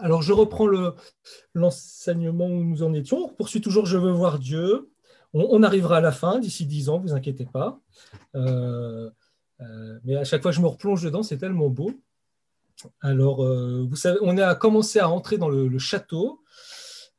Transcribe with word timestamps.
alors, 0.00 0.22
je 0.22 0.32
reprends 0.32 0.66
l'enseignement 1.54 2.46
où 2.46 2.64
nous 2.64 2.82
en 2.82 2.92
étions. 2.92 3.24
On 3.24 3.28
poursuit 3.28 3.60
toujours 3.60 3.86
Je 3.86 3.96
veux 3.96 4.10
voir 4.10 4.38
Dieu. 4.38 4.90
On, 5.32 5.64
arrivera 5.64 5.96
à 5.96 6.00
la 6.00 6.12
fin 6.12 6.38
d'ici 6.38 6.64
dix 6.64 6.88
ans, 6.88 7.00
vous 7.00 7.12
inquiétez 7.12 7.44
pas. 7.44 7.80
Euh, 8.36 9.10
euh, 9.60 9.98
mais 10.04 10.14
à 10.14 10.24
chaque 10.24 10.42
fois 10.42 10.52
que 10.52 10.56
je 10.56 10.62
me 10.62 10.68
replonge 10.68 11.02
dedans, 11.02 11.24
c'est 11.24 11.38
tellement 11.38 11.68
beau. 11.68 11.90
Alors, 13.00 13.44
euh, 13.44 13.84
vous 13.88 13.96
savez, 13.96 14.18
on 14.22 14.38
a 14.38 14.54
commencé 14.54 15.00
à 15.00 15.08
entrer 15.08 15.36
dans 15.36 15.48
le, 15.48 15.78
château 15.78 16.40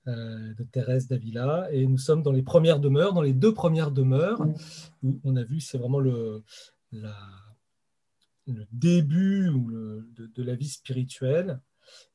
de 0.06 0.64
Thérèse 0.72 1.08
d'Avila 1.08 1.68
et 1.72 1.88
nous 1.88 1.98
sommes 1.98 2.22
dans 2.22 2.32
les 2.32 2.44
premières 2.44 2.80
demeures, 2.80 3.12
dans 3.12 3.24
les 3.24 3.34
deux 3.34 3.54
premières 3.54 3.92
demeures 3.92 4.40
où 5.04 5.20
on 5.24 5.36
a 5.36 5.44
vu, 5.44 5.60
c'est 5.60 5.80
vraiment 5.80 6.00
le, 6.00 6.44
la, 6.92 7.16
le 8.48 8.66
début 8.72 9.50
de, 9.50 10.44
la 10.44 10.56
vie 10.56 10.70
spirituelle 10.70 11.60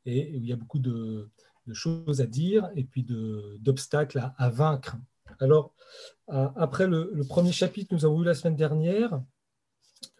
et 0.07 0.37
où 0.37 0.43
il 0.43 0.49
y 0.49 0.53
a 0.53 0.57
beaucoup 0.57 0.79
de, 0.79 1.31
choses 1.73 2.21
à 2.21 2.27
dire 2.27 2.69
et 2.75 2.83
puis 2.83 3.07
d'obstacles 3.61 4.33
à, 4.37 4.51
vaincre. 4.51 4.97
Alors, 5.39 5.73
après 6.29 6.87
le, 6.87 7.23
premier 7.29 7.53
chapitre, 7.53 7.95
nous 7.95 8.05
avons 8.05 8.19
vu 8.19 8.25
la 8.25 8.35
semaine 8.35 8.57
dernière 8.57 9.21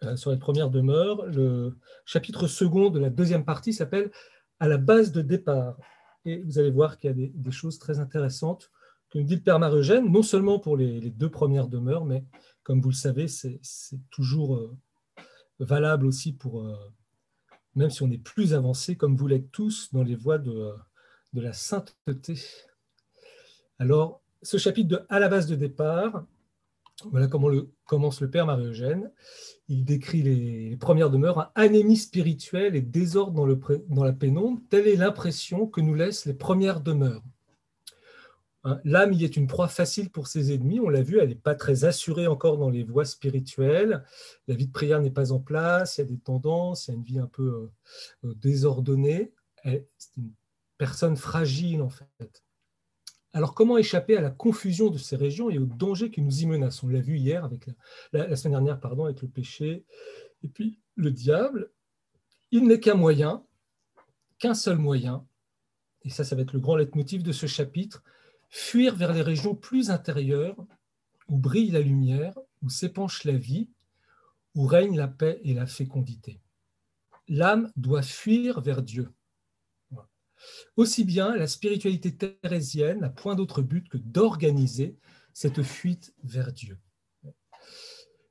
euh, 0.03 0.15
sur 0.15 0.31
les 0.31 0.37
premières 0.37 0.69
demeures, 0.69 1.25
le 1.25 1.77
chapitre 2.05 2.47
second 2.47 2.89
de 2.89 2.99
la 2.99 3.09
deuxième 3.09 3.45
partie 3.45 3.73
s'appelle 3.73 4.11
À 4.59 4.67
la 4.67 4.77
base 4.77 5.11
de 5.11 5.21
départ. 5.21 5.77
Et 6.25 6.37
vous 6.43 6.59
allez 6.59 6.69
voir 6.69 6.97
qu'il 6.97 7.09
y 7.09 7.13
a 7.13 7.29
des, 7.33 7.51
choses 7.51 7.79
très 7.79 7.99
intéressantes 7.99 8.71
que 9.09 9.17
nous 9.17 9.25
dit 9.25 9.35
le 9.35 9.41
Père 9.41 9.59
Marie-Eugène, 9.59 10.09
non 10.11 10.23
seulement 10.23 10.59
pour 10.59 10.77
les, 10.77 11.09
deux 11.09 11.29
premières 11.29 11.67
demeures, 11.67 12.05
mais 12.05 12.23
comme 12.63 12.79
vous 12.79 12.89
le 12.89 12.95
savez, 12.95 13.27
c'est 13.27 13.59
toujours 14.11 14.55
euh, 14.55 14.77
valable 15.59 16.05
aussi 16.05 16.31
pour, 16.31 16.61
euh, 16.61 16.75
même 17.75 17.89
si 17.89 18.03
on 18.03 18.11
est 18.11 18.17
plus 18.17 18.53
avancé, 18.53 18.95
comme 18.95 19.15
vous 19.15 19.27
l'êtes 19.27 19.51
tous, 19.51 19.91
dans 19.93 20.03
les 20.03 20.15
voies 20.15 20.37
de, 20.37 20.73
de 21.33 21.41
la 21.41 21.53
sainteté. 21.53 22.39
Alors, 23.79 24.21
ce 24.41 24.57
chapitre 24.57 24.89
de 24.89 25.01
À 25.09 25.19
la 25.19 25.29
base 25.29 25.47
de 25.47 25.55
départ, 25.55 26.25
voilà 27.09 27.27
comment 27.27 27.49
commence 27.85 28.21
le 28.21 28.29
Père 28.29 28.45
Marie-Eugène. 28.45 29.11
Il 29.67 29.85
décrit 29.85 30.21
les, 30.21 30.77
premières 30.77 31.09
demeures, 31.09 31.51
anémie 31.55 31.97
spirituelle 31.97 32.75
et 32.75 32.81
désordre 32.81 33.57
dans 33.89 34.03
la 34.03 34.13
pénombre. 34.13 34.61
Telle 34.69 34.87
est 34.87 34.95
l'impression 34.95 35.67
que 35.67 35.81
nous 35.81 35.95
laissent 35.95 36.25
les 36.25 36.33
premières 36.33 36.81
demeures. 36.81 37.23
Hein, 38.63 38.79
l'âme 38.83 39.13
y 39.13 39.23
est 39.23 39.37
une 39.37 39.47
proie 39.47 39.67
facile 39.67 40.11
pour 40.11 40.27
ses 40.27 40.53
ennemis, 40.53 40.79
on 40.79 40.89
l'a 40.89 41.01
vu, 41.01 41.19
elle 41.19 41.29
n'est 41.29 41.35
pas 41.35 41.55
très 41.55 41.83
assurée 41.83 42.27
encore 42.27 42.57
dans 42.57 42.69
les 42.69 42.83
voies 42.83 43.05
spirituelles, 43.05 44.03
la 44.47 44.55
vie 44.55 44.67
de 44.67 44.71
prière 44.71 45.01
n'est 45.01 45.09
pas 45.09 45.31
en 45.31 45.39
place, 45.39 45.97
il 45.97 46.01
y 46.01 46.03
a 46.03 46.07
des 46.07 46.19
tendances, 46.19 46.87
il 46.87 46.91
y 46.91 46.93
a 46.93 46.97
une 46.97 47.03
vie 47.03 47.19
un 47.19 47.27
peu 47.27 47.43
euh, 47.43 48.27
euh, 48.27 48.33
désordonnée, 48.35 49.33
c'est 49.63 50.17
une 50.17 50.31
personne 50.77 51.17
fragile 51.17 51.81
en 51.81 51.89
fait. 51.89 52.43
Alors 53.33 53.55
comment 53.55 53.77
échapper 53.77 54.17
à 54.17 54.21
la 54.21 54.29
confusion 54.29 54.89
de 54.89 54.97
ces 54.97 55.15
régions 55.15 55.49
et 55.49 55.57
aux 55.57 55.65
dangers 55.65 56.11
qui 56.11 56.21
nous 56.21 56.41
y 56.41 56.45
menacent 56.45 56.83
On 56.83 56.87
l'a 56.89 56.99
vu 56.99 57.17
hier, 57.17 57.43
avec 57.43 57.65
la, 58.11 58.35
semaine 58.35 58.53
dernière, 58.53 58.79
pardon, 58.79 59.05
avec 59.05 59.21
le 59.21 59.27
péché, 59.27 59.85
et 60.43 60.49
puis 60.49 60.79
le 60.95 61.09
diable, 61.09 61.71
il 62.51 62.67
n'est 62.67 62.79
qu'un 62.79 62.95
moyen, 62.95 63.43
qu'un 64.37 64.53
seul 64.53 64.77
moyen, 64.77 65.25
et 66.03 66.09
ça, 66.09 66.23
ça 66.23 66.35
va 66.35 66.43
être 66.43 66.53
le 66.53 66.59
grand 66.59 66.75
leitmotiv 66.75 67.23
de 67.23 67.31
ce 67.31 67.47
chapitre, 67.47 68.03
fuir 68.51 68.95
vers 68.95 69.13
les 69.13 69.21
régions 69.21 69.55
plus 69.55 69.89
intérieures 69.89 70.57
où 71.29 71.37
brille 71.37 71.71
la 71.71 71.79
lumière, 71.79 72.37
où 72.61 72.69
s'épanche 72.69 73.23
la 73.23 73.37
vie, 73.37 73.69
où 74.53 74.67
règne 74.67 74.97
la 74.97 75.07
paix 75.07 75.39
et 75.43 75.53
la 75.53 75.65
fécondité. 75.65 76.41
L'âme 77.29 77.71
doit 77.77 78.01
fuir 78.01 78.59
vers 78.59 78.83
Dieu. 78.83 79.09
Aussi 80.75 81.05
bien 81.05 81.35
la 81.35 81.47
spiritualité 81.47 82.15
thérésienne 82.15 82.99
n'a 82.99 83.09
point 83.09 83.35
d'autre 83.35 83.61
but 83.61 83.87
que 83.87 83.97
d'organiser 83.97 84.97
cette 85.33 85.63
fuite 85.63 86.13
vers 86.23 86.51
Dieu. 86.51 86.77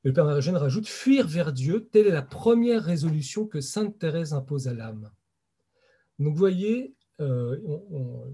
Le 0.02 0.12
Père 0.12 0.24
Marie-Eugène 0.24 0.56
rajoute 0.56 0.88
Fuir 0.88 1.26
vers 1.26 1.52
Dieu, 1.52 1.88
telle 1.90 2.06
est 2.06 2.12
la 2.12 2.22
première 2.22 2.82
résolution 2.82 3.46
que 3.46 3.60
Sainte 3.60 3.98
Thérèse 3.98 4.34
impose 4.34 4.68
à 4.68 4.74
l'âme. 4.74 5.10
Donc 6.18 6.32
vous 6.32 6.38
voyez, 6.38 6.94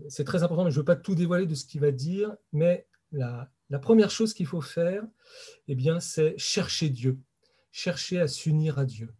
c'est 0.08 0.24
très 0.24 0.42
important, 0.42 0.64
mais 0.64 0.70
je 0.70 0.76
ne 0.76 0.80
veux 0.80 0.84
pas 0.84 0.96
tout 0.96 1.14
dévoiler 1.14 1.46
de 1.46 1.54
ce 1.54 1.64
qu'il 1.64 1.80
va 1.80 1.90
dire, 1.90 2.34
mais 2.52 2.86
la, 3.12 3.50
première 3.80 4.10
chose 4.10 4.34
qu'il 4.34 4.46
faut 4.46 4.60
faire, 4.60 5.04
eh 5.68 5.74
bien, 5.74 6.00
c'est 6.00 6.36
chercher 6.38 6.88
Dieu, 6.90 7.18
chercher 7.72 8.20
à 8.20 8.28
s'unir 8.28 8.78
à 8.78 8.84
Dieu. 8.84 9.12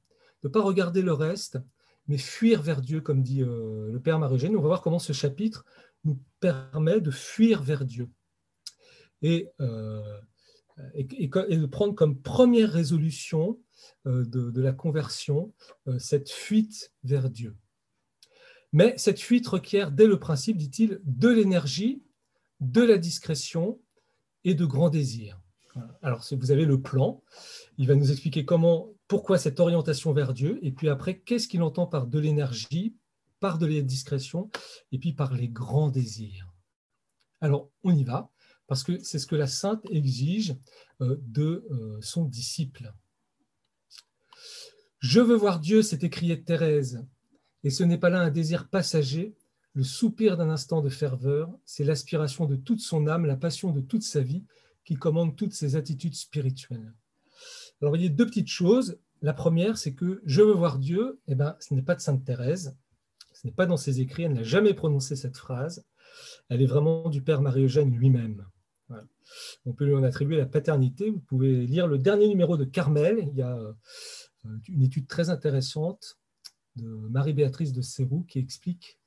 Ne 0.44 0.48
pas 0.48 0.62
regarder 0.62 1.02
le 1.02 1.12
reste, 1.12 1.58
mais 2.06 2.18
fuir 2.18 2.62
vers 2.62 2.80
Dieu, 2.80 3.00
comme 3.00 3.22
dit 3.22 3.42
euh, 3.42 3.90
le 3.90 4.00
Père 4.00 4.18
Marie-Eugène. 4.18 4.56
On 4.56 4.60
va 4.60 4.68
voir 4.68 4.82
comment 4.82 5.00
ce 5.00 5.12
chapitre 5.12 5.64
nous 6.04 6.20
permet 6.38 7.00
de 7.00 7.10
fuir 7.10 7.62
vers 7.62 7.84
Dieu. 7.84 8.08
Et, 9.22 9.48
euh, 9.60 10.20
et, 10.94 11.04
de 11.04 11.66
prendre 11.66 11.94
comme 11.94 12.20
première 12.20 12.70
résolution 12.70 13.58
de, 14.04 14.60
la 14.60 14.72
conversion 14.72 15.52
cette 15.98 16.30
fuite 16.30 16.92
vers 17.02 17.30
Dieu. 17.30 17.56
Mais 18.76 18.92
cette 18.98 19.20
fuite 19.20 19.46
requiert, 19.46 19.90
dès 19.90 20.06
le 20.06 20.18
principe, 20.18 20.58
dit-il, 20.58 21.00
de 21.04 21.30
l'énergie, 21.30 22.02
de 22.60 22.82
la 22.82 22.98
discrétion 22.98 23.80
et 24.44 24.52
de 24.52 24.66
grands 24.66 24.90
désirs. 24.90 25.40
Alors, 26.02 26.22
vous 26.30 26.50
avez 26.50 26.66
le 26.66 26.82
plan, 26.82 27.22
il 27.78 27.86
va 27.86 27.94
nous 27.94 28.10
expliquer 28.10 28.44
comment, 28.44 28.92
pourquoi 29.08 29.38
cette 29.38 29.60
orientation 29.60 30.12
vers 30.12 30.34
Dieu, 30.34 30.58
et 30.60 30.72
puis 30.72 30.90
après, 30.90 31.18
qu'est-ce 31.18 31.48
qu'il 31.48 31.62
entend 31.62 31.86
par 31.86 32.06
de 32.06 32.18
l'énergie, 32.18 32.94
par 33.40 33.56
de 33.56 33.64
la 33.64 33.80
discrétion, 33.80 34.50
et 34.92 34.98
puis 34.98 35.14
par 35.14 35.32
les 35.32 35.48
grands 35.48 35.88
désirs. 35.88 36.52
Alors, 37.40 37.70
on 37.82 37.96
y 37.96 38.04
va, 38.04 38.30
parce 38.66 38.82
que 38.82 39.02
c'est 39.02 39.18
ce 39.18 39.26
que 39.26 39.36
la 39.36 39.46
sainte 39.46 39.86
exige 39.88 40.54
euh, 41.00 41.16
de 41.22 41.66
euh, 41.70 41.98
son 42.02 42.26
disciple. 42.26 42.92
Je 44.98 45.20
veux 45.20 45.36
voir 45.36 45.60
Dieu, 45.60 45.80
s'est 45.80 46.00
écrié 46.02 46.44
Thérèse, 46.44 47.06
et 47.66 47.70
ce 47.70 47.82
n'est 47.82 47.98
pas 47.98 48.10
là 48.10 48.20
un 48.20 48.30
désir 48.30 48.68
passager, 48.68 49.34
le 49.72 49.82
soupir 49.82 50.36
d'un 50.36 50.50
instant 50.50 50.82
de 50.82 50.88
ferveur, 50.88 51.50
c'est 51.64 51.82
l'aspiration 51.82 52.46
de 52.46 52.54
toute 52.54 52.78
son 52.78 53.08
âme, 53.08 53.26
la 53.26 53.34
passion 53.34 53.72
de 53.72 53.80
toute 53.80 54.04
sa 54.04 54.20
vie 54.20 54.44
qui 54.84 54.94
commande 54.94 55.34
toutes 55.34 55.52
ses 55.52 55.74
attitudes 55.74 56.14
spirituelles. 56.14 56.94
Alors, 57.80 57.90
vous 57.90 57.98
voyez 57.98 58.08
deux 58.08 58.24
petites 58.24 58.46
choses. 58.46 59.00
La 59.20 59.32
première, 59.32 59.78
c'est 59.78 59.94
que 59.94 60.22
je 60.24 60.42
veux 60.42 60.52
voir 60.52 60.78
Dieu, 60.78 61.18
eh 61.26 61.34
ben, 61.34 61.56
ce 61.58 61.74
n'est 61.74 61.82
pas 61.82 61.96
de 61.96 62.00
Sainte 62.00 62.24
Thérèse, 62.24 62.76
ce 63.32 63.44
n'est 63.44 63.52
pas 63.52 63.66
dans 63.66 63.76
ses 63.76 64.00
écrits, 64.00 64.22
elle 64.22 64.34
n'a 64.34 64.44
jamais 64.44 64.72
prononcé 64.72 65.16
cette 65.16 65.36
phrase. 65.36 65.84
Elle 66.48 66.62
est 66.62 66.66
vraiment 66.66 67.08
du 67.08 67.20
Père 67.20 67.42
Marie-Eugène 67.42 67.92
lui-même. 67.92 68.46
On 69.64 69.72
peut 69.72 69.86
lui 69.86 69.96
en 69.96 70.04
attribuer 70.04 70.36
la 70.36 70.46
paternité. 70.46 71.10
Vous 71.10 71.18
pouvez 71.18 71.66
lire 71.66 71.88
le 71.88 71.98
dernier 71.98 72.28
numéro 72.28 72.56
de 72.56 72.64
Carmel. 72.64 73.28
Il 73.32 73.36
y 73.36 73.42
a 73.42 73.56
euh, 73.56 73.72
une 74.68 74.82
étude 74.82 75.08
très 75.08 75.30
intéressante 75.30 76.16
de 76.76 76.86
Marie-Béatrice 76.86 77.72
de 77.72 77.82
Sérou 77.82 78.24
qui 78.24 78.38
explique, 78.38 78.98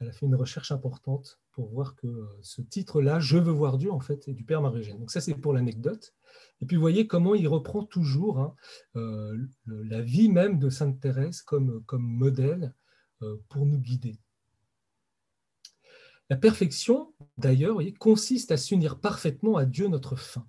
elle 0.00 0.08
a 0.08 0.12
fait 0.12 0.26
une 0.26 0.34
recherche 0.34 0.72
importante 0.72 1.38
pour 1.52 1.68
voir 1.68 1.94
que 1.94 2.06
euh, 2.06 2.26
ce 2.42 2.60
titre-là, 2.60 3.20
Je 3.20 3.38
veux 3.38 3.52
voir 3.52 3.78
Dieu, 3.78 3.92
en 3.92 4.00
fait, 4.00 4.26
est 4.28 4.34
du 4.34 4.44
Père 4.44 4.60
Marie-Eugène. 4.60 4.98
Donc 4.98 5.10
ça, 5.10 5.20
c'est 5.20 5.34
pour 5.34 5.52
l'anecdote. 5.52 6.12
Et 6.60 6.66
puis, 6.66 6.76
vous 6.76 6.82
voyez 6.82 7.06
comment 7.06 7.34
il 7.34 7.46
reprend 7.46 7.84
toujours 7.84 8.40
hein, 8.40 8.54
euh, 8.96 9.36
la 9.66 10.02
vie 10.02 10.28
même 10.28 10.58
de 10.58 10.68
Sainte 10.68 11.00
Thérèse 11.00 11.42
comme, 11.42 11.82
comme 11.84 12.02
modèle 12.02 12.74
euh, 13.22 13.36
pour 13.48 13.66
nous 13.66 13.78
guider. 13.78 14.18
La 16.28 16.36
perfection, 16.36 17.14
d'ailleurs, 17.38 17.78
consiste 17.98 18.50
à 18.50 18.56
s'unir 18.56 18.98
parfaitement 18.98 19.56
à 19.56 19.64
Dieu, 19.64 19.88
notre 19.88 20.16
fin. 20.16 20.46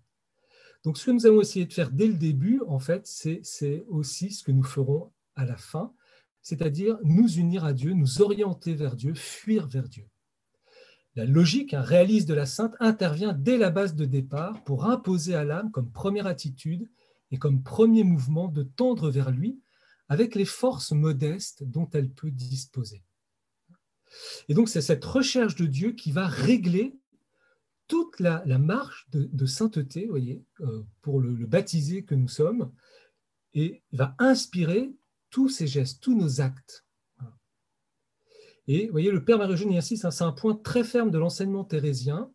Donc, 0.83 0.97
ce 0.97 1.05
que 1.05 1.11
nous 1.11 1.25
avons 1.25 1.41
essayé 1.41 1.65
de 1.65 1.73
faire 1.73 1.91
dès 1.91 2.07
le 2.07 2.13
début, 2.13 2.61
en 2.67 2.79
fait, 2.79 3.05
c'est 3.05 3.85
aussi 3.89 4.31
ce 4.31 4.43
que 4.43 4.51
nous 4.51 4.63
ferons 4.63 5.11
à 5.35 5.45
la 5.45 5.57
fin, 5.57 5.93
c'est-à-dire 6.45 6.99
nous 7.03 7.27
unir 7.27 7.65
à 7.65 7.73
Dieu, 7.73 7.93
nous 7.93 8.21
orienter 8.21 8.75
vers 8.75 8.95
Dieu, 8.95 9.15
fuir 9.15 9.65
vers 9.67 9.89
Dieu. 9.89 10.07
La 11.15 11.25
logique 11.25 11.75
réaliste 11.75 12.27
de 12.27 12.35
la 12.35 12.45
sainte 12.45 12.75
intervient 12.79 13.33
dès 13.33 13.57
la 13.57 13.71
base 13.71 13.95
de 13.95 14.05
départ 14.05 14.63
pour 14.63 14.85
imposer 14.85 15.33
à 15.33 15.43
l'âme 15.43 15.71
comme 15.71 15.91
première 15.91 16.27
attitude 16.27 16.87
et 17.31 17.39
comme 17.39 17.63
premier 17.63 18.03
mouvement 18.03 18.47
de 18.47 18.61
tendre 18.61 19.09
vers 19.09 19.31
lui 19.31 19.59
avec 20.07 20.35
les 20.35 20.45
forces 20.45 20.91
modestes 20.91 21.63
dont 21.63 21.89
elle 21.93 22.11
peut 22.11 22.29
disposer. 22.29 23.01
Et 24.47 24.53
donc 24.53 24.69
c'est 24.69 24.81
cette 24.81 25.03
recherche 25.03 25.55
de 25.55 25.65
Dieu 25.65 25.93
qui 25.93 26.11
va 26.11 26.27
régler 26.27 26.95
toute 27.87 28.19
la, 28.19 28.43
marche 28.59 29.07
de, 29.11 29.45
sainteté, 29.47 30.05
voyez, 30.05 30.43
euh, 30.59 30.83
pour 31.01 31.19
le, 31.19 31.33
le 31.33 31.47
baptisé 31.47 32.03
que 32.03 32.13
nous 32.13 32.27
sommes, 32.27 32.71
et 33.55 33.81
va 33.93 34.15
inspirer 34.19 34.93
tous 35.35 35.49
ces 35.49 35.67
gestes, 35.67 36.01
tous 36.01 36.15
nos 36.15 36.39
actes. 36.39 36.85
Et 38.67 38.85
vous 38.85 38.93
voyez, 38.93 39.11
le 39.11 39.25
Père 39.25 39.37
Marie-Eugène 39.37 39.75
insiste, 39.75 40.05
hein, 40.05 40.11
c'est 40.11 40.23
un 40.23 40.31
point 40.31 40.55
très 40.55 40.85
ferme 40.85 41.11
de 41.11 41.17
l'enseignement 41.17 41.65
thérésien, 41.65 42.31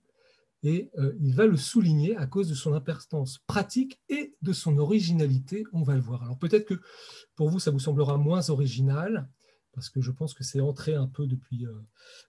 et 0.63 0.91
euh, 0.99 1.17
il 1.19 1.35
va 1.35 1.47
le 1.47 1.57
souligner 1.57 2.15
à 2.19 2.27
cause 2.27 2.51
de 2.51 2.55
son 2.55 2.75
importance 2.75 3.39
pratique 3.47 3.99
et 4.11 4.35
de 4.43 4.53
son 4.53 4.77
originalité, 4.77 5.65
on 5.73 5.83
va 5.83 5.95
le 5.95 6.03
voir. 6.03 6.25
Alors 6.25 6.39
peut-être 6.39 6.67
que 6.67 6.79
pour 7.37 7.49
vous, 7.49 7.59
ça 7.59 7.71
vous 7.71 7.79
semblera 7.79 8.19
moins 8.19 8.51
original, 8.51 9.31
parce 9.73 9.89
que 9.89 10.03
je 10.03 10.11
pense 10.11 10.35
que 10.35 10.45
c'est 10.45 10.61
entré 10.61 10.95
un 10.95 11.07
peu 11.07 11.27
depuis, 11.27 11.65
euh, 11.65 11.73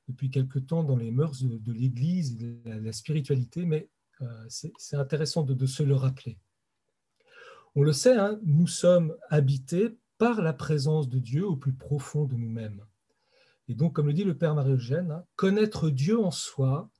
depuis 0.07 0.29
quelque 0.29 0.57
temps 0.57 0.85
dans 0.85 0.95
les 0.95 1.11
mœurs 1.11 1.43
de, 1.43 1.73
l'Église 1.73 2.41
et 2.41 2.61
de 2.63 2.79
la, 2.79 2.93
spiritualité, 2.93 3.65
mais 3.65 3.89
euh, 4.21 4.45
c'est 4.47 4.95
intéressant 4.95 5.43
de, 5.43 5.65
se 5.65 5.83
le 5.83 5.95
rappeler. 5.95 6.37
On 7.75 7.83
le 7.83 7.91
sait, 7.91 8.15
hein, 8.15 8.39
nous 8.45 8.67
sommes 8.67 9.17
habités 9.29 9.97
par 10.21 10.43
la 10.43 10.53
présence 10.53 11.09
de 11.09 11.17
Dieu 11.17 11.47
au 11.47 11.55
plus 11.55 11.73
profond 11.73 12.25
de 12.25 12.35
nous-mêmes. 12.35 12.85
Et 13.67 13.73
donc, 13.73 13.93
comme 13.93 14.05
le 14.05 14.13
dit 14.13 14.23
le 14.23 14.37
Père 14.37 14.53
Marie-Eugène, 14.53 15.09
hein, 15.09 15.25
connaître 15.35 15.89
Dieu 15.89 16.19
en 16.19 16.29
soi 16.29 16.91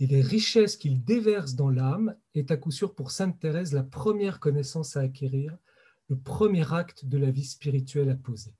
et 0.00 0.06
les 0.06 0.22
richesses 0.22 0.78
qu'il 0.78 1.04
déverse 1.04 1.56
dans 1.56 1.68
l'âme 1.68 2.16
est 2.34 2.50
à 2.50 2.56
coup 2.56 2.70
sûr 2.70 2.94
pour 2.94 3.10
Sainte 3.10 3.38
Thérèse 3.38 3.74
la 3.74 3.82
première 3.82 4.40
connaissance 4.40 4.96
à 4.96 5.00
acquérir, 5.00 5.54
le 6.08 6.18
premier 6.18 6.72
acte 6.72 7.04
de 7.04 7.18
la 7.18 7.30
vie 7.30 7.44
spirituelle 7.44 8.08
à 8.08 8.16
poser 8.16 8.54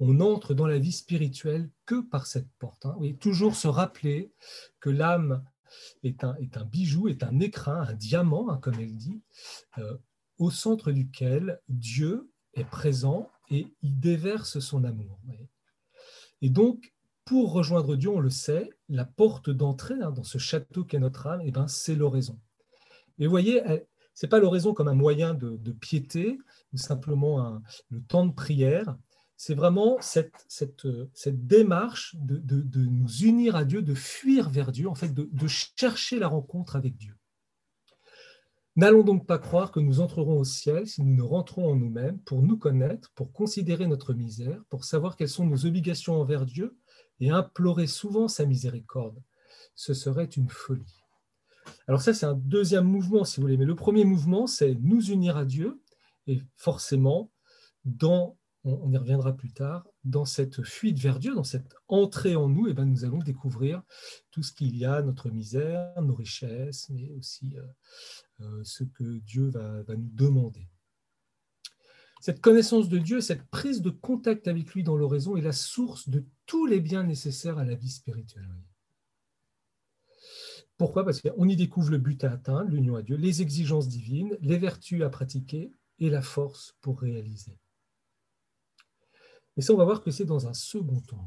on 0.00 0.20
entre 0.20 0.52
dans 0.52 0.66
la 0.66 0.78
vie 0.78 0.92
spirituelle 0.92 1.70
que 1.86 2.00
par 2.02 2.26
cette 2.26 2.50
porte. 2.60 2.86
Hein. 2.86 2.94
Toujours 3.18 3.56
se 3.56 3.66
rappeler 3.66 4.32
que 4.78 4.90
l'âme 4.90 5.42
est 6.04 6.22
un, 6.22 6.36
est 6.36 6.56
un, 6.56 6.64
bijou, 6.64 7.08
est 7.08 7.24
un 7.24 7.40
écrin, 7.40 7.80
un 7.80 7.94
diamant, 7.94 8.48
hein, 8.48 8.58
comme 8.62 8.78
elle 8.78 8.94
dit, 8.94 9.20
euh, 9.78 9.96
au 10.38 10.52
centre 10.52 10.92
duquel 10.92 11.60
Dieu 11.68 12.30
est 12.60 12.68
présent 12.68 13.30
et 13.50 13.68
il 13.82 13.98
déverse 13.98 14.58
son 14.58 14.84
amour. 14.84 15.18
Et 16.42 16.50
donc, 16.50 16.92
pour 17.24 17.52
rejoindre 17.52 17.96
Dieu, 17.96 18.10
on 18.10 18.20
le 18.20 18.30
sait, 18.30 18.70
la 18.88 19.04
porte 19.04 19.50
d'entrée 19.50 20.00
hein, 20.00 20.10
dans 20.10 20.24
ce 20.24 20.38
château 20.38 20.84
qu'est 20.84 20.98
notre 20.98 21.26
âme, 21.26 21.42
eh 21.44 21.50
ben, 21.50 21.68
c'est 21.68 21.94
l'oraison. 21.94 22.38
Et 23.18 23.26
vous 23.26 23.30
voyez, 23.30 23.62
ce 24.14 24.26
n'est 24.26 24.30
pas 24.30 24.38
l'oraison 24.38 24.72
comme 24.72 24.88
un 24.88 24.94
moyen 24.94 25.34
de, 25.34 25.72
piété 25.72 26.38
ou 26.72 26.76
simplement 26.76 27.60
le 27.90 28.02
temps 28.02 28.26
de 28.26 28.32
prière, 28.32 28.96
c'est 29.36 29.54
vraiment 29.54 29.98
cette, 30.00 30.44
cette, 30.48 31.46
démarche 31.46 32.16
de, 32.16 32.40
nous 32.86 33.08
unir 33.22 33.54
à 33.54 33.64
Dieu, 33.64 33.82
de 33.82 33.94
fuir 33.94 34.50
vers 34.50 34.72
Dieu, 34.72 34.88
en 34.88 34.96
fait, 34.96 35.14
de, 35.14 35.46
chercher 35.46 36.18
la 36.18 36.26
rencontre 36.26 36.74
avec 36.74 36.96
Dieu. 36.96 37.14
N'allons 38.78 39.02
donc 39.02 39.26
pas 39.26 39.38
croire 39.38 39.72
que 39.72 39.80
nous 39.80 39.98
entrerons 39.98 40.38
au 40.38 40.44
ciel 40.44 40.86
si 40.86 41.02
nous 41.02 41.12
ne 41.12 41.22
rentrons 41.22 41.68
en 41.68 41.74
nous-mêmes 41.74 42.20
pour 42.20 42.42
nous 42.42 42.56
connaître, 42.56 43.10
pour 43.16 43.32
considérer 43.32 43.88
notre 43.88 44.14
misère, 44.14 44.62
pour 44.70 44.84
savoir 44.84 45.16
quelles 45.16 45.28
sont 45.28 45.44
nos 45.44 45.66
obligations 45.66 46.20
envers 46.20 46.46
Dieu 46.46 46.78
et 47.18 47.30
implorer 47.30 47.88
souvent 47.88 48.28
sa 48.28 48.46
miséricorde. 48.46 49.20
Ce 49.74 49.94
serait 49.94 50.26
une 50.26 50.48
folie. 50.48 51.02
Alors 51.88 52.02
ça, 52.02 52.14
c'est 52.14 52.26
un 52.26 52.34
deuxième 52.34 52.84
mouvement, 52.84 53.24
si 53.24 53.38
vous 53.38 53.42
voulez. 53.42 53.56
Mais 53.56 53.64
le 53.64 53.74
premier 53.74 54.04
mouvement, 54.04 54.46
c'est 54.46 54.76
nous 54.76 55.10
unir 55.10 55.36
à 55.36 55.44
Dieu 55.44 55.82
et 56.28 56.40
forcément, 56.54 57.32
dans 57.84 58.38
on, 58.62 58.92
y 58.92 58.96
reviendra 58.96 59.32
plus 59.32 59.52
tard, 59.52 59.88
dans 60.04 60.24
cette 60.24 60.62
fuite 60.62 60.98
vers 60.98 61.18
Dieu, 61.18 61.34
dans 61.34 61.44
cette 61.44 61.74
entrée 61.88 62.36
en 62.36 62.48
nous, 62.48 62.68
eh 62.68 62.74
ben, 62.74 62.84
nous 62.84 63.04
allons 63.04 63.18
découvrir 63.18 63.82
tout 64.30 64.42
ce 64.42 64.52
qu'il 64.52 64.76
y 64.76 64.84
a, 64.84 65.02
notre 65.02 65.30
misère, 65.30 66.00
nos 66.02 66.14
richesses, 66.14 66.88
mais 66.90 67.10
aussi 67.12 67.56
euh, 67.56 67.62
ce 68.62 68.84
que 68.84 69.18
Dieu 69.18 69.48
va, 69.48 69.84
nous 69.88 70.10
demander. 70.12 70.68
Cette 72.20 72.40
connaissance 72.40 72.88
de 72.88 72.98
Dieu, 72.98 73.20
cette 73.20 73.44
prise 73.44 73.80
de 73.80 73.90
contact 73.90 74.48
avec 74.48 74.74
lui 74.74 74.82
dans 74.82 74.96
l'oraison 74.96 75.36
est 75.36 75.42
la 75.42 75.52
source 75.52 76.08
de 76.08 76.24
tous 76.46 76.66
les 76.66 76.80
biens 76.80 77.04
nécessaires 77.04 77.58
à 77.58 77.64
la 77.64 77.74
vie 77.74 77.90
spirituelle. 77.90 78.48
Pourquoi? 80.76 81.04
Parce 81.04 81.20
qu'on 81.20 81.48
y 81.48 81.56
découvre 81.56 81.90
le 81.90 81.98
but 81.98 82.22
à 82.24 82.32
atteindre, 82.32 82.70
l'union 82.70 82.94
à 82.96 83.02
Dieu, 83.02 83.16
les 83.16 83.42
exigences 83.42 83.88
divines, 83.88 84.36
les 84.40 84.58
vertus 84.58 85.02
à 85.02 85.10
pratiquer 85.10 85.72
et 85.98 86.10
la 86.10 86.22
force 86.22 86.76
pour 86.80 87.00
réaliser. 87.00 87.58
Et 89.56 89.60
ça, 89.60 89.72
on 89.72 89.76
va 89.76 89.84
voir 89.84 90.02
que 90.02 90.12
c'est 90.12 90.24
dans 90.24 90.46
un 90.46 90.54
second 90.54 91.00
temps. 91.00 91.26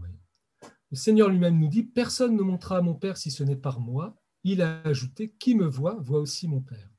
Le 0.90 0.98
Seigneur 0.98 1.30
lui-même 1.30 1.60
nous 1.60 1.68
dit, 1.68 1.84
Personne 1.84 2.36
ne 2.36 2.42
montrera 2.42 2.78
à 2.78 2.82
mon 2.82 2.96
Père 2.96 3.18
si 3.18 3.30
ce 3.30 3.44
n'est 3.44 3.58
par 3.58 3.82
moi. 3.82 4.16
Il 4.44 4.62
a 4.62 4.82
ajouté, 4.84 5.34
Qui 5.38 5.56
me 5.56 5.66
voit, 5.66 5.96
voit 6.00 6.20
aussi 6.20 6.48
mon 6.48 6.62
Père. 6.62 6.91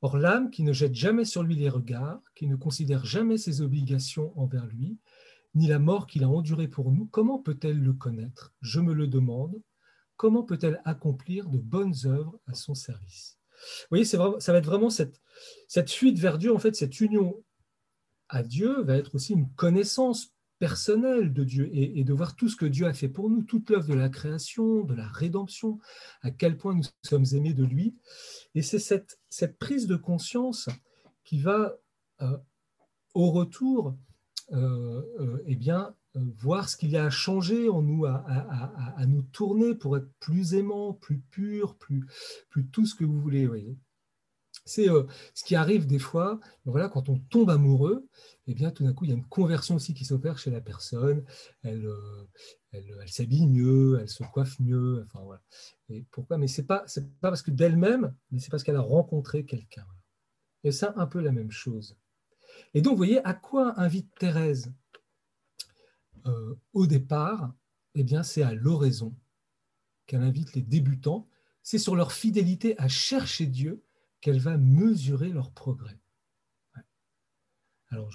Or 0.00 0.16
l'âme 0.16 0.50
qui 0.50 0.62
ne 0.62 0.72
jette 0.72 0.94
jamais 0.94 1.24
sur 1.24 1.42
lui 1.42 1.56
les 1.56 1.68
regards, 1.68 2.22
qui 2.34 2.46
ne 2.46 2.56
considère 2.56 3.04
jamais 3.04 3.38
ses 3.38 3.60
obligations 3.62 4.32
envers 4.38 4.66
lui, 4.66 4.98
ni 5.54 5.66
la 5.66 5.78
mort 5.78 6.06
qu'il 6.06 6.24
a 6.24 6.28
endurée 6.28 6.68
pour 6.68 6.92
nous, 6.92 7.06
comment 7.06 7.38
peut-elle 7.38 7.80
le 7.80 7.92
connaître? 7.92 8.54
Je 8.60 8.80
me 8.80 8.92
le 8.92 9.06
demande. 9.06 9.60
Comment 10.16 10.42
peut-elle 10.42 10.80
accomplir 10.84 11.48
de 11.48 11.58
bonnes 11.58 11.94
œuvres 12.04 12.38
à 12.46 12.54
son 12.54 12.74
service? 12.74 13.38
Vous 13.82 13.86
voyez, 13.90 14.04
ça 14.04 14.18
va 14.18 14.58
être 14.58 14.66
vraiment 14.66 14.90
cette, 14.90 15.20
cette 15.66 15.90
fuite 15.90 16.18
vers 16.18 16.38
Dieu, 16.38 16.54
en 16.54 16.58
fait, 16.58 16.76
cette 16.76 17.00
union 17.00 17.42
à 18.28 18.42
Dieu 18.42 18.82
va 18.82 18.96
être 18.96 19.14
aussi 19.14 19.32
une 19.32 19.50
connaissance 19.54 20.32
personnelle 20.58 21.32
de 21.32 21.44
Dieu 21.44 21.68
et, 21.72 22.04
de 22.04 22.12
voir 22.12 22.34
tout 22.34 22.48
ce 22.48 22.56
que 22.56 22.66
Dieu 22.66 22.86
a 22.86 22.92
fait 22.92 23.08
pour 23.08 23.30
nous, 23.30 23.42
toute 23.42 23.70
l'œuvre 23.70 23.88
de 23.88 23.94
la 23.94 24.08
création, 24.08 24.82
de 24.84 24.94
la 24.94 25.06
rédemption, 25.06 25.78
à 26.22 26.30
quel 26.30 26.56
point 26.56 26.74
nous 26.74 26.84
sommes 27.02 27.26
aimés 27.32 27.54
de 27.54 27.64
lui. 27.64 27.96
Et 28.54 28.62
c'est 28.62 28.78
cette, 28.78 29.18
prise 29.58 29.86
de 29.86 29.96
conscience 29.96 30.68
qui 31.24 31.40
va, 31.40 31.76
euh, 32.22 32.36
au 33.14 33.30
retour, 33.30 33.96
euh, 34.52 35.02
euh, 35.20 35.42
eh 35.46 35.56
bien, 35.56 35.94
voir 36.14 36.68
ce 36.68 36.76
qu'il 36.76 36.90
y 36.90 36.96
a 36.96 37.04
à 37.04 37.10
changer 37.10 37.68
en 37.68 37.82
nous, 37.82 38.04
à, 38.06 39.04
nous 39.06 39.22
tourner 39.22 39.74
pour 39.74 39.96
être 39.96 40.10
plus 40.18 40.54
aimant, 40.54 40.92
plus 40.92 41.18
pur, 41.18 41.76
plus, 41.76 42.04
tout 42.72 42.86
ce 42.86 42.94
que 42.94 43.04
vous 43.04 43.20
voulez. 43.20 43.48
C'est 44.68 44.90
euh, 44.90 45.04
ce 45.32 45.44
qui 45.44 45.54
arrive 45.54 45.86
des 45.86 45.98
fois, 45.98 46.38
voilà, 46.66 46.90
quand 46.90 47.08
on 47.08 47.18
tombe 47.18 47.48
amoureux, 47.48 48.06
et 48.46 48.50
eh 48.50 48.54
bien, 48.54 48.70
tout 48.70 48.84
d'un 48.84 48.92
coup, 48.92 49.06
il 49.06 49.08
y 49.08 49.12
a 49.14 49.16
une 49.16 49.26
conversion 49.26 49.76
aussi 49.76 49.94
qui 49.94 50.04
s'opère 50.04 50.38
chez 50.38 50.50
la 50.50 50.60
personne. 50.60 51.24
Elle, 51.62 51.86
euh, 51.86 52.28
elle, 52.72 53.08
s'habille 53.08 53.46
mieux, 53.46 53.98
elle 54.00 54.10
se 54.10 54.22
coiffe 54.24 54.60
mieux. 54.60 55.04
Enfin, 55.06 55.24
voilà. 55.24 55.42
Et 55.88 56.04
pourquoi? 56.10 56.36
Mais 56.36 56.48
ce 56.48 56.60
n'est 56.60 56.66
pas, 56.66 56.84
pas 57.20 57.30
parce 57.30 57.40
que 57.40 57.50
d'elle-même, 57.50 58.14
mais 58.30 58.40
c'est 58.40 58.50
parce 58.50 58.62
qu'elle 58.62 58.76
a 58.76 58.82
rencontré 58.82 59.46
quelqu'un. 59.46 59.86
Et 60.64 60.72
c'est 60.72 60.86
un 60.96 61.06
peu 61.06 61.20
la 61.20 61.32
même 61.32 61.50
chose. 61.50 61.96
Et 62.74 62.82
donc, 62.82 62.92
vous 62.92 62.98
voyez, 62.98 63.24
à 63.24 63.32
quoi 63.32 63.80
invite 63.80 64.14
Thérèse 64.18 64.70
euh, 66.26 66.54
Au 66.74 66.86
départ, 66.86 67.54
eh 67.94 68.04
bien, 68.04 68.22
c'est 68.22 68.42
à 68.42 68.52
l'oraison 68.52 69.14
qu'elle 70.06 70.22
invite 70.22 70.54
les 70.54 70.62
débutants. 70.62 71.26
C'est 71.62 71.78
sur 71.78 71.96
leur 71.96 72.12
fidélité 72.12 72.78
à 72.78 72.88
chercher 72.88 73.46
Dieu 73.46 73.82
qu'elle 74.20 74.40
va 74.40 74.56
mesurer 74.56 75.30
leur 75.30 75.52
progrès. 75.52 75.98
Alors, 77.90 78.12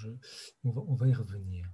on, 0.63 0.95
va, 0.95 1.07
y 1.07 1.13
revenir. 1.13 1.65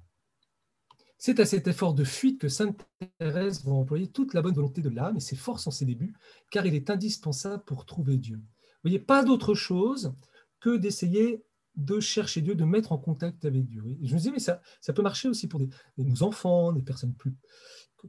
C'est 1.18 1.40
à 1.42 1.46
cet 1.46 1.68
effort 1.68 1.94
de 1.94 2.06
fuite 2.06 2.40
que 2.40 2.48
Sainte 2.48 2.88
Thérèse 3.18 3.66
va 3.66 3.74
employer 3.74 4.08
toute 4.08 4.34
la 4.34 4.42
bonne 4.42 4.54
volonté 4.54 4.82
de 4.82 4.90
l'âme 4.90 5.18
et 5.18 5.22
ses 5.22 5.36
forces 5.36 5.68
en 5.68 5.72
ses 5.72 5.86
débuts, 5.86 6.14
car 6.50 6.66
il 6.66 6.76
est 6.76 6.90
indispensable 6.90 7.64
pour 7.66 7.86
trouver 7.86 8.18
Dieu. 8.18 8.38
Vous 8.38 8.84
voyez, 8.84 9.00
pas 9.00 9.24
d'autre 9.26 9.54
chose 9.54 10.14
que 10.62 10.78
d'essayer 10.78 11.44
de 11.76 12.00
chercher 12.00 12.42
Dieu, 12.42 12.56
de 12.56 12.64
mettre 12.64 12.94
en 12.94 12.98
contact 12.98 13.44
avec 13.44 13.66
Dieu. 13.66 13.84
je 14.02 14.14
me 14.14 14.18
disais, 14.18 14.32
mais 14.32 14.40
ça, 14.40 14.62
peut 14.96 15.02
marcher 15.02 15.28
aussi 15.28 15.48
pour 15.48 15.62
nos 15.98 16.24
enfants, 16.24 16.72
des 16.72 16.82
personnes 16.82 17.14
plus, 17.14 17.36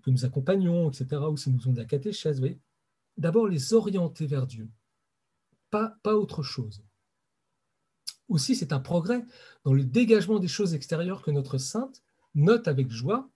que 0.03 0.11
nous 0.11 0.25
accompagnons, 0.25 0.89
etc., 0.89 1.23
ou 1.29 1.37
si 1.37 1.51
nous 1.51 1.67
ont 1.67 1.73
de 1.73 1.79
la 1.79 1.85
catéchèse. 1.85 2.41
D'abord, 3.17 3.49
les 3.49 3.75
orienter 3.75 4.27
vers 4.27 4.47
Dieu 4.47 4.71
pas, 5.71 5.97
autre 6.05 6.43
chose. 6.43 6.85
Aussi, 8.29 8.55
c'est 8.55 8.73
un 8.73 8.81
progrès 8.81 9.25
dans 9.65 9.73
le 9.73 9.85
dégagement 9.85 10.39
des 10.39 10.49
choses 10.49 10.75
extérieures 10.75 11.23
que 11.23 11.31
notre 11.31 11.59
sainte 11.59 12.03
note 12.35 12.69
avec 12.69 12.91
joie 12.91 13.29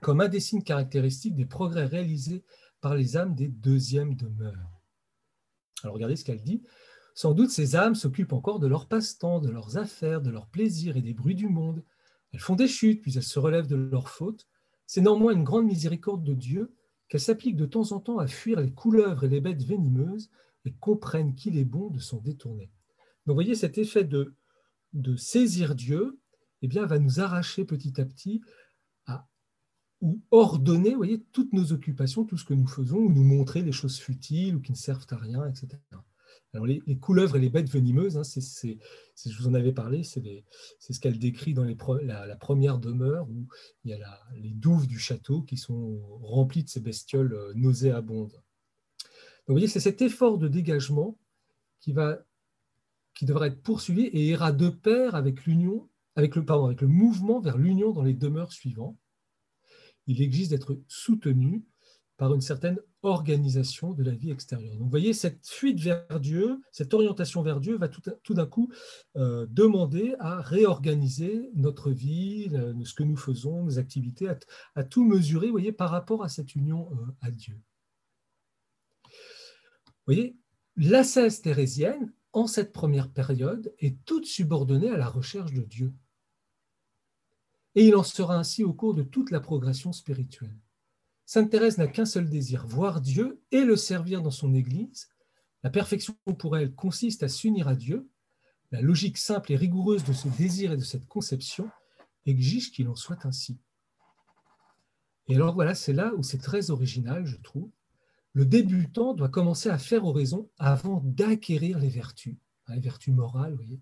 comme 0.00 0.20
un 0.20 0.28
des 0.28 0.40
signes 0.40 0.62
caractéristiques 0.62 1.34
des 1.34 1.44
progrès 1.44 1.84
réalisés 1.84 2.44
par 2.80 2.94
les 2.94 3.16
âmes 3.16 3.34
des 3.34 3.48
deuxièmes 3.48 4.14
demeures. 4.14 4.80
Alors 5.82 5.94
regardez 5.94 6.16
ce 6.16 6.24
qu'elle 6.24 6.42
dit. 6.42 6.62
Sans 7.14 7.34
doute 7.34 7.50
ces 7.50 7.74
âmes 7.74 7.94
s'occupent 7.94 8.32
encore 8.32 8.60
de 8.60 8.68
leur 8.68 8.86
passe-temps, 8.86 9.40
de 9.40 9.50
leurs 9.50 9.76
affaires, 9.76 10.22
de 10.22 10.30
leurs 10.30 10.46
plaisirs 10.46 10.96
et 10.96 11.02
des 11.02 11.14
bruits 11.14 11.34
du 11.34 11.48
monde. 11.48 11.82
Elles 12.32 12.40
font 12.40 12.54
des 12.54 12.68
chutes, 12.68 13.02
puis 13.02 13.16
elles 13.16 13.22
se 13.22 13.38
relèvent 13.38 13.66
de 13.66 13.76
leurs 13.76 14.08
fautes. 14.08 14.46
C'est 14.86 15.00
néanmoins 15.00 15.32
une 15.32 15.44
grande 15.44 15.66
miséricorde 15.66 16.22
de 16.22 16.34
Dieu 16.34 16.74
qu'elles 17.08 17.20
s'appliquent 17.20 17.56
de 17.56 17.66
temps 17.66 17.92
en 17.92 18.00
temps 18.00 18.18
à 18.18 18.26
fuir 18.26 18.60
les 18.60 18.72
couleuvres 18.72 19.24
et 19.24 19.28
les 19.28 19.40
bêtes 19.40 19.64
venimeuses 19.64 20.30
et 20.64 20.72
comprennent 20.72 21.34
qu'il 21.34 21.56
est 21.58 21.64
bon 21.64 21.90
de 21.90 21.98
s'en 21.98 22.20
détourner. 22.20 22.70
Donc 23.26 23.34
vous 23.34 23.34
voyez, 23.34 23.54
cet 23.54 23.78
effet 23.78 24.04
de, 24.04 24.34
de 24.92 25.16
saisir 25.16 25.74
Dieu 25.74 26.18
eh 26.62 26.68
bien, 26.68 26.86
va 26.86 26.98
nous 26.98 27.20
arracher 27.20 27.64
petit 27.64 28.00
à 28.00 28.04
petit 28.04 28.40
à, 29.06 29.28
ou 30.00 30.20
ordonner 30.30 30.94
voyez, 30.94 31.22
toutes 31.32 31.52
nos 31.52 31.72
occupations, 31.72 32.24
tout 32.24 32.36
ce 32.36 32.44
que 32.44 32.54
nous 32.54 32.66
faisons, 32.66 32.98
ou 32.98 33.12
nous 33.12 33.24
montrer 33.24 33.62
les 33.62 33.72
choses 33.72 33.98
futiles 33.98 34.56
ou 34.56 34.60
qui 34.60 34.72
ne 34.72 34.76
servent 34.76 35.06
à 35.10 35.16
rien, 35.16 35.46
etc. 35.46 35.68
Alors 36.54 36.66
les, 36.66 36.98
couleuvres 36.98 37.36
et 37.36 37.40
les 37.40 37.50
bêtes 37.50 37.70
venimeuses, 37.70 38.16
hein, 38.16 38.22
je 38.24 39.38
vous 39.38 39.48
en 39.48 39.54
avais 39.54 39.72
parlé, 39.72 40.02
c'est, 40.02 40.44
ce 40.80 40.98
qu'elle 40.98 41.18
décrit 41.18 41.52
dans 41.52 41.64
les 41.64 41.76
la, 42.02 42.36
première 42.36 42.78
demeure 42.78 43.28
où 43.28 43.46
il 43.84 43.90
y 43.90 43.94
a 43.94 44.20
les 44.34 44.54
douves 44.54 44.86
du 44.86 44.98
château 44.98 45.42
qui 45.42 45.58
sont 45.58 46.00
remplies 46.22 46.64
de 46.64 46.68
ces 46.70 46.80
bestioles 46.80 47.34
euh, 47.34 47.52
nauséabondes 47.54 48.42
vous 49.48 49.54
voyez, 49.54 49.66
c'est 49.66 49.80
cet 49.80 50.02
effort 50.02 50.36
de 50.36 50.46
dégagement 50.46 51.16
qui, 51.80 51.92
devra 51.92 53.46
être 53.46 53.62
poursuivi 53.62 54.02
et 54.02 54.28
ira 54.28 54.52
de 54.52 54.68
pair 54.68 55.14
avec 55.14 55.46
l'union, 55.46 55.88
avec 56.16 56.36
le, 56.36 56.86
mouvement 56.86 57.40
vers 57.40 57.56
l'union 57.56 57.92
dans 57.92 58.02
les 58.02 58.12
demeures 58.12 58.52
suivantes. 58.52 58.98
il 60.06 60.20
existe 60.20 60.50
d'être 60.50 60.78
soutenu 60.86 61.64
par 62.18 62.34
une 62.34 62.40
certaine 62.42 62.78
organisation 63.02 63.92
de 63.92 64.02
la 64.02 64.10
vie 64.10 64.30
extérieure. 64.30 64.74
Donc 64.74 64.82
vous 64.82 64.90
voyez, 64.90 65.12
cette 65.12 65.46
fuite 65.46 65.80
vers 65.80 66.20
Dieu, 66.20 66.60
cette 66.72 66.92
orientation 66.92 67.42
vers 67.42 67.60
Dieu 67.60 67.78
va 67.78 67.88
tout, 67.88 68.34
d'un 68.34 68.46
coup 68.46 68.70
euh, 69.16 69.46
demander 69.48 70.14
à 70.18 70.42
réorganiser 70.42 71.48
notre 71.54 71.90
vie, 71.90 72.50
ce 72.84 72.92
que 72.92 73.04
nous 73.04 73.16
faisons, 73.16 73.62
nos 73.62 73.78
activités, 73.78 74.28
à, 74.74 74.84
tout 74.84 75.04
mesurer, 75.04 75.50
voyez, 75.50 75.72
par 75.72 75.90
rapport 75.90 76.24
à 76.24 76.28
cette 76.28 76.54
union 76.54 76.90
euh, 76.92 76.96
à 77.22 77.30
Dieu. 77.30 77.58
Voyez, 80.08 80.38
l'ascèse 80.76 81.42
thérésienne, 81.42 82.14
en 82.32 82.46
cette 82.46 82.72
première 82.72 83.10
période, 83.10 83.74
est 83.78 84.02
toute 84.06 84.24
subordonnée 84.24 84.88
à 84.88 84.96
la 84.96 85.06
recherche 85.06 85.52
de 85.52 85.60
Dieu. 85.60 85.92
Et 87.74 87.86
il 87.86 87.94
en 87.94 88.02
sera 88.02 88.38
ainsi 88.38 88.64
au 88.64 88.72
cours 88.72 88.94
de 88.94 89.02
toute 89.02 89.30
la 89.30 89.40
progression 89.40 89.92
spirituelle. 89.92 90.56
Sainte 91.26 91.50
Thérèse 91.50 91.76
n'a 91.76 91.88
qu'un 91.88 92.06
seul 92.06 92.30
désir, 92.30 92.66
voir 92.66 93.02
Dieu 93.02 93.42
et 93.50 93.66
le 93.66 93.76
servir 93.76 94.22
dans 94.22 94.30
son 94.30 94.54
Église. 94.54 95.10
La 95.62 95.68
perfection 95.68 96.16
pour 96.38 96.56
elle 96.56 96.74
consiste 96.74 97.22
à 97.22 97.28
s'unir 97.28 97.68
à 97.68 97.74
Dieu. 97.74 98.08
La 98.70 98.80
logique 98.80 99.18
simple 99.18 99.52
et 99.52 99.56
rigoureuse 99.56 100.04
de 100.04 100.14
ce 100.14 100.28
désir 100.28 100.72
et 100.72 100.78
de 100.78 100.84
cette 100.84 101.06
conception 101.06 101.68
exige 102.24 102.72
qu'il 102.72 102.88
en 102.88 102.96
soit 102.96 103.26
ainsi. 103.26 103.58
Et 105.26 105.34
alors 105.34 105.52
voilà, 105.52 105.74
c'est 105.74 105.92
là 105.92 106.14
où 106.16 106.22
c'est 106.22 106.38
très 106.38 106.70
original, 106.70 107.26
je 107.26 107.36
trouve. 107.36 107.70
Le 108.38 108.46
débutant 108.46 109.14
doit 109.14 109.30
commencer 109.30 109.68
à 109.68 109.78
faire 109.78 110.04
oraison 110.04 110.48
avant 110.60 111.02
d'acquérir 111.04 111.80
les 111.80 111.88
vertus, 111.88 112.36
hein, 112.68 112.76
les 112.76 112.80
vertus 112.80 113.12
morales, 113.12 113.50
vous 113.50 113.56
voyez. 113.56 113.80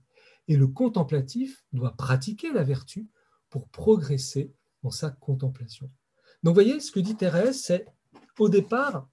Et 0.48 0.56
le 0.56 0.66
contemplatif 0.66 1.62
doit 1.74 1.94
pratiquer 1.94 2.50
la 2.50 2.62
vertu 2.62 3.06
pour 3.50 3.68
progresser 3.68 4.54
dans 4.82 4.90
sa 4.90 5.10
contemplation. 5.10 5.90
Donc, 6.42 6.54
vous 6.56 6.62
voyez, 6.62 6.80
ce 6.80 6.90
que 6.90 7.00
dit 7.00 7.16
Thérèse, 7.16 7.64
c'est 7.64 7.84
au 8.38 8.48
départ, 8.48 9.06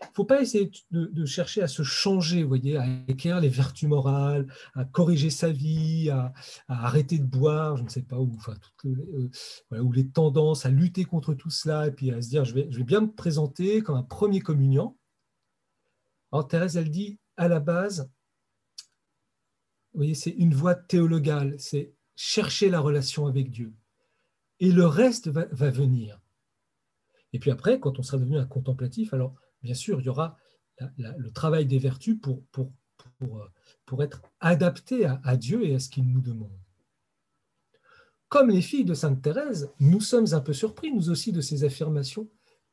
il 0.00 0.06
ne 0.06 0.14
faut 0.14 0.24
pas 0.24 0.40
essayer 0.40 0.70
de, 0.90 1.24
chercher 1.24 1.62
à 1.62 1.68
se 1.68 1.82
changer, 1.82 2.42
vous 2.42 2.48
voyez, 2.48 2.76
à 2.76 2.86
écrire 3.08 3.40
les 3.40 3.48
vertus 3.48 3.88
morales, 3.88 4.52
à 4.74 4.84
corriger 4.84 5.30
sa 5.30 5.50
vie, 5.50 6.10
à, 6.10 6.32
arrêter 6.68 7.18
de 7.18 7.24
boire, 7.24 7.76
je 7.76 7.82
ne 7.82 7.88
sais 7.88 8.02
pas 8.02 8.18
où, 8.18 8.32
enfin, 8.36 8.54
euh, 8.84 9.28
ou 9.80 9.92
les 9.92 10.08
tendances, 10.08 10.66
à 10.66 10.70
lutter 10.70 11.04
contre 11.04 11.34
tout 11.34 11.50
cela, 11.50 11.88
et 11.88 11.90
puis 11.90 12.10
à 12.12 12.22
se 12.22 12.28
dire, 12.28 12.44
je 12.44 12.54
vais, 12.54 12.68
bien 12.84 13.02
me 13.02 13.12
présenter 13.12 13.82
comme 13.82 13.96
un 13.96 14.02
premier 14.02 14.40
communiant. 14.40 14.96
Alors 16.32 16.46
Thérèse, 16.46 16.76
elle 16.76 16.90
dit, 16.90 17.18
à 17.36 17.48
la 17.48 17.60
base, 17.60 18.10
vous 19.92 20.00
voyez, 20.00 20.14
c'est 20.14 20.30
une 20.30 20.54
voie 20.54 20.74
théologale, 20.74 21.56
c'est 21.58 21.92
chercher 22.14 22.70
la 22.70 22.80
relation 22.80 23.26
avec 23.26 23.50
Dieu. 23.50 23.74
Et 24.60 24.70
le 24.70 24.86
reste 24.86 25.28
va 25.28 25.70
venir. 25.70 26.20
Et 27.32 27.38
puis 27.38 27.50
après, 27.50 27.78
quand 27.80 27.98
on 27.98 28.02
sera 28.02 28.18
devenu 28.18 28.38
un 28.38 28.46
contemplatif, 28.46 29.12
alors 29.12 29.34
bien 29.62 29.74
sûr, 29.74 30.00
il 30.00 30.06
y 30.06 30.08
aura 30.08 30.36
le 30.96 31.30
travail 31.30 31.66
des 31.66 31.78
vertus 31.78 32.18
pour, 32.20 32.42
euh, 33.22 34.02
être 34.02 34.22
adapté 34.40 35.06
à, 35.06 35.36
Dieu 35.36 35.64
et 35.64 35.74
à 35.74 35.78
ce 35.78 35.88
qu'il 35.88 36.10
nous 36.10 36.20
demande. 36.20 36.58
Comme 38.28 38.50
les 38.50 38.60
filles 38.60 38.84
de 38.84 38.94
Sainte 38.94 39.22
Thérèse, 39.22 39.70
nous 39.80 40.00
sommes 40.00 40.32
un 40.32 40.40
peu 40.40 40.52
surpris, 40.52 40.92
nous 40.92 41.10
aussi, 41.10 41.32
de 41.32 41.40
ces 41.40 41.64
affirmations, 41.64 42.28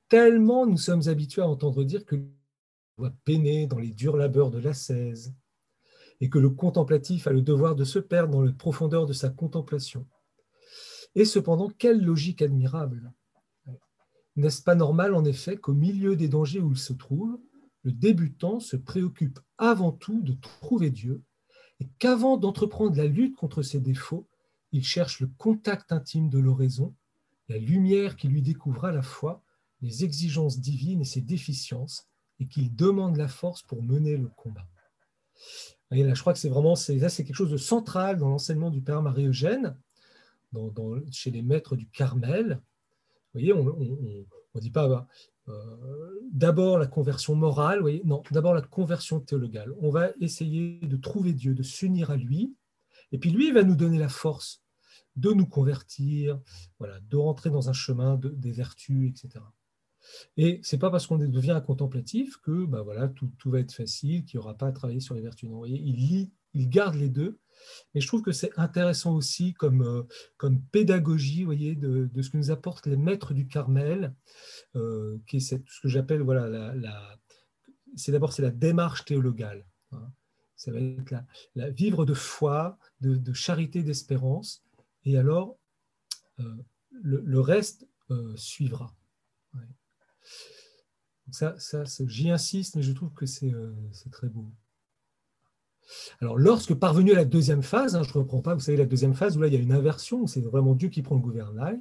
tellement 0.10 0.66
nous 0.66 0.78
sommes 0.78 1.08
habitués 1.08 1.42
à 1.42 1.48
entendre 1.48 1.84
dire 1.84 2.06
que 2.06 2.18
doit 2.98 3.14
peiner 3.24 3.68
dans 3.68 3.80
les 3.80 3.92
durs 3.92 4.18
labeurs 4.18 4.52
de 4.52 4.60
l'ascèse 4.60 5.34
et 6.22 6.30
que 6.30 6.40
le 6.40 6.50
contemplatif 6.50 7.28
a 7.28 7.32
le 7.32 7.42
devoir 7.42 7.76
de 7.76 7.84
se 7.84 8.00
perdre 8.00 8.34
dans 8.34 8.42
les 8.42 8.54
profondeurs 8.54 9.06
de 9.06 9.14
sa 9.14 9.30
contemplation. 9.30 10.08
Et 11.14 11.26
cependant, 11.26 11.70
quelle 11.70 12.02
logique 12.02 12.42
admirable 12.42 13.12
n'est-ce 14.36 14.62
pas 14.62 14.76
normal, 14.76 15.16
en 15.16 15.26
effet, 15.26 15.58
qu'au 15.58 15.74
milieu 15.74 16.16
des 16.16 16.28
dangers 16.28 16.60
où 16.60 16.72
il 16.72 16.78
se 16.78 16.94
trouve, 16.94 17.40
le 17.84 17.92
débutant 17.92 18.60
se 18.60 18.76
préoccupe 18.76 19.40
avant 19.58 19.92
tout 19.92 20.22
de 20.22 20.34
trouver 20.34 20.90
Dieu 20.90 21.22
et 21.80 21.88
qu'avant 22.00 22.38
d'entreprendre 22.38 22.96
la 22.98 23.06
lutte 23.06 23.36
contre 23.36 23.62
ses 23.62 23.80
défauts, 23.80 24.28
il 24.72 24.84
cherche 24.84 25.20
le 25.20 25.28
contact 25.38 25.92
intime 25.92 26.30
de 26.30 26.40
l'oraison, 26.40 26.94
la 27.48 27.58
lumière 27.58 28.16
qui 28.16 28.28
lui 28.28 28.42
découvre 28.42 28.86
à 28.86 28.92
la 28.92 29.02
fois 29.02 29.44
les 29.82 30.04
exigences 30.04 30.60
divines 30.60 31.02
et 31.02 31.06
ses 31.06 31.22
déficiences, 31.22 32.08
et 32.40 32.48
qu'il 32.48 32.76
demande 32.76 33.18
la 33.18 33.28
force 33.28 33.62
pour 33.62 33.82
mener 33.82 34.18
le 34.18 34.28
combat. 34.28 34.68
Et 35.92 36.04
là, 36.04 36.14
je 36.14 36.22
crois 36.22 36.34
que 36.34 36.40
c'est 36.40 36.50
vraiment 36.50 36.76
c'est 36.76 36.98
quelque 37.00 37.34
chose 37.34 37.52
de 37.52 37.58
central 37.58 38.18
dans 38.18 38.30
l'enseignement 38.30 38.70
du 38.70 38.82
Père 38.82 39.02
Marie-Eugène, 39.02 39.78
chez 41.12 41.32
les 41.32 41.42
maîtres 41.42 41.76
du 41.76 41.88
Carmel, 41.88 42.62
on 43.36 43.64
ne 43.64 44.60
dit 44.60 44.72
pas 44.72 44.88
bah, 44.88 45.08
euh, 45.48 46.22
d'abord 46.32 46.78
la 46.78 46.88
conversion 46.88 47.36
morale, 47.36 47.84
non, 48.04 48.24
d'abord 48.32 48.54
la 48.54 48.62
conversion 48.62 49.20
théologale. 49.20 49.74
On 49.80 49.90
va 49.90 50.10
essayer 50.20 50.80
de 50.80 50.98
trouver 50.98 51.34
Dieu, 51.34 51.54
de 51.54 51.64
s'unir 51.64 52.10
à 52.10 52.18
lui, 52.18 52.56
et 53.12 53.18
puis 53.18 53.30
lui, 53.30 53.52
va 53.52 53.64
nous 53.64 53.76
donner 53.76 54.00
la 54.00 54.10
force 54.10 54.64
de 55.16 55.32
nous 55.32 55.46
convertir, 55.46 56.40
voilà, 56.80 57.00
de 57.00 57.16
rentrer 57.16 57.50
dans 57.50 57.70
un 57.70 57.74
chemin 57.74 58.20
des 58.22 58.52
vertus, 58.52 59.10
etc. 59.10 59.44
Et 60.38 60.60
c'est 60.64 60.78
pas 60.78 60.92
parce 60.92 61.08
qu'on 61.08 61.18
devient 61.18 61.52
un 61.52 61.62
contemplatif 61.62 62.38
que 62.38 62.66
bah 62.66 62.82
voilà, 62.82 63.08
tout, 63.08 63.32
va 63.46 63.60
être 63.60 63.72
facile, 63.72 64.26
qu'il 64.26 64.40
n'y 64.40 64.44
aura 64.44 64.56
pas 64.56 64.68
à 64.68 64.72
travailler 64.72 65.00
sur 65.00 65.16
les 65.16 65.22
vertus. 65.22 65.50
Non, 65.50 65.58
voyez, 65.58 65.80
il, 65.80 66.32
il 66.54 66.70
garde 66.70 66.96
les 66.96 67.10
deux, 67.10 67.40
mais 67.94 68.02
je 68.02 68.08
trouve 68.08 68.22
que 68.22 68.32
c'est 68.32 68.52
intéressant 68.58 69.16
aussi 69.16 69.54
comme, 69.54 69.82
euh, 69.82 70.04
comme 70.38 70.62
pédagogie 70.62 71.44
voyez, 71.44 71.76
de, 71.76 72.10
de, 72.12 72.22
ce 72.22 72.30
que 72.30 72.38
nous 72.38 72.52
apportent 72.52 72.88
les 72.88 72.98
maîtres 72.98 73.34
du 73.34 73.48
Carmel, 73.48 74.14
euh, 74.76 75.18
qui 75.28 75.38
est 75.38 75.40
ce 75.40 75.56
que 75.56 75.88
j'appelle, 75.88 76.22
voilà, 76.22 76.48
la, 76.48 76.76
la 76.76 77.20
c'est 77.96 78.12
d'abord 78.12 78.34
c'est 78.34 78.42
la 78.42 78.52
démarche 78.52 79.06
théologale. 79.06 79.66
Hein. 79.92 80.12
Ça 80.58 80.72
va 80.72 80.80
être 80.80 81.14
la, 81.56 81.70
vivre 81.70 82.06
de 82.06 82.14
foi, 82.14 82.78
de, 83.02 83.34
charité, 83.34 83.84
d'espérance, 83.84 84.64
et 85.04 85.18
alors 85.18 85.58
euh, 86.40 86.56
le, 86.92 87.40
reste 87.40 87.88
suivra. 88.36 88.94
Ça, 91.32 91.58
ça 91.58 91.84
j'y 92.06 92.30
insiste, 92.30 92.76
mais 92.76 92.84
je 92.84 92.92
trouve 92.92 93.14
que 93.14 93.26
c'est 93.26 93.52
très 94.12 94.30
beau. 94.30 94.52
Alors, 96.22 96.38
lorsque 96.38 96.74
parvenu 96.74 97.12
à 97.12 97.16
la 97.16 97.26
deuxième 97.26 97.64
phase, 97.64 97.96
hein, 97.96 98.04
je 98.04 98.10
ne 98.10 98.14
reprends 98.14 98.42
pas, 98.42 98.54
vous 98.54 98.62
savez, 98.62 98.78
la 98.78 98.86
deuxième 98.86 99.14
phase 99.14 99.38
où 99.38 99.42
là 99.42 99.48
il 99.48 99.54
y 99.54 99.58
a 99.58 99.60
une 99.60 99.72
inversion, 99.72 100.28
c'est 100.28 100.42
vraiment 100.42 100.74
Dieu 100.74 100.90
qui 100.90 101.02
prend 101.02 101.16
le 101.16 101.22
gouvernail, 101.22 101.80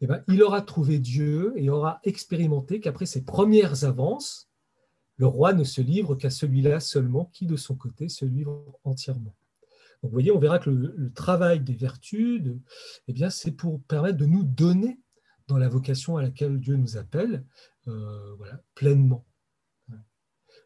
eh 0.00 0.06
ben, 0.06 0.22
il 0.28 0.42
aura 0.42 0.62
trouvé 0.62 0.98
Dieu 0.98 1.52
et 1.56 1.70
aura 1.70 2.00
expérimenté 2.04 2.80
qu'après 2.80 3.06
ses 3.06 3.24
premières 3.24 3.84
avances, 3.84 4.50
le 5.16 5.26
roi 5.26 5.54
ne 5.54 5.64
se 5.64 5.80
livre 5.80 6.14
qu'à 6.14 6.30
celui-là 6.30 6.80
seulement, 6.80 7.30
qui 7.32 7.46
de 7.46 7.56
son 7.56 7.74
côté 7.74 8.08
se 8.08 8.24
livre 8.24 8.78
entièrement. 8.84 9.34
Donc, 10.02 10.10
vous 10.10 10.16
voyez, 10.16 10.30
on 10.30 10.38
verra 10.38 10.58
que 10.58 10.68
le, 10.68 11.12
travail 11.12 11.60
des 11.60 11.74
vertus, 11.74 12.42
eh 13.08 13.12
bien, 13.12 13.30
c'est 13.30 13.52
pour 13.52 13.82
permettre 13.84 14.18
de 14.18 14.26
nous 14.26 14.42
donner 14.42 15.00
dans 15.48 15.56
la 15.56 15.68
vocation 15.68 16.18
à 16.18 16.22
laquelle 16.22 16.60
Dieu 16.60 16.76
nous 16.76 16.98
appelle, 16.98 17.44
euh, 17.88 18.34
voilà, 18.36 18.60
pleinement. 18.74 19.24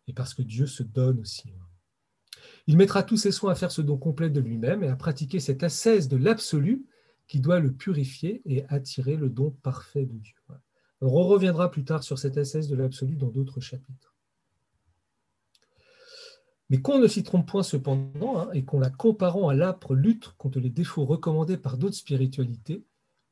Et 0.09 0.13
parce 0.13 0.35
que 0.35 0.43
Dieu 0.43 0.67
se 0.67 0.83
donne 0.83 1.21
aussi. 1.21 1.53
Il 2.67 2.77
mettra 2.77 3.03
tous 3.03 3.17
ses 3.17 3.33
soins 3.33 3.53
à 3.53 3.55
faire 3.55 3.73
ce 3.73 3.83
don 3.83 3.97
complet 3.97 4.31
de 4.31 4.41
lui-même 4.41 4.83
et 4.83 4.89
à 4.89 4.97
pratiquer 4.97 5.41
cette 5.41 5.63
ascèse 5.63 6.09
de 6.09 6.17
l'absolu 6.17 6.85
qui 7.27 7.41
doit 7.41 7.61
le 7.61 7.73
purifier 7.73 8.43
et 8.47 8.65
attirer 8.69 9.17
le 9.17 9.29
don 9.29 9.51
parfait 9.63 10.05
de 10.05 10.17
Dieu. 10.19 10.35
on 11.01 11.09
reviendra 11.09 11.71
plus 11.71 11.85
tard 11.85 12.03
sur 12.03 12.19
cette 12.19 12.37
ascèse 12.37 12.69
de 12.69 12.77
l'absolu 12.77 13.17
dans 13.17 13.29
d'autres 13.29 13.61
chapitres. 13.61 14.15
Mais 16.71 16.81
qu'on 16.81 16.99
ne 16.99 17.09
s'y 17.09 17.25
trompe 17.25 17.49
point 17.49 17.65
cependant, 17.65 18.41
hein, 18.41 18.51
et 18.53 18.65
qu'on 18.65 18.79
la 18.79 18.91
comparant 18.91 19.49
à 19.49 19.55
l'âpre 19.55 19.95
lutte 19.95 20.33
contre 20.39 20.61
les 20.61 20.71
défauts 20.71 21.05
recommandés 21.05 21.57
par 21.57 21.77
d'autres 21.77 21.97
spiritualités, 21.97 22.85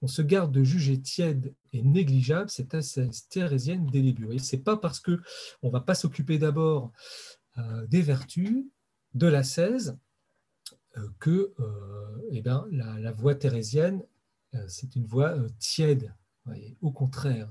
on 0.03 0.09
se 0.09 0.23
garde 0.23 0.53
de 0.53 0.63
juger 0.63 1.01
tiède 1.01 1.55
et 1.73 1.83
négligeable 1.83 2.51
cette 2.51 2.75
ascèse 2.75 3.27
thérésienne 3.29 3.87
début. 3.87 4.39
Ce 4.39 4.57
n'est 4.57 4.63
pas 4.63 4.77
parce 4.77 5.01
qu'on 5.01 5.19
ne 5.63 5.71
va 5.71 5.81
pas 5.81 5.95
s'occuper 5.95 6.39
d'abord 6.39 6.93
euh, 7.59 7.87
des 7.87 8.03
vertus 8.03 8.67
de 9.15 9.27
la 9.27 9.43
16 9.43 9.99
euh, 10.97 11.09
que 11.19 11.53
euh, 11.61 12.29
eh 12.31 12.43
ben, 12.43 12.67
la, 12.71 13.13
voie 13.13 13.35
thérésienne, 13.35 14.03
euh, 14.55 14.65
c'est 14.69 14.97
une 14.97 15.07
voie 15.07 15.35
tiède, 15.59 16.15
au 16.81 16.91
contraire. 16.91 17.49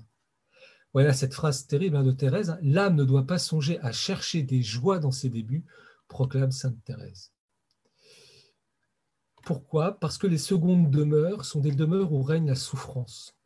Voilà 0.94 1.14
cette 1.14 1.34
phrase 1.34 1.68
terrible 1.68 1.98
hein, 1.98 2.04
de 2.04 2.12
Thérèse, 2.12 2.50
hein. 2.50 2.60
l'âme 2.62 2.96
ne 2.96 3.04
doit 3.04 3.28
pas 3.28 3.38
songer 3.38 3.80
à 3.82 3.92
chercher 3.92 4.42
des 4.42 4.64
joies 4.64 5.00
dans 5.00 5.12
ses 5.12 5.30
débuts, 5.30 5.66
proclame 6.08 6.52
Sainte 6.52 6.84
Thérèse. 6.84 7.32
Pourquoi? 9.48 9.98
Parce 9.98 10.18
que 10.18 10.28
les 10.28 10.38
secondes 10.38 10.92
demeures 10.92 11.46
sont 11.46 11.62
des 11.62 11.72
demeures 11.72 12.12
où 12.12 12.22
règne 12.22 12.48
la 12.48 12.56
souffrance. 12.56 13.38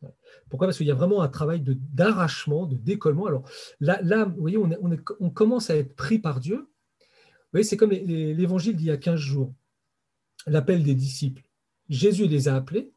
Pourquoi? 0.49 0.67
Parce 0.67 0.77
qu'il 0.77 0.87
y 0.87 0.91
a 0.91 0.95
vraiment 0.95 1.21
un 1.21 1.27
travail 1.27 1.63
d'arrachement, 1.63 2.65
de, 2.65 2.75
décollement. 2.75 3.27
Alors 3.27 3.43
là, 3.79 4.25
vous 4.25 4.41
voyez, 4.41 4.57
on, 4.57 5.29
commence 5.29 5.69
à 5.69 5.75
être 5.75 5.95
pris 5.95 6.17
par 6.17 6.39
Dieu, 6.39 6.70
voyez, 7.51 7.63
c'est 7.63 7.77
comme 7.77 7.91
l'évangile 7.91 8.75
d'il 8.75 8.87
y 8.87 8.91
a 8.91 8.97
15 8.97 9.19
jours, 9.19 9.53
l'appel 10.47 10.83
des 10.83 10.95
disciples. 10.95 11.43
Jésus 11.89 12.27
les 12.27 12.47
a 12.47 12.55
appelés, 12.55 12.93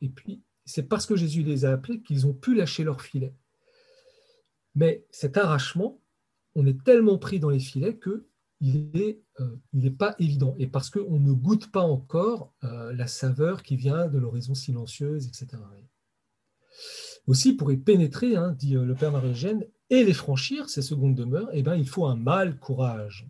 et 0.00 0.08
puis 0.08 0.42
C'est 0.64 0.84
parce 0.84 1.06
que 1.06 1.16
Jésus 1.16 1.42
les 1.42 1.64
a 1.64 1.72
appelés 1.72 2.02
qu'ils 2.02 2.26
ont 2.26 2.34
pu 2.34 2.54
lâcher 2.54 2.84
leur 2.84 3.00
filet. 3.02 3.34
Mais 4.74 5.04
cet 5.10 5.36
arrachement, 5.36 6.00
on 6.54 6.66
est 6.66 6.82
tellement 6.84 7.18
pris 7.18 7.40
dans 7.40 7.50
les 7.50 7.60
filets 7.60 7.96
que 7.96 8.26
il 8.60 8.90
n'est 8.92 9.20
euh, 9.40 9.90
pas 9.90 10.14
évident. 10.18 10.54
Et 10.58 10.66
parce 10.66 10.90
qu'on 10.90 11.20
ne 11.20 11.32
goûte 11.32 11.70
pas 11.70 11.82
encore 11.82 12.54
euh, 12.64 12.92
la 12.92 13.06
saveur 13.06 13.62
qui 13.62 13.76
vient 13.76 14.06
de 14.08 14.18
l'horizon 14.18 14.54
silencieuse, 14.54 15.26
etc. 15.26 15.62
Aussi, 17.26 17.52
pour 17.54 17.70
y 17.72 17.76
pénétrer, 17.76 18.36
hein, 18.36 18.52
dit 18.52 18.76
euh, 18.76 18.84
le 18.84 18.94
Père 18.94 19.12
Marie-Eugène, 19.12 19.66
et 19.90 20.04
les 20.04 20.12
franchir, 20.12 20.68
ces 20.68 20.82
secondes 20.82 21.14
demeures, 21.14 21.48
eh 21.52 21.62
ben, 21.62 21.76
il 21.76 21.88
faut 21.88 22.06
un 22.06 22.16
mal 22.16 22.58
courage. 22.58 23.28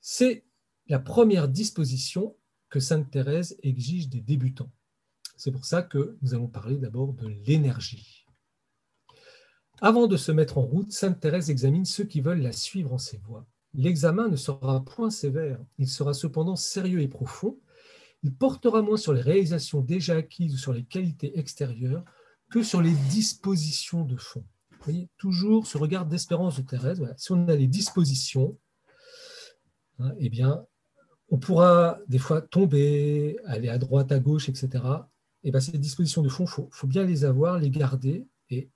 C'est 0.00 0.44
la 0.88 0.98
première 0.98 1.48
disposition 1.48 2.36
que 2.70 2.80
Sainte 2.80 3.10
Thérèse 3.10 3.56
exige 3.62 4.08
des 4.08 4.20
débutants. 4.20 4.70
C'est 5.36 5.52
pour 5.52 5.66
ça 5.66 5.82
que 5.82 6.16
nous 6.22 6.34
allons 6.34 6.48
parler 6.48 6.76
d'abord 6.76 7.12
de 7.12 7.28
l'énergie. 7.46 8.26
Avant 9.82 10.06
de 10.06 10.16
se 10.16 10.32
mettre 10.32 10.56
en 10.56 10.62
route, 10.62 10.92
Sainte 10.92 11.20
Thérèse 11.20 11.50
examine 11.50 11.84
ceux 11.84 12.04
qui 12.04 12.22
veulent 12.22 12.40
la 12.40 12.52
suivre 12.52 12.94
en 12.94 12.98
ses 12.98 13.18
voies. 13.18 13.46
L'examen 13.74 14.28
ne 14.28 14.36
sera 14.36 14.82
point 14.84 15.10
sévère, 15.10 15.60
il 15.76 15.88
sera 15.88 16.14
cependant 16.14 16.56
sérieux 16.56 17.02
et 17.02 17.08
profond. 17.08 17.58
Il 18.22 18.34
portera 18.34 18.80
moins 18.80 18.96
sur 18.96 19.12
les 19.12 19.20
réalisations 19.20 19.82
déjà 19.82 20.16
acquises 20.16 20.54
ou 20.54 20.58
sur 20.58 20.72
les 20.72 20.84
qualités 20.84 21.38
extérieures 21.38 22.04
que 22.50 22.62
sur 22.62 22.80
les 22.80 22.94
dispositions 23.10 24.04
de 24.04 24.16
fond. 24.16 24.44
Voyez, 24.86 25.08
toujours 25.18 25.66
ce 25.66 25.78
regard 25.78 26.06
d'espérance 26.06 26.58
de 26.58 26.62
Thérèse. 26.62 27.02
Si 27.16 27.32
on 27.32 27.48
a 27.48 27.56
les 27.56 27.66
dispositions, 27.66 28.56
hein, 29.98 30.12
eh 30.20 30.30
bien, 30.30 30.64
on 31.28 31.38
pourra 31.38 31.98
des 32.06 32.18
fois 32.18 32.40
tomber, 32.40 33.36
aller 33.46 33.68
à 33.68 33.78
droite, 33.78 34.12
à 34.12 34.20
gauche, 34.20 34.48
etc. 34.48 34.84
Et 35.42 35.50
bien, 35.50 35.58
ces 35.58 35.76
dispositions 35.76 36.22
de 36.22 36.28
fond, 36.28 36.44
il 36.44 36.50
faut, 36.50 36.68
faut, 36.70 36.86
bien 36.86 37.02
les 37.02 37.24
avoir, 37.24 37.58
les 37.58 37.68
garder, 37.68 38.28
et 38.48 38.70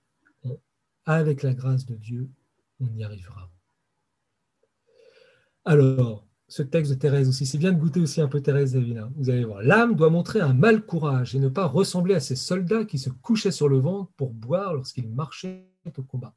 avec 1.05 1.45
la 1.45 1.55
grâce 1.55 1.87
de 1.87 1.95
Dieu, 1.95 2.29
on 2.81 2.93
y 2.97 3.05
arrivera. 3.05 3.49
Alors, 5.64 6.26
ce 6.49 6.64
texte 6.64 6.90
de 6.90 6.99
Thérèse 6.99 7.29
aussi, 7.29 7.47
c'est 7.47 7.59
bien 7.59 7.71
de 7.71 7.79
goûter 7.79 8.00
aussi 8.00 8.21
un 8.21 8.26
peu 8.26 8.40
Thérèse 8.40 8.73
d'Avila. 8.73 9.09
Vous 9.14 9.31
allez 9.31 9.45
voir, 9.45 9.62
l'âme 9.62 9.95
doit 9.95 10.11
montrer 10.11 10.40
un 10.40 10.55
mal 10.55 10.85
courage 10.85 11.37
et 11.37 11.38
ne 11.38 11.49
pas 11.49 11.67
ressembler 11.67 12.17
à 12.17 12.21
ces 12.21 12.35
soldats 12.35 12.85
qui 12.85 12.99
se 12.99 13.11
couchaient 13.11 13.52
sur 13.52 13.69
le 13.69 13.79
ventre 13.79 14.11
pour 14.17 14.33
boire 14.33 14.75
lorsqu'ils 14.75 15.09
marchaient 15.09 15.70
au 15.97 16.03
combat. 16.03 16.35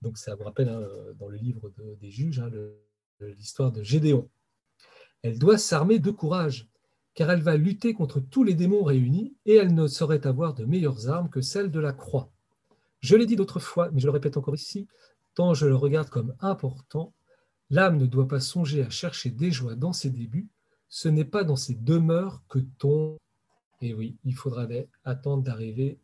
Donc 0.00 0.18
ça 0.18 0.34
vous 0.34 0.44
rappelle 0.44 0.68
hein, 0.68 0.82
dans 1.18 1.28
le 1.28 1.36
livre 1.36 1.72
des 2.00 2.10
juges 2.10 2.40
hein, 2.40 2.50
l'histoire 3.20 3.72
de 3.72 3.82
Gédéon. 3.82 4.28
Elle 5.22 5.38
doit 5.38 5.58
s'armer 5.58 5.98
de 5.98 6.10
courage, 6.10 6.68
car 7.14 7.30
elle 7.30 7.42
va 7.42 7.56
lutter 7.56 7.94
contre 7.94 8.20
tous 8.20 8.42
les 8.42 8.54
démons 8.54 8.82
réunis 8.82 9.36
et 9.44 9.54
elle 9.54 9.74
ne 9.74 9.86
saurait 9.86 10.26
avoir 10.26 10.54
de 10.54 10.64
meilleures 10.64 11.08
armes 11.08 11.28
que 11.28 11.40
celles 11.40 11.70
de 11.70 11.80
la 11.80 11.92
croix. 11.92 12.32
Je 13.00 13.16
l'ai 13.16 13.26
dit 13.26 13.36
d'autres 13.36 13.60
fois, 13.60 13.90
mais 13.92 14.00
je 14.00 14.06
le 14.06 14.12
répète 14.12 14.36
encore 14.36 14.54
ici, 14.54 14.88
tant 15.34 15.54
je 15.54 15.66
le 15.66 15.76
regarde 15.76 16.08
comme 16.08 16.34
important 16.40 17.12
L'âme 17.72 17.96
ne 17.96 18.04
doit 18.04 18.28
pas 18.28 18.38
songer 18.38 18.82
à 18.82 18.90
chercher 18.90 19.30
des 19.30 19.50
joies 19.50 19.76
dans 19.76 19.94
ses 19.94 20.10
débuts, 20.10 20.50
ce 20.90 21.08
n'est 21.08 21.24
pas 21.24 21.42
dans 21.42 21.56
ses 21.56 21.74
demeures 21.74 22.42
que 22.46 22.58
ton... 22.58 23.16
Et 23.80 23.94
oui, 23.94 24.18
il 24.24 24.34
faudra 24.34 24.66
attendre 25.04 25.42
d'arriver 25.42 25.98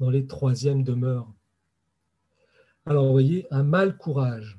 dans 0.00 0.10
les 0.10 0.26
troisièmes 0.26 0.82
demeures. 0.82 1.32
Alors, 2.88 3.04
vous 3.04 3.12
voyez, 3.12 3.46
un 3.50 3.64
mal 3.64 3.98
courage. 3.98 4.58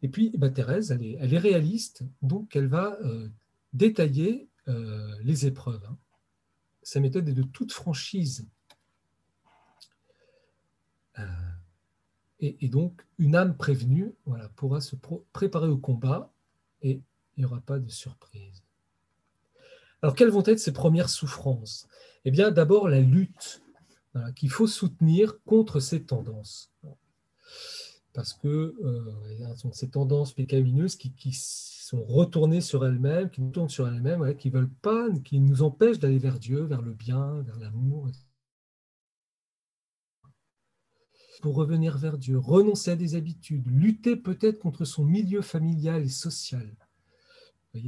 Et 0.00 0.08
puis, 0.08 0.32
bah, 0.38 0.48
Thérèse, 0.48 0.90
elle 0.90 1.34
est, 1.34 1.38
réaliste, 1.38 2.02
donc 2.22 2.56
elle 2.56 2.66
va 2.66 2.96
euh, 3.02 3.28
détailler 3.74 4.48
euh, 4.68 5.14
les 5.22 5.44
épreuves. 5.44 5.84
Hein. 5.86 5.98
Sa 6.82 6.98
méthode 6.98 7.28
est 7.28 7.34
de 7.34 7.42
toute 7.42 7.72
franchise. 7.72 8.48
Euh, 11.18 11.24
et, 12.40 12.68
donc, 12.68 13.04
une 13.18 13.36
âme 13.36 13.54
prévenue 13.54 14.14
pourra 14.54 14.80
se 14.80 14.96
préparer 15.34 15.68
au 15.68 15.76
combat 15.76 16.32
et 16.80 17.02
il 17.36 17.40
n'y 17.40 17.44
aura 17.44 17.60
pas 17.60 17.78
de 17.78 17.90
surprise. 17.90 18.62
Alors, 20.00 20.14
quelles 20.14 20.30
vont 20.30 20.44
être 20.46 20.58
ces 20.58 20.72
premières 20.72 21.10
souffrances? 21.10 21.86
Eh 22.24 22.30
bien, 22.30 22.50
d'abord, 22.50 22.88
la 22.88 23.00
lutte 23.00 23.62
qu'il 24.34 24.48
faut 24.48 24.66
soutenir 24.66 25.42
contre 25.44 25.80
ces 25.80 26.02
tendances. 26.02 26.70
Parce 28.12 28.32
que 28.32 28.74
euh, 28.82 29.72
ces 29.72 29.90
tendances 29.90 30.32
pécamineuses 30.32 30.96
qui, 30.96 31.32
sont 31.32 32.02
retournées 32.02 32.62
sur 32.62 32.84
elles-mêmes, 32.84 33.30
qui 33.30 33.42
nous 33.42 33.50
tournent 33.50 33.68
sur 33.68 33.86
elles-mêmes, 33.86 34.36
qui 34.36 34.50
veulent 34.50 34.72
pas, 34.82 35.06
qui 35.24 35.38
nous 35.38 35.62
empêchent 35.62 36.00
d'aller 36.00 36.18
vers 36.18 36.38
Dieu, 36.38 36.64
vers 36.64 36.82
le 36.82 36.92
bien, 36.92 37.42
vers 37.42 37.58
l'amour, 37.58 38.08
pour 41.42 41.54
revenir 41.54 41.96
vers 41.96 42.18
Dieu, 42.18 42.38
renoncer 42.38 42.90
à 42.90 42.96
des 42.96 43.14
habitudes, 43.14 43.68
lutter 43.68 44.16
peut-être 44.16 44.58
contre 44.58 44.84
son 44.84 45.04
milieu 45.04 45.42
familial 45.42 46.02
et 46.02 46.08
social, 46.08 46.74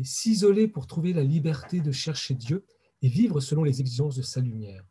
s'isoler 0.05 0.69
pour 0.69 0.87
trouver 0.87 1.13
la 1.13 1.25
liberté 1.25 1.81
de 1.81 1.91
chercher 1.91 2.35
Dieu 2.35 2.65
et 3.03 3.09
vivre 3.09 3.41
selon 3.41 3.65
les 3.65 3.81
exigences 3.81 4.17
de 4.17 4.23
sa 4.23 4.41
lumière. 4.41 4.85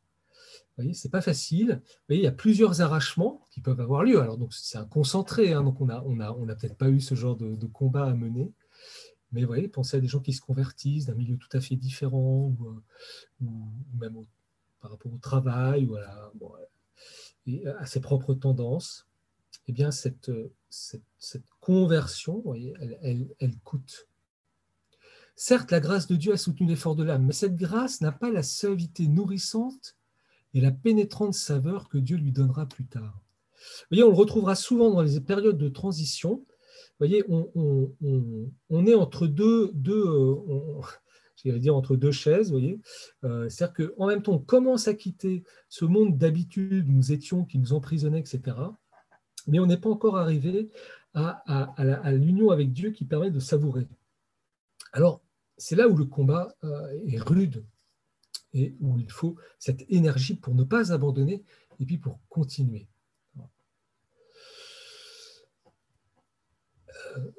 Voyez, 0.77 0.93
c'est 0.93 1.09
pas 1.09 1.21
facile. 1.21 1.81
il 2.09 2.19
y 2.19 2.27
a 2.27 2.31
plusieurs 2.31 2.81
arrachements 2.81 3.47
qui 3.49 3.61
peuvent 3.61 3.81
avoir 3.81 4.03
lieu. 4.03 4.21
Alors 4.21 4.37
donc 4.37 4.53
c'est 4.53 4.77
un 4.77 4.85
concentré, 4.85 5.53
hein, 5.53 5.63
donc 5.63 5.81
on 5.81 5.89
a 5.89 6.03
on 6.05 6.19
a 6.19 6.31
on 6.31 6.47
a 6.49 6.55
peut-être 6.55 6.77
pas 6.77 6.89
eu 6.89 7.01
ce 7.01 7.15
genre 7.15 7.35
de, 7.35 7.65
combat 7.65 8.05
à 8.05 8.13
mener. 8.13 8.53
Mais 9.31 9.43
voyez, 9.43 9.67
pensez 9.67 9.97
à 9.97 9.99
des 9.99 10.07
gens 10.07 10.19
qui 10.19 10.33
se 10.33 10.41
convertissent 10.41 11.07
d'un 11.07 11.15
milieu 11.15 11.37
tout 11.37 11.49
à 11.51 11.59
fait 11.59 11.75
différent, 11.75 12.55
ou, 13.41 13.51
même 13.99 14.23
par 14.79 14.91
rapport 14.91 15.11
au 15.11 15.17
travail, 15.17 15.85
voilà. 15.85 16.31
Bon, 16.35 16.51
à 17.79 17.85
ses 17.85 17.99
propres 17.99 18.35
tendances, 18.35 19.07
eh 19.67 19.73
bien 19.73 19.91
cette, 19.91 20.31
cette, 20.69 21.49
conversion, 21.59 22.39
voyez, 22.45 22.73
elle, 23.01 23.27
elle, 23.39 23.57
coûte. 23.59 24.07
Certes, 25.35 25.71
la 25.71 25.79
grâce 25.79 26.07
de 26.07 26.15
Dieu 26.15 26.33
a 26.33 26.37
soutenu 26.37 26.67
l'effort 26.67 26.95
de 26.95 27.03
l'âme, 27.03 27.25
mais 27.25 27.33
cette 27.33 27.55
grâce 27.55 27.99
n'a 27.99 28.11
pas 28.11 28.31
la 28.31 28.43
suavité 28.43 29.07
nourrissante 29.07 29.96
et 30.57 30.61
la 30.61 30.71
pénétrante 30.71 31.35
saveur 31.35 31.87
que 31.87 31.99
Dieu 31.99 32.17
lui 32.17 32.31
donnera 32.31 32.65
plus 32.65 32.87
tard. 32.87 33.21
Vous 33.53 33.85
voyez, 33.91 34.03
on 34.03 34.09
le 34.09 34.15
retrouvera 34.15 34.55
souvent 34.55 34.89
dans 34.89 35.03
les 35.03 35.19
périodes 35.19 35.59
de 35.59 35.69
transition. 35.69 36.37
Vous 36.37 37.07
voyez, 37.07 37.23
on, 37.29 38.85
est 38.87 38.95
entre 38.95 39.27
deux, 39.27 39.69
deux 39.75 40.03
euh, 40.03 40.81
dire 41.59 41.75
entre 41.75 41.95
deux 41.95 42.11
chaises, 42.11 42.47
vous 42.47 42.57
voyez. 42.57 42.79
Euh, 43.23 43.47
c'est-à-dire 43.49 43.93
qu'en 43.95 44.07
même 44.07 44.23
temps, 44.23 44.33
on 44.33 44.39
commence 44.39 44.87
à 44.87 44.95
quitter 44.95 45.43
ce 45.69 45.85
monde 45.85 46.17
d'habitude 46.17 46.89
où 46.89 46.91
nous 46.91 47.11
étions, 47.11 47.45
qui 47.45 47.59
nous 47.59 47.73
emprisonnait, 47.73 48.19
etc. 48.19 48.57
Mais 49.45 49.59
on 49.59 49.67
n'est 49.67 49.77
pas 49.77 49.91
encore 49.91 50.17
arrivé 50.17 50.71
à, 51.13 52.11
l'union 52.13 52.49
avec 52.49 52.73
Dieu 52.73 52.89
qui 52.89 53.05
permet 53.05 53.29
de 53.29 53.39
savourer. 53.39 53.87
Alors, 54.91 55.21
c'est 55.57 55.75
là 55.75 55.87
où 55.87 55.95
le 55.95 56.05
combat 56.05 56.55
euh, 56.63 56.99
est 57.05 57.19
rude 57.19 57.63
et 58.57 58.75
où 58.79 58.97
il 58.97 59.11
faut 59.11 59.35
cette 59.59 59.85
énergie 59.89 60.35
pour 60.35 60.55
ne 60.55 60.63
pas 60.63 60.91
abandonner 60.91 61.43
et 61.79 61.85
puis 61.85 61.97
pour 61.97 62.19
continuer. 62.29 62.87
Euh, 67.17 67.31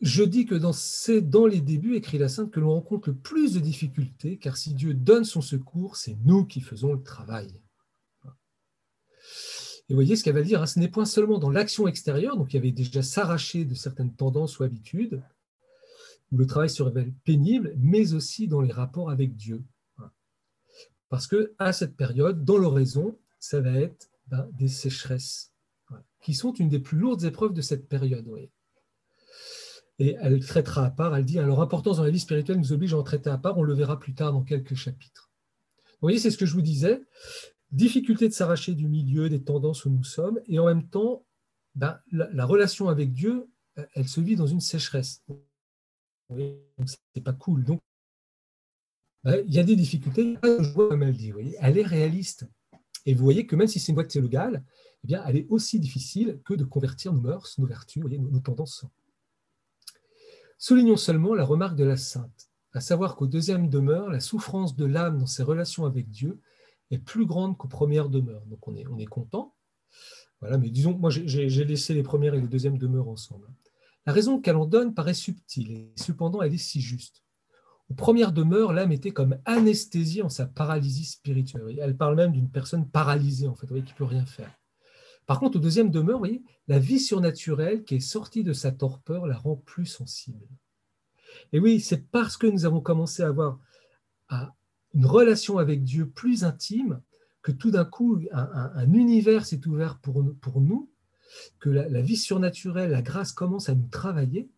je 0.00 0.22
dis 0.22 0.46
que 0.46 0.54
c'est 0.72 1.20
dans 1.20 1.46
les 1.46 1.60
débuts, 1.60 1.96
écrit 1.96 2.16
la 2.16 2.28
Sainte, 2.28 2.50
que 2.50 2.60
l'on 2.60 2.72
rencontre 2.72 3.10
le 3.10 3.16
plus 3.16 3.52
de 3.52 3.60
difficultés, 3.60 4.38
car 4.38 4.56
si 4.56 4.72
Dieu 4.72 4.94
donne 4.94 5.24
son 5.24 5.42
secours, 5.42 5.96
c'est 5.96 6.16
nous 6.24 6.46
qui 6.46 6.62
faisons 6.62 6.94
le 6.94 7.02
travail. 7.02 7.48
Et 9.88 9.92
vous 9.92 9.96
voyez 9.96 10.16
ce 10.16 10.24
qu'elle 10.24 10.34
va 10.34 10.42
dire, 10.42 10.62
hein, 10.62 10.66
ce 10.66 10.78
n'est 10.78 10.88
point 10.88 11.04
seulement 11.04 11.38
dans 11.38 11.50
l'action 11.50 11.86
extérieure, 11.86 12.36
donc 12.36 12.52
il 12.52 12.56
y 12.56 12.58
avait 12.58 12.72
déjà 12.72 13.02
s'arracher 13.02 13.64
de 13.64 13.74
certaines 13.74 14.14
tendances 14.14 14.58
ou 14.58 14.62
habitudes, 14.62 15.22
où 16.32 16.38
le 16.38 16.46
travail 16.46 16.70
se 16.70 16.82
révèle 16.82 17.12
pénible, 17.24 17.74
mais 17.78 18.14
aussi 18.14 18.48
dans 18.48 18.60
les 18.60 18.72
rapports 18.72 19.10
avec 19.10 19.36
Dieu. 19.36 19.62
Parce 21.08 21.26
que 21.26 21.54
à 21.58 21.72
cette 21.72 21.96
période, 21.96 22.44
dans 22.44 22.56
l'oraison, 22.56 23.18
ça 23.38 23.60
va 23.60 23.72
être 23.72 24.10
ben, 24.28 24.48
des 24.52 24.68
sécheresses, 24.68 25.52
qui 26.22 26.34
sont 26.34 26.52
une 26.52 26.68
des 26.68 26.78
plus 26.78 26.98
lourdes 26.98 27.24
épreuves 27.24 27.52
de 27.52 27.60
cette 27.60 27.88
période. 27.88 28.28
Et 29.98 30.16
elle 30.20 30.44
traitera 30.44 30.86
à 30.86 30.90
part. 30.90 31.16
Elle 31.16 31.24
dit 31.24 31.38
alors 31.38 31.60
importance 31.60 31.96
dans 31.96 32.04
la 32.04 32.10
vie 32.10 32.20
spirituelle 32.20 32.58
nous 32.58 32.72
oblige 32.72 32.94
à 32.94 32.98
en 32.98 33.02
traiter 33.02 33.28
à 33.28 33.38
part. 33.38 33.58
On 33.58 33.62
le 33.62 33.74
verra 33.74 33.98
plus 33.98 34.14
tard 34.14 34.32
dans 34.32 34.42
quelques 34.42 34.76
chapitres. 34.76 35.30
Vous 35.94 36.06
voyez, 36.06 36.18
c'est 36.18 36.30
ce 36.30 36.38
que 36.38 36.46
je 36.46 36.54
vous 36.54 36.62
disais. 36.62 37.02
Difficulté 37.72 38.28
de 38.28 38.32
s'arracher 38.32 38.74
du 38.74 38.88
milieu, 38.88 39.28
des 39.28 39.42
tendances 39.42 39.84
où 39.84 39.90
nous 39.90 40.04
sommes, 40.04 40.40
et 40.46 40.58
en 40.58 40.66
même 40.66 40.88
temps, 40.88 41.24
ben, 41.74 42.00
la, 42.10 42.46
relation 42.46 42.88
avec 42.88 43.12
Dieu, 43.12 43.48
elle 43.94 44.08
se 44.08 44.20
vit 44.20 44.36
dans 44.36 44.46
une 44.46 44.60
sécheresse. 44.60 45.22
C'est 47.14 47.24
pas 47.24 47.32
cool. 47.32 47.64
Donc, 47.64 47.80
ben, 49.24 49.42
il 49.46 49.54
y 49.54 49.58
a 49.58 49.64
des 49.64 49.76
difficultés. 49.76 50.38
Comme 50.74 51.02
elle 51.02 51.16
dit, 51.16 51.32
elle 51.58 51.78
est 51.78 51.86
réaliste. 51.86 52.46
Et 53.06 53.14
vous 53.14 53.24
voyez 53.24 53.46
que 53.46 53.56
même 53.56 53.66
si 53.66 53.80
c'est 53.80 53.88
une 53.88 53.96
boîte 53.96 54.10
théologale, 54.10 54.64
eh 55.04 55.06
bien, 55.06 55.24
elle 55.26 55.36
est 55.36 55.46
aussi 55.48 55.80
difficile 55.80 56.40
que 56.44 56.54
de 56.54 56.64
convertir 56.64 57.12
nos 57.12 57.20
mœurs, 57.20 57.58
nos 57.58 57.66
vertus, 57.66 58.04
nos 58.04 58.40
tendances. 58.40 58.84
Soulignons 60.58 60.96
seulement 60.96 61.34
la 61.34 61.44
remarque 61.44 61.76
de 61.76 61.84
la 61.84 61.96
sainte. 61.96 62.50
à 62.72 62.80
savoir 62.80 63.16
qu'au 63.16 63.26
deuxième 63.26 63.68
demeure, 63.68 64.10
la 64.10 64.20
souffrance 64.20 64.76
de 64.76 64.84
l'âme 64.84 65.18
dans 65.18 65.26
ses 65.26 65.42
relations 65.42 65.86
avec 65.86 66.08
Dieu 66.08 66.38
est 66.90 66.98
plus 66.98 67.26
grande 67.26 67.56
qu'aux 67.56 67.68
premières 67.68 68.08
demeures. 68.08 68.44
Donc 68.46 68.68
on 68.68 68.76
est, 68.76 68.86
on 68.86 68.98
est 68.98 69.06
content. 69.06 69.54
Voilà, 70.40 70.56
mais 70.56 70.70
disons, 70.70 70.96
moi 70.96 71.10
j'ai 71.10 71.64
laissé 71.64 71.94
les 71.94 72.02
premières 72.02 72.34
et 72.34 72.40
les 72.40 72.46
deuxièmes 72.46 72.78
demeures 72.78 73.08
ensemble. 73.08 73.48
La 74.06 74.12
raison 74.12 74.40
qu'elle 74.40 74.56
en 74.56 74.66
donne 74.66 74.94
paraît 74.94 75.14
subtile, 75.14 75.72
et 75.72 75.92
cependant 75.96 76.42
elle 76.42 76.54
est 76.54 76.58
si 76.58 76.80
juste. 76.80 77.22
Aux 77.90 77.94
premières 77.94 78.32
demeures, 78.32 78.72
l'âme 78.72 78.92
était 78.92 79.10
comme 79.10 79.38
anesthésiée 79.44 80.22
en 80.22 80.28
sa 80.28 80.46
paralysie 80.46 81.04
spirituelle. 81.04 81.78
Elle 81.80 81.96
parle 81.96 82.14
même 82.14 82.32
d'une 82.32 82.50
personne 82.50 82.88
paralysée, 82.88 83.48
en 83.48 83.54
fait, 83.56 83.66
qui 83.66 83.74
ne 83.74 83.96
peut 83.96 84.04
rien 84.04 84.26
faire. 84.26 84.54
Par 85.26 85.40
contre, 85.40 85.56
au 85.58 85.60
deuxième 85.60 85.90
demeure, 85.90 86.22
la 86.68 86.78
vie 86.78 87.00
surnaturelle 87.00 87.84
qui 87.84 87.96
est 87.96 88.00
sortie 88.00 88.44
de 88.44 88.52
sa 88.52 88.72
torpeur 88.72 89.26
la 89.26 89.36
rend 89.36 89.56
plus 89.56 89.86
sensible. 89.86 90.46
Et 91.52 91.58
oui, 91.58 91.80
c'est 91.80 92.10
parce 92.10 92.36
que 92.36 92.46
nous 92.46 92.64
avons 92.64 92.80
commencé 92.80 93.22
à 93.22 93.28
avoir 93.28 93.58
une 94.94 95.06
relation 95.06 95.58
avec 95.58 95.82
Dieu 95.82 96.08
plus 96.08 96.44
intime 96.44 97.00
que 97.42 97.52
tout 97.52 97.70
d'un 97.70 97.84
coup, 97.84 98.20
un, 98.32 98.92
univers 98.92 99.46
s'est 99.46 99.66
ouvert 99.66 99.98
pour, 99.98 100.22
nous, 100.60 100.89
que 101.58 101.70
la, 101.70 102.00
vie 102.00 102.16
surnaturelle, 102.16 102.90
la 102.90 103.02
grâce 103.02 103.32
commence 103.32 103.68
à 103.68 103.74
nous 103.74 103.88
travailler, 103.88 104.48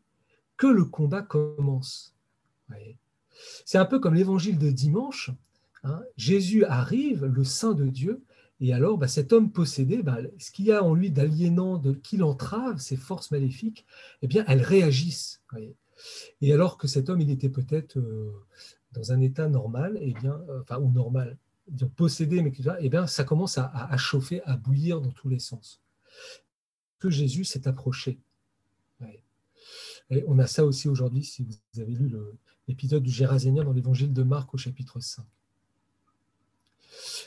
que 0.56 0.66
le 0.66 0.84
combat 0.84 1.22
commence. 1.22 2.14
C'est 3.64 3.78
un 3.78 3.84
peu 3.84 3.98
comme 3.98 4.14
l'évangile 4.14 4.58
de 4.58 4.70
dimanche. 4.70 5.30
Hein. 5.84 6.02
Jésus 6.16 6.64
arrive, 6.64 7.24
le 7.24 7.44
Saint 7.44 7.74
de 7.74 7.86
Dieu, 7.86 8.22
et 8.60 8.72
alors 8.72 8.96
bah, 8.96 9.08
cet 9.08 9.32
homme 9.32 9.50
possédé, 9.50 10.02
bah, 10.02 10.18
ce 10.38 10.52
qu'il 10.52 10.66
y 10.66 10.72
a 10.72 10.84
en 10.84 10.94
lui 10.94 11.10
d'aliénant, 11.10 11.78
de, 11.78 11.92
qui 11.92 12.16
l'entrave, 12.16 12.78
ces 12.78 12.96
forces 12.96 13.32
maléfiques, 13.32 13.84
eh 14.22 14.28
bien, 14.28 14.44
elles 14.46 14.62
réagissent. 14.62 15.42
Et 16.40 16.52
alors 16.52 16.78
que 16.78 16.86
cet 16.86 17.10
homme, 17.10 17.20
il 17.20 17.30
était 17.30 17.48
peut-être 17.48 17.98
euh, 17.98 18.32
dans 18.92 19.12
un 19.12 19.20
état 19.20 19.48
normal, 19.48 19.98
eh 20.00 20.12
bien, 20.12 20.40
euh, 20.48 20.78
ou 20.78 20.92
normal, 20.92 21.36
possédé, 21.96 22.40
mais 22.42 22.52
eh 22.80 22.88
bien, 22.88 23.06
ça 23.06 23.24
commence 23.24 23.58
à, 23.58 23.96
chauffer, 23.96 24.42
à 24.44 24.56
bouillir 24.56 25.00
dans 25.00 25.10
tous 25.10 25.28
les 25.28 25.38
sens. 25.38 25.80
Jésus 27.10 27.44
s'est 27.44 27.68
approché. 27.68 28.18
On 30.26 30.38
a 30.38 30.46
ça 30.46 30.64
aussi 30.64 30.88
aujourd'hui, 30.88 31.24
si 31.24 31.42
vous 31.42 31.80
avez 31.80 31.94
lu 31.94 32.12
l'épisode 32.68 33.02
du 33.02 33.10
Gérasénien 33.10 33.64
dans 33.64 33.72
l'évangile 33.72 34.12
de 34.12 34.22
Marc 34.22 34.52
au 34.52 34.58
chapitre 34.58 35.00
5. 35.00 35.24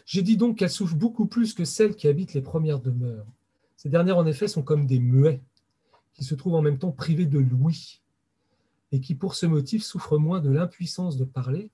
J'ai 0.05 0.21
dit 0.21 0.37
donc 0.37 0.59
qu'elles 0.59 0.69
souffrent 0.69 0.95
beaucoup 0.95 1.25
plus 1.25 1.53
que 1.53 1.65
celles 1.65 1.95
qui 1.95 2.07
habitent 2.07 2.33
les 2.33 2.41
premières 2.41 2.79
demeures. 2.79 3.25
Ces 3.75 3.89
dernières, 3.89 4.17
en 4.17 4.25
effet, 4.27 4.47
sont 4.47 4.61
comme 4.61 4.85
des 4.85 4.99
muets, 4.99 5.41
qui 6.13 6.23
se 6.23 6.35
trouvent 6.35 6.55
en 6.55 6.61
même 6.61 6.77
temps 6.77 6.91
privés 6.91 7.25
de 7.25 7.39
l'ouïe, 7.39 8.01
et 8.91 9.01
qui, 9.01 9.15
pour 9.15 9.33
ce 9.33 9.47
motif, 9.47 9.83
souffrent 9.83 10.19
moins 10.19 10.39
de 10.39 10.51
l'impuissance 10.51 11.17
de 11.17 11.25
parler 11.25 11.71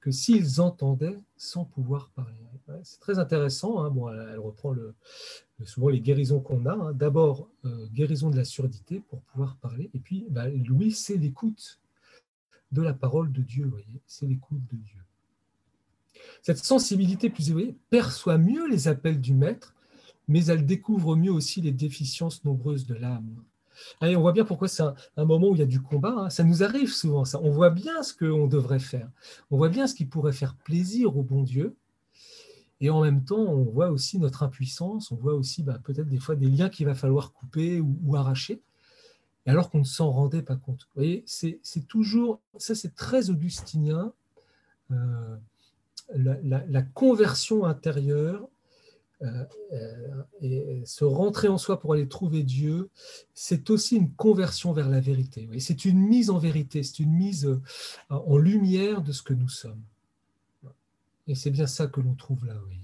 que 0.00 0.10
s'ils 0.10 0.60
entendaient 0.60 1.18
sans 1.36 1.64
pouvoir 1.64 2.10
parler. 2.10 2.34
C'est 2.82 3.00
très 3.00 3.18
intéressant. 3.18 3.82
Hein. 3.82 3.90
Bon, 3.90 4.10
elle 4.10 4.38
reprend 4.38 4.74
souvent 5.64 5.88
les 5.88 6.00
guérisons 6.00 6.40
qu'on 6.40 6.66
a. 6.66 6.72
Hein. 6.72 6.92
D'abord, 6.92 7.48
euh, 7.64 7.86
guérison 7.92 8.30
de 8.30 8.36
la 8.36 8.44
surdité 8.44 9.02
pour 9.08 9.20
pouvoir 9.22 9.56
parler, 9.56 9.90
et 9.94 9.98
puis 9.98 10.26
bah, 10.30 10.48
l'ouïe, 10.48 10.92
c'est 10.92 11.16
l'écoute 11.16 11.80
de 12.72 12.82
la 12.82 12.94
parole 12.94 13.32
de 13.32 13.42
Dieu. 13.42 13.66
Voyez, 13.66 14.00
c'est 14.06 14.26
l'écoute 14.26 14.62
de 14.70 14.76
Dieu. 14.76 15.00
Cette 16.42 16.58
sensibilité 16.58 17.30
plus 17.30 17.50
éveillée 17.50 17.76
perçoit 17.90 18.38
mieux 18.38 18.68
les 18.68 18.88
appels 18.88 19.20
du 19.20 19.34
Maître, 19.34 19.74
mais 20.26 20.44
elle 20.46 20.66
découvre 20.66 21.16
mieux 21.16 21.32
aussi 21.32 21.60
les 21.60 21.72
déficiences 21.72 22.44
nombreuses 22.44 22.86
de 22.86 22.94
l'âme. 22.94 23.42
on 24.00 24.20
voit 24.20 24.32
bien 24.32 24.44
pourquoi 24.44 24.68
c'est 24.68 24.82
un, 25.16 25.24
moment 25.24 25.48
où 25.48 25.54
il 25.54 25.60
y 25.60 25.62
a 25.62 25.66
du 25.66 25.80
combat. 25.80 26.14
Hein. 26.16 26.30
Ça 26.30 26.44
nous 26.44 26.62
arrive 26.62 26.92
souvent, 26.92 27.24
ça. 27.24 27.40
On 27.42 27.50
voit 27.50 27.70
bien 27.70 28.02
ce 28.02 28.12
qu'on 28.12 28.46
devrait 28.46 28.78
faire. 28.78 29.08
On 29.50 29.56
voit 29.56 29.68
bien 29.68 29.86
ce 29.86 29.94
qui 29.94 30.04
pourrait 30.04 30.32
faire 30.32 30.54
plaisir 30.54 31.16
au 31.16 31.22
bon 31.22 31.42
Dieu. 31.42 31.74
Et 32.80 32.90
en 32.90 33.02
même 33.02 33.24
temps, 33.24 33.40
on 33.40 33.64
voit 33.64 33.90
aussi 33.90 34.18
notre 34.18 34.42
impuissance. 34.42 35.10
On 35.10 35.16
voit 35.16 35.34
aussi 35.34 35.62
bah, 35.62 35.78
peut-être 35.82 36.08
des 36.08 36.20
fois 36.20 36.36
des 36.36 36.48
liens 36.48 36.68
qu'il 36.68 36.86
va 36.86 36.94
falloir 36.94 37.32
couper 37.32 37.80
ou 37.80 38.16
arracher 38.16 38.62
alors 39.48 39.70
qu'on 39.70 39.78
ne 39.78 39.84
s'en 39.84 40.10
rendait 40.10 40.42
pas 40.42 40.56
compte. 40.56 40.82
Vous 40.94 41.02
voyez, 41.02 41.24
c'est 41.26 41.88
toujours, 41.88 42.40
ça 42.58 42.74
c'est 42.74 42.94
très 42.94 43.30
augustinien, 43.30 44.12
euh, 44.92 45.36
la, 46.14 46.82
conversion 46.82 47.64
intérieure, 47.64 48.48
euh, 49.22 49.44
euh, 49.72 50.22
et 50.40 50.82
se 50.84 51.04
rentrer 51.04 51.48
en 51.48 51.58
soi 51.58 51.80
pour 51.80 51.94
aller 51.94 52.08
trouver 52.08 52.42
Dieu, 52.42 52.90
c'est 53.34 53.70
aussi 53.70 53.96
une 53.96 54.12
conversion 54.12 54.72
vers 54.72 54.88
la 54.88 55.00
vérité. 55.00 55.48
C'est 55.58 55.84
une 55.84 55.98
mise 55.98 56.30
en 56.30 56.38
vérité, 56.38 56.82
c'est 56.82 57.00
une 57.00 57.12
mise 57.12 57.48
en 58.10 58.36
lumière 58.36 59.02
de 59.02 59.12
ce 59.12 59.22
que 59.22 59.34
nous 59.34 59.48
sommes. 59.48 59.82
Et 61.28 61.34
c'est 61.34 61.50
bien 61.50 61.66
ça 61.66 61.86
que 61.86 62.00
l'on 62.00 62.14
trouve 62.14 62.44
là. 62.46 62.54
Oui. 62.68 62.78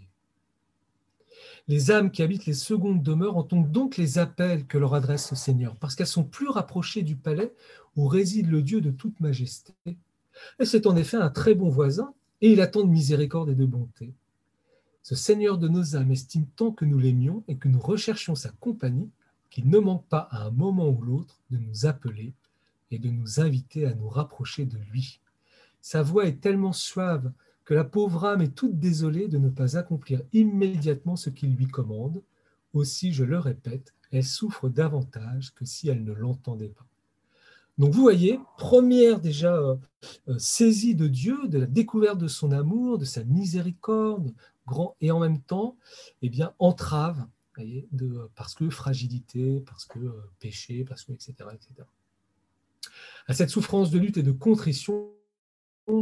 Les 1.67 1.91
âmes 1.91 2.11
qui 2.11 2.23
habitent 2.23 2.45
les 2.45 2.53
secondes 2.53 3.03
demeures 3.03 3.39
entendent 3.39 3.73
donc 3.73 3.97
les 3.97 4.19
appels 4.19 4.67
que 4.67 4.77
leur 4.77 4.95
adresse 4.95 5.31
le 5.31 5.37
Seigneur, 5.37 5.77
parce 5.77 5.95
qu'elles 5.95 6.07
sont 6.07 6.25
plus 6.25 6.49
rapprochées 6.49 7.03
du 7.03 7.17
palais 7.17 7.55
où 7.97 8.07
réside 8.07 8.51
le 8.51 8.63
Dieu 8.63 8.83
de 8.83 8.91
toute 8.91 9.19
majesté. 9.21 9.73
Et 9.87 10.67
c'est 10.67 10.87
en 10.87 10.95
effet 10.95 11.17
un 11.17 11.31
très 11.31 11.55
bon 11.55 11.71
voisin, 11.71 12.13
et 12.43 12.53
il 12.53 12.61
attend 12.61 12.85
de 12.85 12.91
miséricorde 12.91 13.49
et 13.49 13.55
de 13.55 13.65
bonté. 13.65 14.13
Ce 15.03 15.15
Seigneur 15.15 15.57
de 15.57 15.69
nos 15.69 15.97
âmes 15.97 16.11
estime 16.11 16.47
tant 16.57 16.71
que 16.71 16.85
nous 16.85 16.99
l'aimions 16.99 17.45
et 17.49 17.57
que 17.57 17.69
nous 17.69 17.81
recherchions 17.81 18.35
sa 18.35 18.51
compagnie, 18.51 19.11
qu'il 19.49 19.69
ne 19.69 19.79
manque 19.79 20.07
pas 20.07 20.29
à 20.31 20.45
un 20.45 20.51
moment 20.51 20.89
ou 20.89 21.01
l'autre 21.01 21.41
de 21.51 21.57
nous 21.57 21.87
appeler 21.87 22.35
et 22.91 22.99
de 22.99 23.09
nous 23.09 23.41
inviter 23.41 23.87
à 23.87 23.95
nous 23.95 24.09
rapprocher 24.09 24.67
de 24.67 24.79
lui. 24.91 25.21
Sa 25.81 26.03
voix 26.03 26.27
est 26.27 26.41
tellement 26.41 26.73
suave 26.73 27.33
que 27.65 27.75
la 27.75 27.85
pauvre 27.85 28.25
âme 28.27 28.43
est 28.43 28.55
toute 28.55 28.79
désolée 28.79 29.29
de 29.29 29.39
ne 29.39 29.49
pas 29.49 29.77
accomplir 29.77 30.23
immédiatement 30.33 31.17
ce 31.17 31.31
qu'il 31.31 31.55
lui 31.55 31.67
commande. 31.67 32.23
Aussi, 32.73 33.13
je 33.13 33.25
le 33.25 33.39
répète, 33.39 33.95
elle 34.11 34.25
souffre 34.25 34.69
davantage 34.69 35.55
que 35.55 35.65
si 35.65 35.89
elle 35.89 36.05
ne 36.05 36.13
l'entendait 36.13 36.69
pas. 36.69 36.87
Donc 37.79 37.93
vous 37.93 38.03
voyez, 38.03 38.39
première 38.57 39.21
déjà 39.21 39.57
euh, 39.57 39.77
euh, 40.29 40.39
saisie 40.39 40.95
de 40.95 41.09
Dieu, 41.09 41.49
de 41.49 41.59
la 41.59 41.67
découverte 41.67 42.19
de 42.19 42.29
son 42.29 42.53
amour, 42.53 42.99
de 42.99 43.05
sa 43.05 43.25
miséricorde, 43.25 44.33
grand, 44.67 44.97
et 45.01 45.11
en 45.11 45.19
même 45.19 45.41
temps, 45.41 45.77
eh 46.23 46.29
bien, 46.29 46.53
entrave, 46.59 47.27
de, 47.59 48.31
parce 48.35 48.55
que 48.55 48.69
fragilité, 48.71 49.61
parce 49.67 49.85
que 49.85 49.99
euh, 49.99 50.31
péché, 50.41 50.85
parce 50.85 51.05
que 51.05 51.13
etc. 51.13 51.35
À 53.27 53.35
cette 53.35 53.51
souffrance 53.51 53.91
de 53.91 53.99
lutte 53.99 54.19
et 54.19 54.23
de 54.23 54.33
contrition, 54.33 55.11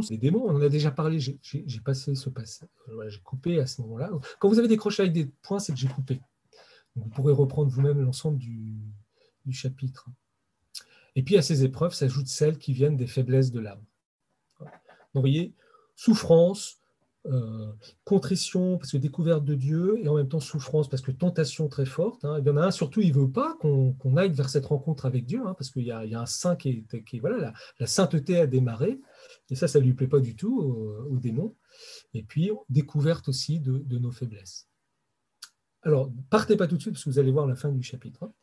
les 0.09 0.17
démons, 0.17 0.45
on 0.45 0.55
en 0.55 0.61
a 0.61 0.69
déjà 0.69 0.91
parlé, 0.91 1.19
j'ai 1.19 1.79
passé 1.83 2.15
ce 2.15 2.29
passage, 2.29 2.69
j'ai 3.07 3.19
coupé 3.21 3.59
à 3.59 3.67
ce 3.67 3.81
moment-là. 3.81 4.11
Quand 4.39 4.49
vous 4.49 4.59
avez 4.59 4.67
décroché 4.67 5.03
avec 5.03 5.13
des 5.13 5.25
points, 5.25 5.59
c'est 5.59 5.73
que 5.73 5.79
j'ai 5.79 5.87
coupé. 5.87 6.21
vous 6.95 7.09
pourrez 7.09 7.33
reprendre 7.33 7.69
vous-même 7.69 8.01
l'ensemble 8.01 8.37
du, 8.37 8.79
chapitre. 9.51 10.07
Et 11.15 11.23
puis 11.23 11.37
à 11.37 11.41
ces 11.41 11.63
épreuves 11.63 11.93
s'ajoutent 11.93 12.27
celles 12.27 12.57
qui 12.57 12.73
viennent 12.73 12.95
des 12.95 13.07
faiblesses 13.07 13.51
de 13.51 13.59
l'âme. 13.59 13.83
Vous 15.13 15.21
voyez, 15.21 15.53
souffrance, 15.95 16.79
euh, 17.25 17.71
contrition 18.03 18.77
parce 18.77 18.91
que 18.91 18.97
découverte 18.97 19.45
de 19.45 19.55
Dieu 19.55 19.97
et 20.03 20.09
en 20.09 20.15
même 20.15 20.27
temps 20.27 20.41
souffrance 20.41 20.89
parce 20.89 21.01
que 21.01 21.11
tentation 21.11 21.69
très 21.69 21.85
forte. 21.85 22.25
Hein. 22.25 22.37
Il 22.39 22.45
y 22.45 22.49
en 22.49 22.57
a 22.57 22.65
un 22.65 22.71
surtout, 22.71 22.99
il 22.99 23.13
veut 23.13 23.31
pas 23.31 23.55
qu'on 23.61 24.17
aille 24.17 24.33
vers 24.33 24.49
cette 24.49 24.65
rencontre 24.65 25.05
avec 25.05 25.25
Dieu 25.25 25.41
hein, 25.45 25.53
parce 25.57 25.69
qu'il 25.71 25.83
y, 25.83 25.91
a 25.91 26.01
un 26.01 26.25
saint 26.25 26.57
qui 26.57 26.85
est, 26.91 27.19
voilà, 27.19 27.53
la, 27.79 27.87
sainteté 27.87 28.39
a 28.39 28.45
démarré 28.45 28.99
et 29.49 29.55
ça, 29.55 29.69
ça 29.69 29.79
lui 29.79 29.93
plaît 29.93 30.07
pas 30.07 30.19
du 30.19 30.35
tout 30.35 30.59
au, 31.09 31.17
démon. 31.17 31.55
Et 32.13 32.23
puis 32.23 32.51
découverte 32.67 33.29
aussi 33.29 33.61
de, 33.61 33.77
de, 33.77 33.97
nos 33.99 34.11
faiblesses. 34.11 34.67
Alors 35.81 36.11
partez 36.29 36.57
pas 36.57 36.67
tout 36.67 36.75
de 36.75 36.81
suite 36.81 36.95
parce 36.95 37.05
que 37.05 37.09
vous 37.09 37.19
allez 37.19 37.31
voir 37.31 37.47
la 37.47 37.55
fin 37.55 37.69
du 37.69 37.83
chapitre. 37.83 38.23
Hein. 38.23 38.33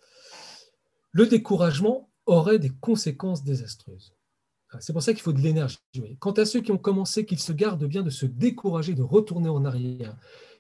Le 1.13 1.27
découragement 1.27 2.11
aurait 2.25 2.59
des 2.59 2.71
conséquences 2.71 3.45
désastreuses. 3.45 4.15
C'est 4.79 4.93
pour 4.93 5.03
ça 5.03 5.13
qu'il 5.13 5.23
faut 5.23 5.33
de 5.33 5.41
l'énergie. 5.41 5.79
Quant 6.21 6.33
à 6.33 6.45
ceux 6.45 6.61
qui 6.61 6.71
ont 6.71 6.79
commencé, 6.79 7.27
qu'ils 7.27 7.41
se 7.41 7.53
gardent 7.53 7.87
bien 7.87 8.03
de 8.03 8.11
se 8.11 8.27
décourager, 8.27 8.95
de 8.95 9.03
retourner 9.03 9.49
en 9.49 9.65
arrière, 9.65 10.17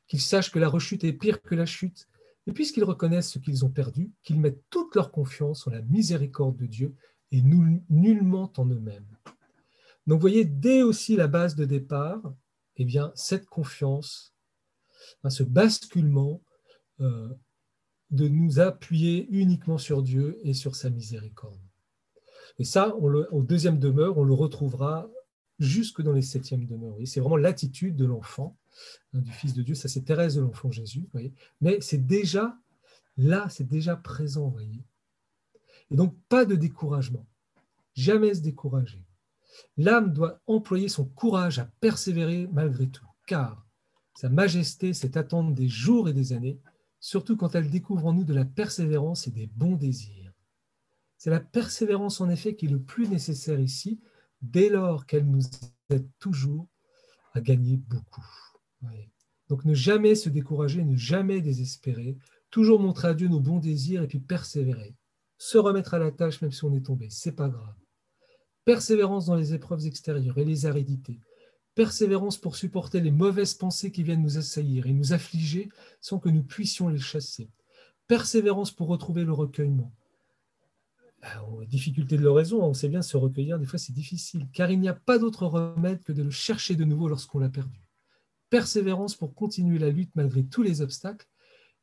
qu'ils 0.08 0.20
sachent 0.20 0.50
que 0.50 0.58
la 0.58 0.68
rechute 0.68 1.04
est 1.04 1.12
pire 1.12 1.40
que 1.42 1.54
la 1.54 1.66
chute, 1.66 2.08
et 2.46 2.52
puisqu'ils 2.52 2.84
reconnaissent 2.84 3.30
ce 3.30 3.38
qu'ils 3.38 3.64
ont 3.64 3.70
perdu, 3.70 4.10
qu'ils 4.22 4.40
mettent 4.40 4.64
toute 4.70 4.96
leur 4.96 5.12
confiance 5.12 5.66
en 5.66 5.70
la 5.70 5.82
miséricorde 5.82 6.56
de 6.56 6.66
Dieu 6.66 6.96
et 7.30 7.42
nullement 7.42 8.52
en 8.56 8.66
eux-mêmes. 8.66 9.06
Donc 10.06 10.16
vous 10.16 10.22
voyez, 10.22 10.44
dès 10.44 10.82
aussi 10.82 11.14
la 11.14 11.28
base 11.28 11.54
de 11.54 11.64
départ, 11.64 12.20
eh 12.76 12.84
bien, 12.84 13.12
cette 13.14 13.46
confiance, 13.46 14.34
hein, 15.22 15.30
ce 15.30 15.44
basculement 15.44 16.42
euh, 17.00 17.28
de 18.10 18.26
nous 18.26 18.58
appuyer 18.58 19.28
uniquement 19.30 19.78
sur 19.78 20.02
Dieu 20.02 20.38
et 20.42 20.54
sur 20.54 20.74
sa 20.74 20.90
miséricorde. 20.90 21.60
Et 22.60 22.64
ça, 22.64 22.94
au 22.94 23.42
deuxième 23.42 23.78
demeure, 23.78 24.18
on 24.18 24.22
le 24.22 24.34
retrouvera 24.34 25.08
jusque 25.58 26.02
dans 26.02 26.12
les 26.12 26.20
septièmes 26.20 26.66
demeures. 26.66 26.94
C'est 27.06 27.20
vraiment 27.20 27.38
l'attitude 27.38 27.96
de 27.96 28.04
l'enfant, 28.04 28.54
hein, 29.14 29.20
du 29.20 29.32
Fils 29.32 29.54
de 29.54 29.62
Dieu. 29.62 29.74
Ça, 29.74 29.88
c'est 29.88 30.02
Thérèse 30.02 30.34
de 30.34 30.42
l'enfant 30.42 30.70
Jésus. 30.70 31.08
Mais 31.62 31.80
c'est 31.80 32.06
déjà 32.06 32.58
là, 33.16 33.48
c'est 33.48 33.66
déjà 33.66 33.96
présent. 33.96 34.54
Et 35.90 35.96
donc, 35.96 36.14
pas 36.28 36.44
de 36.44 36.54
découragement. 36.54 37.26
Jamais 37.94 38.34
se 38.34 38.42
décourager. 38.42 39.02
L'âme 39.78 40.12
doit 40.12 40.38
employer 40.46 40.88
son 40.88 41.06
courage 41.06 41.58
à 41.58 41.64
persévérer 41.80 42.46
malgré 42.52 42.88
tout, 42.88 43.08
car 43.26 43.66
sa 44.14 44.28
majesté, 44.28 44.92
c'est 44.92 45.16
attendre 45.16 45.54
des 45.54 45.68
jours 45.68 46.10
et 46.10 46.12
des 46.12 46.34
années, 46.34 46.60
surtout 46.98 47.38
quand 47.38 47.54
elle 47.54 47.70
découvre 47.70 48.04
en 48.04 48.12
nous 48.12 48.24
de 48.24 48.34
la 48.34 48.44
persévérance 48.44 49.26
et 49.26 49.30
des 49.30 49.46
bons 49.46 49.76
désirs. 49.76 50.19
C'est 51.20 51.28
la 51.28 51.38
persévérance, 51.38 52.22
en 52.22 52.30
effet, 52.30 52.56
qui 52.56 52.64
est 52.64 52.70
le 52.70 52.80
plus 52.80 53.06
nécessaire 53.06 53.60
ici, 53.60 54.00
dès 54.40 54.70
lors 54.70 55.04
qu'elle 55.04 55.26
nous 55.26 55.42
aide 55.90 56.08
toujours 56.18 56.66
à 57.34 57.42
gagner 57.42 57.76
beaucoup. 57.76 58.24
Donc 59.50 59.66
ne 59.66 59.74
jamais 59.74 60.14
se 60.14 60.30
décourager, 60.30 60.82
ne 60.82 60.96
jamais 60.96 61.42
désespérer, 61.42 62.16
toujours 62.50 62.80
montrer 62.80 63.08
à 63.08 63.12
Dieu 63.12 63.28
nos 63.28 63.38
bons 63.38 63.58
désirs 63.58 64.02
et 64.02 64.06
puis 64.06 64.18
persévérer. 64.18 64.96
Se 65.36 65.58
remettre 65.58 65.92
à 65.92 65.98
la 65.98 66.10
tâche 66.10 66.40
même 66.40 66.52
si 66.52 66.64
on 66.64 66.72
est 66.72 66.86
tombé, 66.86 67.10
c'est 67.10 67.32
pas 67.32 67.50
grave. 67.50 67.76
Persévérance 68.64 69.26
dans 69.26 69.36
les 69.36 69.52
épreuves 69.52 69.86
extérieures 69.86 70.38
et 70.38 70.44
les 70.46 70.64
aridités. 70.64 71.20
Persévérance 71.74 72.38
pour 72.38 72.56
supporter 72.56 73.02
les 73.02 73.10
mauvaises 73.10 73.52
pensées 73.52 73.92
qui 73.92 74.04
viennent 74.04 74.22
nous 74.22 74.38
assaillir 74.38 74.86
et 74.86 74.94
nous 74.94 75.12
affliger 75.12 75.68
sans 76.00 76.18
que 76.18 76.30
nous 76.30 76.44
puissions 76.44 76.88
les 76.88 76.98
chasser. 76.98 77.50
Persévérance 78.06 78.70
pour 78.70 78.88
retrouver 78.88 79.24
le 79.24 79.34
recueillement. 79.34 79.92
Aux 81.50 81.64
difficultés 81.64 82.16
de 82.16 82.22
l'oraison, 82.22 82.62
on 82.62 82.74
sait 82.74 82.88
bien 82.88 83.02
se 83.02 83.16
recueillir, 83.16 83.58
des 83.58 83.66
fois 83.66 83.78
c'est 83.78 83.92
difficile, 83.92 84.48
car 84.52 84.70
il 84.70 84.80
n'y 84.80 84.88
a 84.88 84.94
pas 84.94 85.18
d'autre 85.18 85.46
remède 85.46 86.02
que 86.02 86.12
de 86.12 86.22
le 86.22 86.30
chercher 86.30 86.76
de 86.76 86.84
nouveau 86.84 87.08
lorsqu'on 87.08 87.38
l'a 87.38 87.48
perdu. 87.48 87.80
Persévérance 88.48 89.14
pour 89.14 89.34
continuer 89.34 89.78
la 89.78 89.90
lutte 89.90 90.14
malgré 90.14 90.44
tous 90.44 90.62
les 90.62 90.80
obstacles 90.80 91.26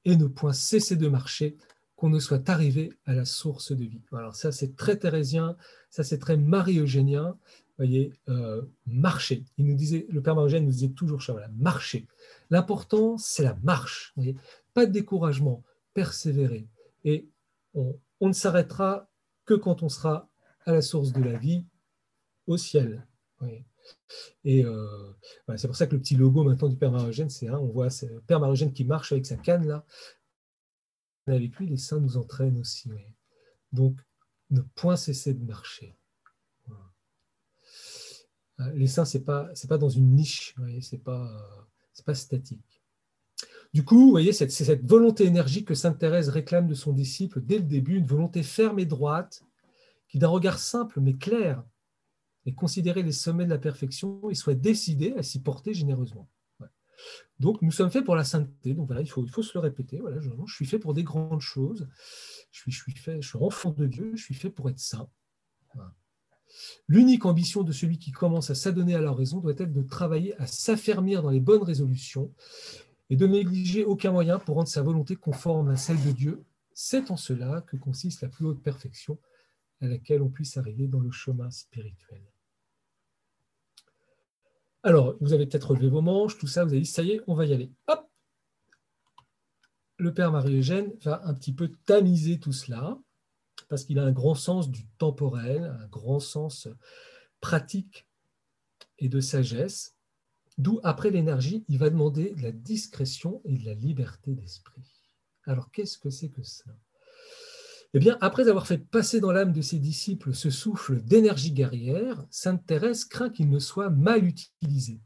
et 0.05 0.15
ne 0.15 0.25
point 0.25 0.53
cesser 0.53 0.95
de 0.95 1.07
marcher 1.07 1.57
qu'on 1.95 2.09
ne 2.09 2.19
soit 2.19 2.49
arrivé 2.49 2.93
à 3.05 3.13
la 3.13 3.25
source 3.25 3.71
de 3.71 3.85
vie. 3.85 4.01
Alors 4.11 4.35
ça 4.35 4.51
c'est 4.51 4.75
très 4.75 4.97
thérésien, 4.97 5.55
ça 5.89 6.03
c'est 6.03 6.19
très 6.19 6.37
marie-eugénien, 6.37 7.37
voyez, 7.77 8.13
euh, 8.29 8.61
marcher. 8.85 9.43
Il 9.57 9.65
nous 9.65 9.75
disait, 9.75 10.07
le 10.09 10.21
Père 10.21 10.35
Marie-Eugène 10.35 10.65
nous 10.65 10.71
disait 10.71 10.89
toujours 10.89 11.21
marcher. 11.57 12.07
L'important, 12.49 13.17
c'est 13.17 13.43
la 13.43 13.57
marche. 13.63 14.15
Pas 14.73 14.85
de 14.85 14.91
découragement, 14.91 15.63
persévérer. 15.93 16.67
Et 17.03 17.27
on, 17.73 17.95
ne 18.21 18.33
s'arrêtera 18.33 19.07
que 19.47 19.55
quand 19.55 19.81
on 19.81 19.89
sera 19.89 20.29
à 20.65 20.73
la 20.73 20.81
source 20.81 21.11
de 21.11 21.23
la 21.23 21.37
vie, 21.37 21.65
au 22.45 22.57
ciel. 22.57 23.07
Et 24.43 24.65
euh, 24.65 25.13
c'est 25.55 25.67
pour 25.67 25.75
ça 25.75 25.87
que 25.87 25.95
le 25.95 26.01
petit 26.01 26.15
logo 26.15 26.43
maintenant 26.43 26.67
du 26.69 26.75
Père 26.75 26.91
Marie-Eugène, 26.91 27.29
c'est 27.29 27.49
on 27.49 27.67
voit 27.67 27.87
le 28.01 28.21
Père 28.21 28.39
Marie-Eugène 28.39 28.73
qui 28.73 28.83
marche 28.83 29.11
avec 29.11 29.25
sa 29.25 29.37
canne 29.37 29.65
là. 29.65 29.85
Avec 31.27 31.55
lui, 31.57 31.67
les 31.67 31.77
saints 31.77 31.99
nous 31.99 32.15
entraînent 32.17 32.57
aussi. 32.57 32.89
Donc, 33.73 33.99
ne 34.49 34.61
point 34.61 34.95
cesser 34.95 35.33
de 35.33 35.43
marcher. 35.43 35.97
Euh, 38.59 38.71
les 38.73 38.87
saints, 38.87 39.03
ce 39.03 39.17
n'est 39.17 39.23
pas, 39.25 39.49
pas 39.67 39.77
dans 39.77 39.89
une 39.89 40.15
niche, 40.15 40.55
ce 40.55 40.95
n'est 40.95 41.01
pas, 41.01 41.29
pas 42.05 42.15
statique. 42.15 42.76
Du 43.77 43.83
coup, 43.83 44.05
vous 44.05 44.09
voyez, 44.09 44.33
c'est 44.33 44.49
cette 44.49 44.89
volonté 44.89 45.25
énergique 45.25 45.67
que 45.67 45.75
Sainte 45.75 45.99
Thérèse 45.99 46.29
réclame 46.29 46.67
de 46.67 46.73
son 46.73 46.93
disciple 46.93 47.41
dès 47.41 47.59
le 47.59 47.63
début, 47.63 47.97
une 47.97 48.07
volonté 48.07 48.41
ferme 48.41 48.79
et 48.79 48.87
droite, 48.87 49.43
qui 50.07 50.17
d'un 50.17 50.29
regard 50.29 50.57
simple 50.57 50.99
mais 50.99 51.13
clair, 51.13 51.63
et 52.47 52.55
considérer 52.55 53.03
les 53.03 53.11
sommets 53.11 53.45
de 53.45 53.51
la 53.51 53.59
perfection 53.59 54.31
et 54.31 54.33
soit 54.33 54.55
décidé 54.55 55.13
à 55.15 55.21
s'y 55.21 55.43
porter 55.43 55.75
généreusement. 55.75 56.27
Donc, 57.39 57.61
nous 57.61 57.69
sommes 57.69 57.91
faits 57.91 58.03
pour 58.03 58.15
la 58.15 58.23
sainteté. 58.23 58.73
Donc 58.73 58.87
voilà, 58.87 59.03
il 59.03 59.09
faut, 59.11 59.27
se 59.27 59.51
le 59.53 59.59
répéter. 59.59 59.99
Voilà, 59.99 60.19
je, 60.21 60.31
je 60.47 60.55
suis 60.55 60.65
fait 60.65 60.79
pour 60.79 60.95
des 60.95 61.03
grandes 61.03 61.41
choses. 61.41 61.87
Je 62.49 62.61
suis, 62.61 62.71
je 62.71 62.81
suis, 62.81 62.93
fait, 62.93 63.21
je 63.21 63.27
suis 63.27 63.37
enfant 63.37 63.69
de 63.69 63.85
Dieu. 63.85 64.13
Je 64.15 64.23
suis 64.23 64.33
fait 64.33 64.49
pour 64.49 64.71
être 64.71 64.79
saint. 64.79 65.07
L'unique 66.87 67.25
ambition 67.25 67.61
de 67.61 67.71
celui 67.71 67.99
qui 67.99 68.11
commence 68.11 68.49
à 68.49 68.55
s'adonner 68.55 68.95
à 68.95 69.01
la 69.01 69.11
raison 69.11 69.39
doit 69.39 69.53
être 69.55 69.71
de 69.71 69.83
travailler 69.83 70.35
à 70.41 70.47
s'affermir 70.47 71.21
dans 71.21 71.29
les 71.29 71.39
bonnes 71.39 71.61
résolutions 71.61 72.33
et 73.09 73.15
de 73.15 73.27
négliger 73.27 73.85
aucun 73.85 74.11
moyen 74.11 74.39
pour 74.39 74.55
rendre 74.55 74.67
sa 74.67 74.81
volonté 74.81 75.15
conforme 75.15 75.69
à 75.69 75.77
celle 75.77 76.03
de 76.03 76.11
Dieu. 76.11 76.43
C'est 76.73 77.09
en 77.11 77.17
cela 77.17 77.61
que 77.61 77.77
consiste 77.77 78.21
la 78.21 78.29
plus 78.29 78.45
haute 78.45 78.61
perfection 78.61 79.17
à 79.81 79.87
laquelle 79.87 80.21
on 80.21 80.29
puisse 80.29 80.57
arriver 80.57 80.87
dans 80.87 80.99
le 80.99 81.11
chemin 81.11 81.49
spirituel. 81.51 82.21
Alors, 84.83 85.17
vous 85.19 85.33
avez 85.33 85.45
peut-être 85.45 85.71
relevé 85.71 85.89
vos 85.89 86.01
manches, 86.01 86.37
tout 86.37 86.47
ça, 86.47 86.63
vous 86.63 86.71
avez 86.71 86.81
dit, 86.81 86.87
ça 86.87 87.03
y 87.03 87.11
est, 87.11 87.21
on 87.27 87.35
va 87.35 87.45
y 87.45 87.53
aller. 87.53 87.71
Hop 87.87 88.09
Le 89.97 90.13
Père 90.13 90.31
Marie-Eugène 90.31 90.93
va 91.01 91.21
un 91.25 91.33
petit 91.33 91.53
peu 91.53 91.69
tamiser 91.85 92.39
tout 92.39 92.53
cela 92.53 92.97
parce 93.69 93.83
qu'il 93.83 93.99
a 93.99 94.03
un 94.03 94.11
grand 94.11 94.35
sens 94.35 94.69
du 94.69 94.87
temporel, 94.97 95.63
un 95.81 95.87
grand 95.87 96.19
sens 96.19 96.67
pratique 97.41 98.07
et 98.99 99.09
de 99.09 99.19
sagesse, 99.19 99.96
d'où 100.57 100.79
après 100.83 101.09
l'énergie, 101.09 101.65
il 101.69 101.77
va 101.77 101.89
demander 101.89 102.31
de 102.31 102.41
la 102.41 102.51
discrétion 102.51 103.41
et 103.45 103.57
de 103.57 103.65
la 103.65 103.73
liberté 103.73 104.35
d'esprit. 104.35 104.83
Alors 105.43 105.71
qu'est-ce 105.71 105.97
que 105.97 106.09
c'est 106.09 106.29
que 106.29 106.43
ça? 106.43 106.71
Eh 107.93 107.99
bien, 107.99 108.17
après 108.19 108.49
avoir 108.49 108.67
fait 108.67 108.79
passer 108.79 109.21
dans 109.21 109.31
l'âme 109.31 109.53
de 109.53 109.61
ses 109.61 109.79
disciples 109.79 110.33
ce 110.33 110.49
souffle 110.49 111.01
d'énergie 111.01 111.53
guerrière, 111.53 112.25
Sainte 112.29 112.65
Thérèse 112.65 113.05
craint 113.05 113.29
qu'il 113.29 113.49
ne 113.49 113.59
soit 113.59 113.89
mal 113.89 114.25
utilisé. 114.25 114.99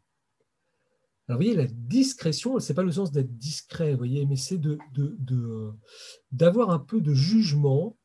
Alors, 1.27 1.39
vous 1.39 1.45
voyez, 1.45 1.55
la 1.55 1.67
discrétion, 1.67 2.59
ce 2.59 2.71
n'est 2.71 2.75
pas 2.75 2.83
le 2.83 2.91
sens 2.91 3.11
d'être 3.11 3.37
discret, 3.37 3.91
vous 3.91 3.99
voyez, 3.99 4.25
mais 4.25 4.35
c'est 4.35 4.57
d'avoir 4.57 4.79
de, 4.93 5.15
de, 6.31 6.71
un 6.71 6.79
peu 6.79 6.99
de 7.01 7.13
jugement 7.13 7.97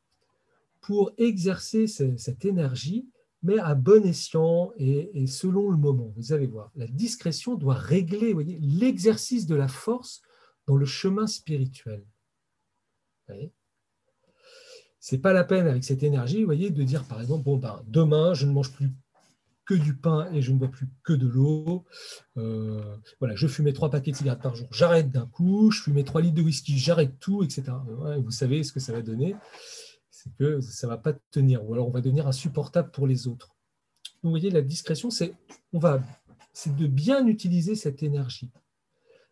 pour 0.80 1.12
exercer 1.16 1.86
cette 1.88 2.44
énergie, 2.44 3.08
mais 3.46 3.58
à 3.60 3.74
bon 3.76 4.04
escient 4.04 4.72
et, 4.76 5.26
selon 5.28 5.70
le 5.70 5.76
moment. 5.76 6.12
Vous 6.16 6.32
allez 6.32 6.48
voir, 6.48 6.72
la 6.74 6.88
discrétion 6.88 7.54
doit 7.54 7.74
régler 7.74 8.34
l'exercice 8.60 9.46
de 9.46 9.54
la 9.54 9.68
force 9.68 10.20
dans 10.66 10.76
le 10.76 10.84
chemin 10.84 11.28
spirituel. 11.28 12.04
C'est 14.98 15.18
pas 15.18 15.32
la 15.32 15.44
peine 15.44 15.68
avec 15.68 15.84
cette 15.84 16.02
énergie, 16.02 16.42
voyez, 16.42 16.70
de 16.70 16.82
dire 16.82 17.04
par 17.04 17.20
exemple, 17.20 17.44
bon 17.44 17.56
ben 17.56 17.82
demain 17.86 18.34
je 18.34 18.46
ne 18.46 18.52
mange 18.52 18.72
plus 18.72 18.90
que 19.64 19.74
du 19.74 19.96
pain 19.96 20.28
et 20.32 20.42
je 20.42 20.52
ne 20.52 20.58
bois 20.58 20.70
plus 20.70 20.88
que 21.04 21.12
de 21.12 21.26
l'eau. 21.26 21.84
Euh, 22.36 22.96
voilà, 23.20 23.36
je 23.36 23.46
fumais 23.46 23.72
trois 23.72 23.90
paquets 23.90 24.12
de 24.12 24.16
cigarettes 24.16 24.42
par 24.42 24.56
jour, 24.56 24.68
j'arrête 24.72 25.10
d'un 25.10 25.26
coup. 25.26 25.70
Je 25.70 25.82
fumais 25.82 26.04
trois 26.04 26.20
litres 26.20 26.36
de 26.36 26.42
whisky, 26.42 26.78
j'arrête 26.78 27.18
tout, 27.20 27.44
etc. 27.44 27.64
vous 28.18 28.30
savez 28.32 28.64
ce 28.64 28.72
que 28.72 28.80
ça 28.80 28.92
va 28.92 29.02
donner 29.02 29.36
que 30.38 30.60
ça 30.60 30.86
ne 30.86 30.92
va 30.92 30.98
pas 30.98 31.12
tenir, 31.30 31.64
ou 31.68 31.74
alors 31.74 31.88
on 31.88 31.90
va 31.90 32.00
devenir 32.00 32.26
insupportable 32.26 32.90
pour 32.90 33.06
les 33.06 33.26
autres. 33.26 33.56
vous 34.22 34.30
voyez, 34.30 34.50
la 34.50 34.62
discrétion, 34.62 35.10
c'est 35.10 35.34
on 35.72 35.78
va, 35.78 36.02
c'est 36.52 36.74
de 36.74 36.86
bien 36.86 37.26
utiliser 37.26 37.74
cette 37.74 38.02
énergie. 38.02 38.50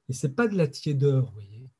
Et 0.08 0.12
ce 0.12 0.26
n'est 0.26 0.32
pas 0.32 0.48
de 0.48 0.56
la 0.56 0.66
tiédeur, 0.66 1.26
vous 1.26 1.32
voyez. 1.32 1.70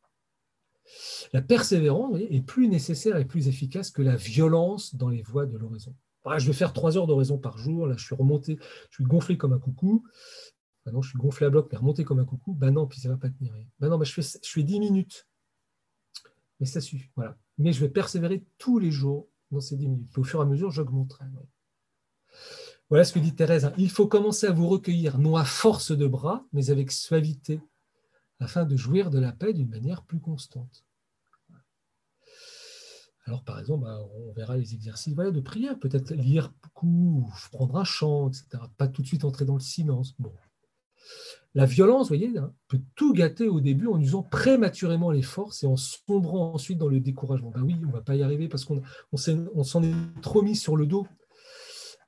La 1.33 1.43
persévérance 1.43 2.19
est 2.19 2.45
plus 2.45 2.69
nécessaire 2.69 3.17
et 3.17 3.25
plus 3.25 3.49
efficace 3.49 3.91
que 3.91 4.03
la 4.03 4.17
violence 4.17 4.95
dans 4.95 5.09
les 5.09 5.23
voies 5.23 5.47
de 5.47 5.57
l'oraison. 5.57 5.95
je 6.39 6.47
vais 6.47 6.53
faire 6.53 6.73
trois 6.73 6.97
heures 6.97 7.07
d'oraison 7.07 7.39
par 7.39 7.59
jour, 7.59 7.87
là 7.87 7.97
je 7.97 8.05
suis 8.05 8.15
remonté, 8.15 8.59
je 8.91 8.97
suis 8.97 9.05
gonflé 9.05 9.37
comme 9.37 9.53
un 9.53 9.59
coucou. 9.59 10.05
Ben 10.85 10.93
non, 10.93 11.01
je 11.01 11.11
suis 11.11 11.19
gonflé 11.19 11.47
à 11.47 11.51
bloc, 11.51 11.69
mais 11.73 11.79
remonté 11.79 12.05
comme 12.05 12.19
un 12.19 12.27
coucou. 12.27 12.53
Ben 12.53 12.71
non, 12.71 12.87
puis 12.87 13.01
ça 13.01 13.09
ne 13.09 13.15
va 13.15 13.19
pas 13.19 13.31
tenir. 13.31 13.55
Ben 13.81 13.89
non, 13.89 13.97
ben 13.97 14.05
je, 14.05 14.13
fais, 14.13 14.23
je 14.23 14.51
fais 14.51 14.63
10 14.63 14.81
minutes. 14.81 15.27
Mais 16.61 16.67
ça 16.67 16.83
suffit. 16.83 17.11
Voilà 17.17 17.39
mais 17.59 17.73
je 17.73 17.81
vais 17.81 17.89
persévérer 17.89 18.45
tous 18.59 18.79
les 18.79 18.91
jours 18.91 19.29
dans 19.51 19.61
ces 19.61 19.77
10 19.77 19.89
minutes. 19.89 20.19
au 20.19 20.25
fur 20.25 20.41
et 20.41 20.43
à 20.43 20.47
mesure, 20.47 20.71
j'augmenterai. 20.71 21.27
Voilà 22.91 23.05
ce 23.05 23.13
que 23.13 23.19
dit 23.19 23.35
Thérèse. 23.35 23.65
Hein. 23.65 23.73
Il 23.79 23.91
faut 23.91 24.07
commencer 24.07 24.47
à 24.47 24.53
vous 24.53 24.69
recueillir, 24.69 25.19
non 25.19 25.37
à 25.37 25.45
force 25.45 25.93
de 25.93 26.07
bras, 26.07 26.45
mais 26.53 26.71
avec 26.71 26.93
suavité, 26.93 27.61
afin 28.41 28.65
de 28.65 28.77
jouir 28.77 29.11
de 29.11 29.19
la 29.19 29.33
paix 29.33 29.53
d'une 29.53 29.71
manière 29.71 30.03
plus 30.05 30.21
constante. 30.21 30.85
Alors, 33.27 33.43
par 33.43 33.59
exemple, 33.59 33.85
bah, 33.85 34.01
on 34.15 34.33
verra 34.35 34.57
les 34.59 34.75
exercices 34.75 35.15
de 35.15 35.41
prière, 35.41 35.79
peut-être 35.79 36.13
lire 36.13 36.53
beaucoup, 36.63 37.33
prendre 37.53 37.77
un 37.77 37.85
chant, 37.85 38.29
etc. 38.29 38.63
Pas 38.77 38.87
tout 38.87 39.01
de 39.01 39.07
suite 39.07 39.25
entrer 39.25 39.47
dans 39.47 39.55
le 39.55 39.61
silence. 39.61 40.15
La 41.57 41.67
violence, 41.67 42.09
vous 42.09 42.17
voyez, 42.17 42.37
hein, 42.37 42.53
peut 42.67 42.81
tout 42.97 43.13
gâter 43.13 43.47
au 43.47 43.61
début 43.61 43.87
en 43.87 44.01
usant 44.01 44.25
prématurément 44.25 45.13
les 45.13 45.23
forces 45.23 45.63
et 45.63 45.67
en 45.67 45.77
sombrant 45.77 46.53
ensuite 46.53 46.79
dans 46.79 46.89
le 46.89 46.99
découragement. 46.99 47.51
Ben 47.51 47.63
oui, 47.63 47.77
on 47.83 47.87
ne 47.87 47.93
va 47.93 48.01
pas 48.01 48.17
y 48.17 48.23
arriver 48.25 48.49
parce 48.49 48.65
qu'on 48.65 48.83
s'en 49.17 49.83
est 49.83 49.95
trop 50.21 50.43
mis 50.43 50.57
sur 50.57 50.77
le 50.77 50.87
dos. 50.87 51.07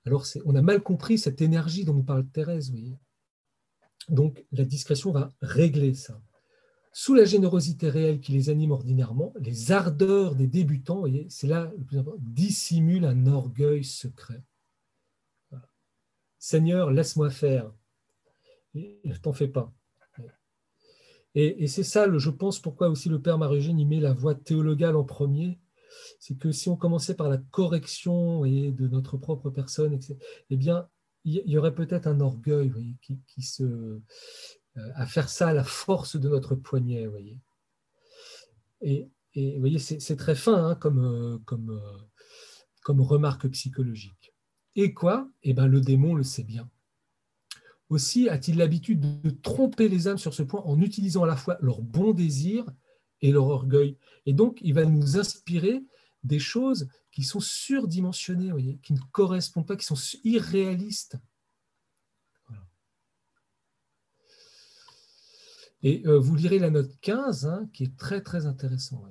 Alors, 0.04 0.24
on 0.44 0.54
a 0.56 0.62
mal 0.62 0.82
compris 0.82 1.18
cette 1.18 1.40
énergie 1.42 1.84
dont 1.84 1.94
nous 1.94 2.02
parle 2.02 2.26
Thérèse. 2.26 2.70
Vous 2.70 2.78
voyez. 2.78 2.98
Donc, 4.08 4.44
la 4.52 4.64
discrétion 4.64 5.12
va 5.12 5.32
régler 5.40 5.94
ça. 5.94 6.20
Sous 6.92 7.14
la 7.14 7.24
générosité 7.24 7.90
réelle 7.90 8.20
qui 8.20 8.32
les 8.32 8.48
anime 8.48 8.70
ordinairement, 8.70 9.32
les 9.38 9.70
ardeurs 9.70 10.34
des 10.34 10.46
débutants, 10.46 11.04
c'est 11.28 11.46
là 11.46 11.70
le 11.76 11.84
plus 11.84 11.98
important, 11.98 12.18
dissimulent 12.20 13.04
un 13.04 13.26
orgueil 13.26 13.84
secret. 13.84 14.42
Seigneur, 16.38 16.90
laisse-moi 16.90 17.30
faire 17.30 17.70
t'en 19.22 19.32
fais 19.32 19.48
pas. 19.48 19.72
Et, 21.34 21.66
c'est 21.66 21.82
ça, 21.82 22.06
je 22.16 22.30
pense, 22.30 22.60
pourquoi 22.60 22.88
aussi 22.88 23.10
le 23.10 23.20
Père 23.20 23.36
Marie-Eugène 23.36 23.78
y 23.78 23.84
met 23.84 24.00
la 24.00 24.14
voie 24.14 24.34
théologale 24.34 24.96
en 24.96 25.04
premier. 25.04 25.58
C'est 26.18 26.38
que 26.38 26.50
si 26.50 26.70
on 26.70 26.76
commençait 26.76 27.14
par 27.14 27.28
la 27.28 27.36
correction 27.36 28.40
de 28.40 28.88
notre 28.88 29.18
propre 29.18 29.50
personne, 29.50 29.98
eh 30.48 30.56
bien, 30.56 30.88
il 31.24 31.42
y 31.44 31.58
aurait 31.58 31.74
peut-être 31.74 32.06
un 32.06 32.20
orgueil 32.20 32.72
qui, 33.02 33.42
se, 33.42 33.64
euh, 33.64 34.00
à 34.94 35.06
faire 35.06 35.28
ça 35.28 35.48
à 35.48 35.52
la 35.52 35.64
force 35.64 36.16
de 36.16 36.28
notre 36.28 36.54
poignet. 36.54 37.06
Voyez. 37.06 37.38
Et, 38.80 39.10
vous 39.34 39.60
voyez, 39.60 39.78
c'est 39.78 40.16
très 40.16 40.34
fin 40.34 40.70
hein, 40.70 40.74
comme, 40.76 41.04
euh, 41.04 41.38
comme, 41.44 41.70
euh, 41.70 41.98
comme 42.82 43.02
remarque 43.02 43.48
psychologique. 43.50 44.32
Et 44.74 44.94
quoi? 44.94 45.28
Eh 45.42 45.52
bien, 45.52 45.66
le 45.66 45.80
démon 45.80 46.14
le 46.14 46.22
sait 46.22 46.44
bien. 46.44 46.70
Aussi 47.88 48.28
a-t-il 48.28 48.58
l'habitude 48.58 49.22
de 49.22 49.30
tromper 49.30 49.88
les 49.88 50.08
âmes 50.08 50.18
sur 50.18 50.34
ce 50.34 50.42
point 50.42 50.62
en 50.62 50.80
utilisant 50.80 51.22
à 51.22 51.26
la 51.26 51.36
fois 51.36 51.56
leur 51.60 51.80
bon 51.80 52.12
désir 52.12 52.64
et 53.20 53.30
leur 53.30 53.46
orgueil. 53.46 53.96
Et 54.26 54.32
donc, 54.32 54.58
il 54.62 54.74
va 54.74 54.84
nous 54.84 55.18
inspirer 55.18 55.84
des 56.24 56.40
choses 56.40 56.88
qui 57.12 57.22
sont 57.22 57.40
surdimensionnées, 57.40 58.50
voyez, 58.50 58.78
qui 58.82 58.92
ne 58.92 58.98
correspondent 59.12 59.66
pas, 59.66 59.76
qui 59.76 59.86
sont 59.86 60.18
irréalistes. 60.24 61.16
Et 65.82 66.02
euh, 66.06 66.18
vous 66.18 66.34
lirez 66.34 66.58
la 66.58 66.70
note 66.70 66.90
15, 67.00 67.46
hein, 67.46 67.70
qui 67.72 67.84
est 67.84 67.96
très 67.96 68.20
très 68.20 68.46
intéressant. 68.46 69.04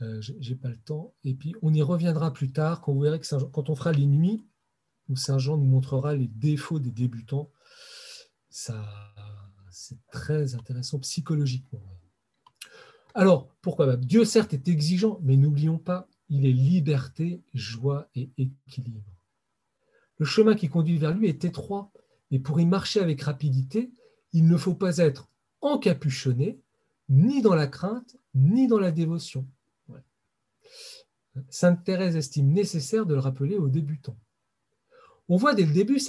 Euh, 0.00 0.20
Je 0.20 0.32
n'ai 0.32 0.56
pas 0.56 0.70
le 0.70 0.78
temps. 0.78 1.14
Et 1.22 1.34
puis 1.34 1.54
on 1.62 1.72
y 1.72 1.82
reviendra 1.82 2.32
plus 2.32 2.50
tard 2.50 2.80
quand 2.80 3.70
on 3.70 3.76
fera 3.76 3.92
les 3.92 4.06
nuits, 4.06 4.44
où 5.12 5.16
Saint 5.16 5.38
Jean 5.38 5.58
nous 5.58 5.66
montrera 5.66 6.14
les 6.14 6.26
défauts 6.26 6.78
des 6.78 6.90
débutants. 6.90 7.50
Ça, 8.48 8.82
c'est 9.70 9.98
très 10.10 10.54
intéressant 10.54 10.98
psychologiquement. 11.00 11.82
Alors, 13.14 13.54
pourquoi 13.60 13.96
Dieu, 13.96 14.24
certes, 14.24 14.54
est 14.54 14.68
exigeant, 14.68 15.20
mais 15.22 15.36
n'oublions 15.36 15.78
pas, 15.78 16.08
il 16.30 16.46
est 16.46 16.52
liberté, 16.52 17.42
joie 17.52 18.08
et 18.14 18.30
équilibre. 18.38 19.04
Le 20.16 20.24
chemin 20.24 20.54
qui 20.54 20.70
conduit 20.70 20.96
vers 20.96 21.12
lui 21.12 21.28
est 21.28 21.44
étroit, 21.44 21.92
mais 22.30 22.38
pour 22.38 22.58
y 22.58 22.64
marcher 22.64 23.00
avec 23.00 23.20
rapidité, 23.20 23.92
il 24.32 24.46
ne 24.46 24.56
faut 24.56 24.74
pas 24.74 24.96
être 24.96 25.28
encapuchonné, 25.60 26.58
ni 27.10 27.42
dans 27.42 27.54
la 27.54 27.66
crainte, 27.66 28.16
ni 28.34 28.66
dans 28.66 28.78
la 28.78 28.92
dévotion. 28.92 29.46
Sainte 31.50 31.84
Thérèse 31.84 32.16
estime 32.16 32.50
nécessaire 32.50 33.04
de 33.04 33.14
le 33.14 33.20
rappeler 33.20 33.56
aux 33.56 33.68
débutants. 33.68 34.16
On, 35.28 35.36
voit 35.36 35.54
dès 35.54 35.64
le 35.64 35.72
début 35.72 36.00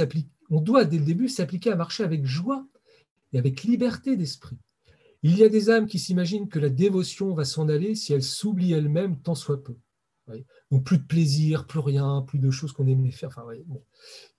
on 0.50 0.62
doit 0.62 0.86
dès 0.86 0.98
le 0.98 1.06
début 1.06 1.30
s'appliquer 1.30 1.72
à 1.72 1.76
marcher 1.76 2.04
avec 2.04 2.26
joie 2.26 2.68
et 3.32 3.40
avec 3.40 3.64
liberté 3.64 4.18
d'esprit. 4.18 4.58
Il 5.24 5.38
y 5.38 5.44
a 5.44 5.50
des 5.50 5.70
âmes 5.70 5.88
qui 5.88 6.00
s'imaginent 6.00 6.50
que 6.50 6.60
la 6.60 6.70
dévotion 6.70 7.34
va 7.34 7.46
s'en 7.46 7.70
aller 7.70 7.96
si 7.96 8.14
elles 8.14 8.24
s'oublient 8.24 8.74
elles-mêmes 8.74 9.22
tant 9.22 9.36
soit 9.36 9.64
peu. 9.64 9.76
Donc 10.72 10.86
plus 10.86 10.98
de 10.98 11.06
plaisir, 11.06 11.68
plus 11.68 11.80
rien, 11.80 12.22
plus 12.22 12.40
de 12.40 12.52
choses 12.52 12.72
qu'on 12.72 12.88
aimait 12.88 13.12
faire. 13.12 13.42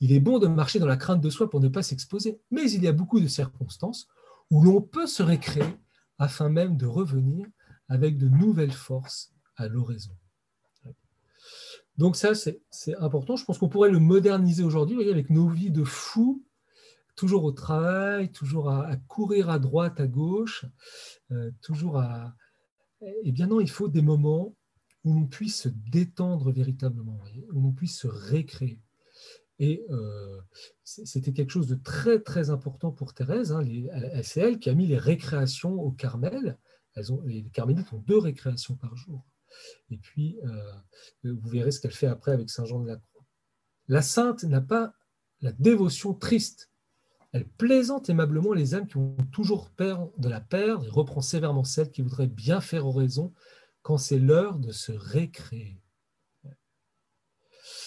Il 0.00 0.12
est 0.12 0.20
bon 0.20 0.38
de 0.38 0.46
marcher 0.46 0.78
dans 0.78 0.86
la 0.86 0.96
crainte 0.96 1.20
de 1.20 1.30
soi 1.30 1.48
pour 1.48 1.60
ne 1.60 1.68
pas 1.68 1.82
s'exposer, 1.82 2.40
mais 2.50 2.70
il 2.70 2.82
y 2.82 2.88
a 2.88 2.92
beaucoup 2.92 3.20
de 3.20 3.28
circonstances 3.28 4.08
où 4.50 4.62
l'on 4.62 4.80
peut 4.80 5.06
se 5.06 5.22
récréer 5.22 5.76
afin 6.18 6.48
même 6.48 6.76
de 6.76 6.86
revenir 6.86 7.46
avec 7.88 8.18
de 8.18 8.28
nouvelles 8.28 8.72
forces 8.72 9.32
à 9.56 9.68
l'oraison. 9.68 10.12
Donc 11.96 12.16
ça, 12.16 12.32
c'est 12.34 12.96
important. 12.98 13.36
Je 13.36 13.44
pense 13.44 13.58
qu'on 13.58 13.68
pourrait 13.68 13.90
le 13.90 14.00
moderniser 14.00 14.64
aujourd'hui 14.64 15.08
avec 15.10 15.30
nos 15.30 15.48
vies 15.48 15.70
de 15.70 15.84
fous 15.84 16.44
toujours 17.16 17.44
au 17.44 17.52
travail, 17.52 18.30
toujours 18.30 18.70
à, 18.70 18.96
courir 19.08 19.50
à 19.50 19.58
droite, 19.58 20.00
à 20.00 20.06
gauche, 20.06 20.66
euh, 21.30 21.50
toujours 21.62 21.98
à... 21.98 22.34
Eh 23.22 23.32
bien 23.32 23.46
non, 23.46 23.60
il 23.60 23.70
faut 23.70 23.88
des 23.88 24.02
moments 24.02 24.54
où 25.04 25.12
l'on 25.12 25.26
puisse 25.26 25.62
se 25.62 25.68
détendre 25.68 26.50
véritablement, 26.50 27.20
où 27.52 27.60
l'on 27.60 27.72
puisse 27.72 27.98
se 27.98 28.06
récréer. 28.06 28.80
Et 29.58 29.84
euh, 29.90 30.40
c'était 30.82 31.32
quelque 31.32 31.50
chose 31.50 31.68
de 31.68 31.74
très 31.74 32.20
très 32.20 32.50
important 32.50 32.90
pour 32.90 33.14
Thérèse. 33.14 33.52
Hein, 33.52 33.62
c'est 34.22 34.40
elle 34.40 34.58
qui 34.58 34.70
a 34.70 34.74
mis 34.74 34.86
les 34.86 34.98
récréations 34.98 35.74
au 35.74 35.92
Carmel. 35.92 36.58
Les 37.26 37.44
carmélites 37.52 37.92
ont 37.92 38.02
deux 38.06 38.18
récréations 38.18 38.76
par 38.76 38.96
jour. 38.96 39.24
Et 39.90 39.96
puis, 39.96 40.38
euh, 40.44 40.72
vous 41.24 41.48
verrez 41.48 41.70
ce 41.70 41.80
qu'elle 41.80 41.92
fait 41.92 42.06
après 42.06 42.32
avec 42.32 42.50
Saint 42.50 42.64
Jean 42.64 42.80
de 42.80 42.88
la 42.88 42.96
Croix. 42.96 43.24
La 43.88 44.02
sainte 44.02 44.44
n'a 44.44 44.60
pas 44.60 44.94
la 45.40 45.52
dévotion 45.52 46.14
triste 46.14 46.70
elle 47.34 47.48
plaisante 47.48 48.08
aimablement 48.08 48.52
les 48.52 48.76
âmes 48.76 48.86
qui 48.86 48.96
ont 48.96 49.16
toujours 49.32 49.68
peur 49.70 50.08
de 50.18 50.28
la 50.28 50.40
perdre 50.40 50.86
et 50.86 50.88
reprend 50.88 51.20
sévèrement 51.20 51.64
celles 51.64 51.90
qui 51.90 52.00
voudraient 52.00 52.28
bien 52.28 52.60
faire 52.60 52.86
aux 52.86 52.92
raisons 52.92 53.32
quand 53.82 53.98
c'est 53.98 54.20
l'heure 54.20 54.56
de 54.60 54.70
se 54.70 54.92
récréer. 54.92 55.82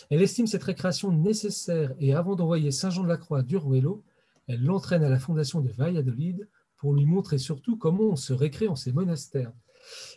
Elle 0.09 0.21
estime 0.21 0.47
cette 0.47 0.65
récréation 0.65 1.13
nécessaire 1.13 1.95
et 1.97 2.13
avant 2.13 2.35
d'envoyer 2.35 2.71
Saint 2.71 2.89
Jean 2.89 3.03
de 3.03 3.07
la 3.07 3.15
Croix 3.15 3.39
à 3.39 3.41
Duruelo, 3.41 4.03
elle 4.47 4.65
l'entraîne 4.65 5.05
à 5.05 5.09
la 5.09 5.17
fondation 5.17 5.61
de 5.61 5.69
Valladolid 5.69 6.49
pour 6.75 6.93
lui 6.93 7.05
montrer 7.05 7.37
surtout 7.37 7.77
comment 7.77 8.03
on 8.03 8.15
se 8.17 8.33
récrée 8.33 8.67
en 8.67 8.75
ces 8.75 8.91
monastères. 8.91 9.53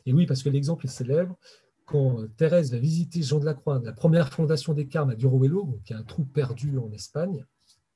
Et 0.06 0.12
oui, 0.12 0.26
parce 0.26 0.42
que 0.42 0.48
l'exemple 0.48 0.86
est 0.86 0.90
célèbre, 0.90 1.36
quand 1.84 2.24
Thérèse 2.36 2.70
va 2.70 2.78
visiter 2.78 3.22
Jean 3.22 3.40
de 3.40 3.44
la 3.44 3.54
Croix, 3.54 3.80
la 3.82 3.92
première 3.92 4.32
fondation 4.32 4.74
des 4.74 4.86
Carmes 4.86 5.10
à 5.10 5.14
Duruelo, 5.16 5.80
qui 5.84 5.92
est 5.92 5.96
un 5.96 6.04
trou 6.04 6.24
perdu 6.24 6.78
en 6.78 6.90
Espagne, 6.92 7.44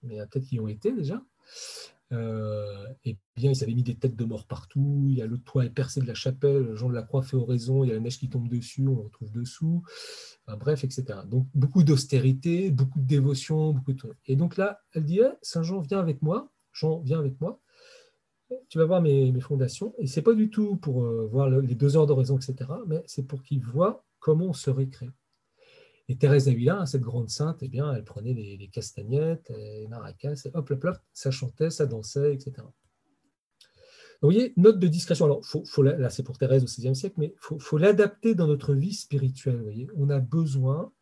mais 0.02 0.16
peut-être 0.26 0.46
qu'ils 0.46 0.60
ont 0.60 0.68
été 0.68 0.92
déjà. 0.92 1.22
Euh, 2.12 2.86
et 3.04 3.16
bien, 3.36 3.50
ils 3.50 3.62
avaient 3.62 3.74
mis 3.74 3.82
des 3.82 3.96
têtes 3.96 4.16
de 4.16 4.24
mort 4.24 4.46
partout. 4.46 5.06
Il 5.08 5.16
y 5.16 5.22
a 5.22 5.26
le 5.26 5.38
toit 5.38 5.64
est 5.64 5.70
percé 5.70 6.00
de 6.00 6.06
la 6.06 6.14
chapelle. 6.14 6.74
Jean 6.74 6.88
de 6.88 6.94
la 6.94 7.02
Croix 7.02 7.22
fait 7.22 7.36
oraison. 7.36 7.84
Il 7.84 7.88
y 7.88 7.90
a 7.90 7.94
la 7.94 8.00
neige 8.00 8.18
qui 8.18 8.28
tombe 8.28 8.48
dessus. 8.48 8.86
On 8.86 8.96
le 8.96 9.02
retrouve 9.02 9.32
dessous. 9.32 9.82
bref, 10.46 10.84
etc. 10.84 11.04
Donc, 11.26 11.46
beaucoup 11.54 11.82
d'austérité, 11.82 12.70
beaucoup 12.70 13.00
de 13.00 13.06
dévotion. 13.06 13.72
Beaucoup 13.72 13.92
de... 13.92 14.00
Et 14.26 14.36
donc 14.36 14.56
là, 14.56 14.80
elle 14.92 15.04
dit 15.04 15.20
eh, 15.20 15.30
Saint 15.42 15.62
Jean, 15.62 15.80
viens 15.80 16.00
avec 16.00 16.22
moi. 16.22 16.50
Jean, 16.72 17.00
viens 17.00 17.18
avec 17.18 17.40
moi. 17.40 17.60
Tu 18.68 18.78
vas 18.78 18.84
voir 18.84 19.02
mes, 19.02 19.32
fondations. 19.40 19.94
Et 19.98 20.06
c'est 20.06 20.22
pas 20.22 20.34
du 20.34 20.50
tout 20.50 20.76
pour 20.76 21.04
euh, 21.04 21.28
voir 21.30 21.48
les 21.48 21.74
deux 21.74 21.96
heures 21.96 22.06
d'oraison, 22.06 22.36
etc. 22.36 22.70
Mais 22.86 23.02
c'est 23.06 23.26
pour 23.26 23.42
qu'il 23.42 23.62
voit 23.62 24.04
comment 24.18 24.46
on 24.46 24.52
se 24.52 24.70
récrée. 24.70 25.10
Et 26.08 26.16
Thérèse 26.16 26.46
d'Avila, 26.46 26.84
cette 26.84 27.00
grande 27.00 27.30
sainte, 27.30 27.58
eh 27.62 27.68
bien, 27.68 27.92
elle 27.94 28.04
prenait 28.04 28.34
les, 28.34 28.68
castagnettes, 28.68 29.50
les 29.50 29.88
maracas, 29.88 30.34
et 30.44 30.50
hop, 30.52 30.70
hop, 30.70 30.84
hop, 30.84 30.96
ça 31.14 31.30
chantait, 31.30 31.70
ça 31.70 31.86
dansait, 31.86 32.34
etc. 32.34 32.52
vous 34.20 34.30
voyez, 34.30 34.52
note 34.58 34.78
de 34.78 34.86
discrétion. 34.86 35.24
Alors, 35.24 35.42
faut, 35.44 35.82
là, 35.82 36.10
c'est 36.10 36.22
pour 36.22 36.36
Thérèse 36.36 36.62
au 36.62 36.66
XVIe 36.66 36.94
siècle, 36.94 37.14
mais 37.18 37.34
il 37.34 37.60
faut, 37.60 37.78
l'adapter 37.78 38.34
dans 38.34 38.46
notre 38.46 38.74
vie 38.74 38.92
spirituelle. 38.92 39.56
Vous 39.56 39.62
voyez, 39.62 39.88
on 39.96 40.10
a 40.10 40.20
besoin 40.20 40.92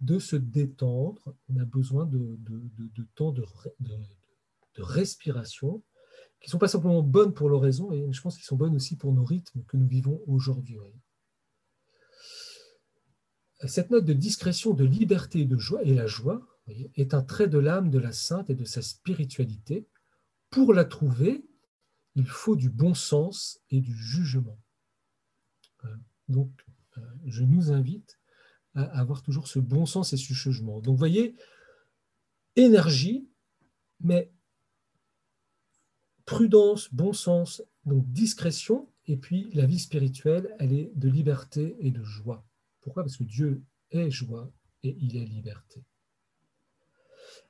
de 0.00 0.18
se 0.18 0.36
détendre, 0.36 1.34
on 1.48 1.56
a 1.60 1.64
besoin 1.64 2.04
de, 2.06 2.38
temps 3.14 3.32
de, 3.32 3.44
respiration 4.76 5.82
qui 6.40 6.48
ne 6.48 6.50
sont 6.50 6.58
pas 6.58 6.68
simplement 6.68 7.02
bonnes 7.02 7.34
pour 7.34 7.48
l'oraison, 7.48 7.92
et 7.92 8.12
je 8.12 8.20
pense 8.20 8.36
qu'ils 8.36 8.44
sont 8.44 8.56
bonnes 8.56 8.76
aussi 8.76 8.96
pour 8.96 9.12
nos 9.12 9.24
rythmes 9.24 9.62
que 9.64 9.76
nous 9.76 9.88
vivons 9.88 10.20
aujourd'hui 10.26 10.78
cette 13.66 13.90
note 13.90 14.04
de 14.04 14.12
discrétion, 14.12 14.72
de 14.72 14.84
liberté 14.84 15.40
et 15.40 15.44
de 15.44 15.58
joie, 15.58 15.82
et 15.82 15.94
la 15.94 16.06
joie 16.06 16.46
est 16.94 17.14
un 17.14 17.22
trait 17.22 17.48
de 17.48 17.58
l'âme 17.58 17.90
de 17.90 17.98
la 17.98 18.12
sainte 18.12 18.50
et 18.50 18.54
de 18.54 18.64
sa 18.64 18.82
spiritualité. 18.82 19.88
Pour 20.50 20.74
la 20.74 20.84
trouver, 20.84 21.44
il 22.14 22.26
faut 22.26 22.56
du 22.56 22.70
bon 22.70 22.94
sens 22.94 23.60
et 23.70 23.80
du 23.80 23.96
jugement. 23.96 24.58
Donc, 26.28 26.50
euh, 26.98 27.00
je 27.24 27.42
nous 27.42 27.72
invite 27.72 28.18
à 28.74 28.82
avoir 28.82 29.22
toujours 29.22 29.48
ce 29.48 29.58
bon 29.58 29.86
sens 29.86 30.12
et 30.12 30.18
ce 30.18 30.34
jugement. 30.34 30.80
Donc, 30.80 30.94
vous 30.94 30.98
voyez, 30.98 31.36
énergie, 32.54 33.28
mais 34.00 34.30
prudence, 36.28 36.92
bon 36.92 37.14
sens, 37.14 37.62
donc 37.86 38.04
discrétion, 38.12 38.86
et 39.06 39.16
puis 39.16 39.50
la 39.54 39.64
vie 39.64 39.78
spirituelle, 39.78 40.54
elle 40.58 40.74
est 40.74 40.92
de 40.94 41.08
liberté 41.08 41.74
et 41.80 41.90
de 41.90 42.04
joie. 42.04 42.44
Pourquoi? 42.82 43.02
Parce 43.02 43.16
que 43.16 43.24
Dieu 43.24 43.62
est 43.90 44.10
joie 44.10 44.52
et 44.82 44.94
il 45.00 45.16
est 45.16 45.24
liberté. 45.24 45.82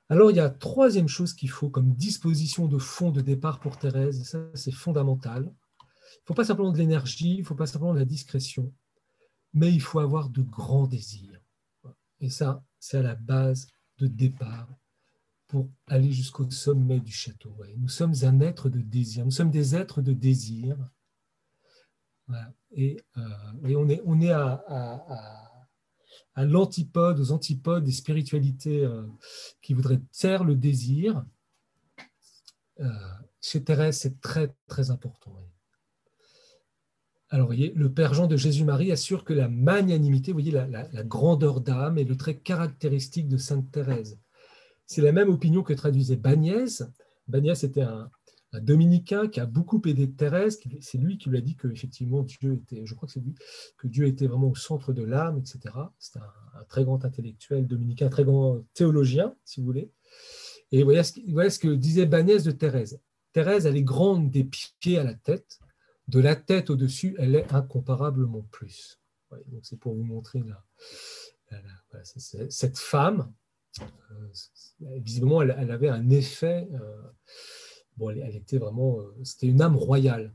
Alors 0.08 0.30
il 0.30 0.36
y 0.36 0.40
a 0.40 0.48
troisième 0.48 1.08
chose 1.08 1.34
qu'il 1.34 1.50
faut 1.50 1.68
comme 1.68 1.92
disposition 1.92 2.68
de 2.68 2.78
fond 2.78 3.10
de 3.10 3.20
départ 3.20 3.58
pour 3.58 3.78
Thérèse, 3.78 4.20
et 4.20 4.24
ça 4.24 4.48
c'est 4.54 4.70
fondamental. 4.70 5.42
Il 5.42 6.22
ne 6.22 6.26
faut 6.26 6.34
pas 6.34 6.44
simplement 6.44 6.70
de 6.70 6.78
l'énergie, 6.78 7.34
il 7.34 7.40
ne 7.40 7.44
faut 7.44 7.56
pas 7.56 7.66
simplement 7.66 7.94
de 7.94 7.98
la 7.98 8.04
discrétion, 8.04 8.72
mais 9.54 9.72
il 9.72 9.82
faut 9.82 9.98
avoir 9.98 10.30
de 10.30 10.42
grands 10.42 10.86
désirs. 10.86 11.40
Et 12.20 12.30
ça, 12.30 12.64
c'est 12.78 12.98
à 12.98 13.02
la 13.02 13.16
base 13.16 13.66
de 13.98 14.06
départ 14.06 14.68
pour 15.48 15.70
aller 15.86 16.12
jusqu'au 16.12 16.48
sommet 16.50 17.00
du 17.00 17.10
château. 17.10 17.56
Nous 17.78 17.88
sommes 17.88 18.14
un 18.22 18.40
être 18.40 18.68
de 18.68 18.80
désir, 18.80 19.24
nous 19.24 19.30
sommes 19.30 19.50
des 19.50 19.74
êtres 19.74 20.02
de 20.02 20.12
désir 20.12 20.76
et, 22.72 22.98
euh, 23.16 23.22
on 23.64 23.88
est, 23.88 24.02
on 24.04 24.20
est 24.20 24.30
à, 24.30 24.62
à, 26.34 26.44
l'antipode, 26.44 27.18
aux 27.18 27.32
antipodes 27.32 27.84
des 27.84 27.92
spiritualités 27.92 28.84
euh, 28.84 29.06
qui 29.62 29.74
voudraient 29.74 30.00
taire 30.12 30.44
le 30.44 30.54
désir. 30.54 31.24
Euh, 32.80 32.88
chez 33.40 33.64
Thérèse, 33.64 33.98
c'est 33.98 34.20
très, 34.20 34.54
très 34.66 34.90
important. 34.90 35.34
Alors, 37.30 37.46
vous 37.46 37.54
voyez, 37.54 37.72
le 37.74 37.92
Père 37.92 38.14
Jean 38.14 38.26
de 38.26 38.36
Jésus-Marie 38.36 38.92
assure 38.92 39.24
que 39.24 39.32
la 39.32 39.48
magnanimité, 39.48 40.32
vous 40.32 40.40
voyez, 40.40 40.52
la 40.52 41.04
grandeur 41.04 41.60
d'âme 41.60 41.98
est 41.98 42.04
le 42.04 42.16
trait 42.16 42.38
caractéristique 42.38 43.28
de 43.28 43.36
Sainte 43.36 43.70
Thérèse. 43.70 44.18
C'est 44.88 45.02
la 45.02 45.12
même 45.12 45.28
opinion 45.28 45.62
que 45.62 45.74
traduisait 45.74 46.16
Bagnès. 46.16 46.82
Bagnès 47.28 47.62
était 47.62 47.82
un, 47.82 48.10
dominicain 48.54 49.28
qui 49.28 49.38
a 49.38 49.44
beaucoup 49.44 49.82
aidé 49.86 50.10
Thérèse. 50.10 50.58
C'est 50.80 50.96
lui 50.96 51.18
qui 51.18 51.28
lui 51.28 51.36
a 51.36 51.42
dit 51.42 51.54
que 51.56 51.68
effectivement 51.68 52.22
Dieu 52.22 52.54
était, 52.54 52.86
je 52.86 52.94
crois 52.94 53.06
que 53.06 53.12
c'est 53.12 53.20
lui, 53.20 53.34
que 53.76 53.86
Dieu 53.86 54.06
était 54.06 54.26
vraiment 54.26 54.48
au 54.48 54.54
centre 54.54 54.94
de 54.94 55.02
l'âme, 55.02 55.36
etc. 55.36 55.74
C'est 55.98 56.18
un, 56.18 56.64
très 56.70 56.84
grand 56.84 57.04
intellectuel 57.04 57.66
dominicain, 57.66 58.08
très 58.08 58.24
grand 58.24 58.64
théologien, 58.72 59.34
si 59.44 59.60
vous 59.60 59.66
voulez. 59.66 59.92
Et 60.72 60.82
voilà 60.82 61.04
ce, 61.04 61.58
que 61.58 61.74
disait 61.74 62.06
Bagnès 62.06 62.42
de 62.42 62.50
Thérèse. 62.50 62.98
Thérèse, 63.34 63.66
elle 63.66 63.76
est 63.76 63.82
grande 63.82 64.30
des 64.30 64.44
pieds 64.44 64.98
à 64.98 65.04
la 65.04 65.14
tête. 65.14 65.60
De 66.08 66.18
la 66.18 66.34
tête 66.34 66.70
au-dessus, 66.70 67.14
elle 67.18 67.34
est 67.34 67.52
incomparablement 67.52 68.46
plus. 68.50 68.98
c'est 69.62 69.78
pour 69.78 69.94
vous 69.94 70.04
montrer 70.04 70.42
cette 72.48 72.78
femme. 72.78 73.30
Euh, 74.82 74.98
visiblement, 75.00 75.42
elle, 75.42 75.70
avait 75.70 75.88
un 75.88 76.10
effet. 76.10 76.68
Euh, 76.72 77.02
bon, 77.96 78.10
elle, 78.10 78.36
était 78.36 78.58
vraiment. 78.58 79.00
Euh, 79.00 79.24
c'était 79.24 79.46
une 79.46 79.62
âme 79.62 79.76
royale. 79.76 80.34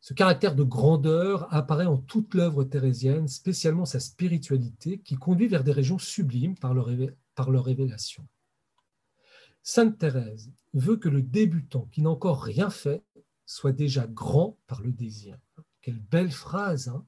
Ce 0.00 0.14
caractère 0.14 0.56
de 0.56 0.64
grandeur 0.64 1.52
apparaît 1.54 1.86
en 1.86 1.96
toute 1.96 2.34
l'œuvre 2.34 2.64
thérésienne, 2.64 3.28
spécialement 3.28 3.84
sa 3.84 4.00
spiritualité, 4.00 4.98
qui 4.98 5.14
conduit 5.14 5.46
vers 5.46 5.62
des 5.62 5.70
régions 5.70 5.98
sublimes 5.98 6.56
par 6.58 6.74
leur, 6.74 7.64
révélation. 7.64 8.26
Sainte 9.62 9.98
Thérèse 9.98 10.50
veut 10.74 10.96
que 10.96 11.08
le 11.08 11.22
débutant 11.22 11.86
qui 11.92 12.02
n'a 12.02 12.10
encore 12.10 12.42
rien 12.42 12.68
fait 12.68 13.04
soit 13.46 13.70
déjà 13.70 14.08
grand 14.08 14.58
par 14.66 14.82
le 14.82 14.90
désir. 14.90 15.38
Quelle 15.80 16.00
belle 16.00 16.32
phrase, 16.32 16.88
hein? 16.88 17.06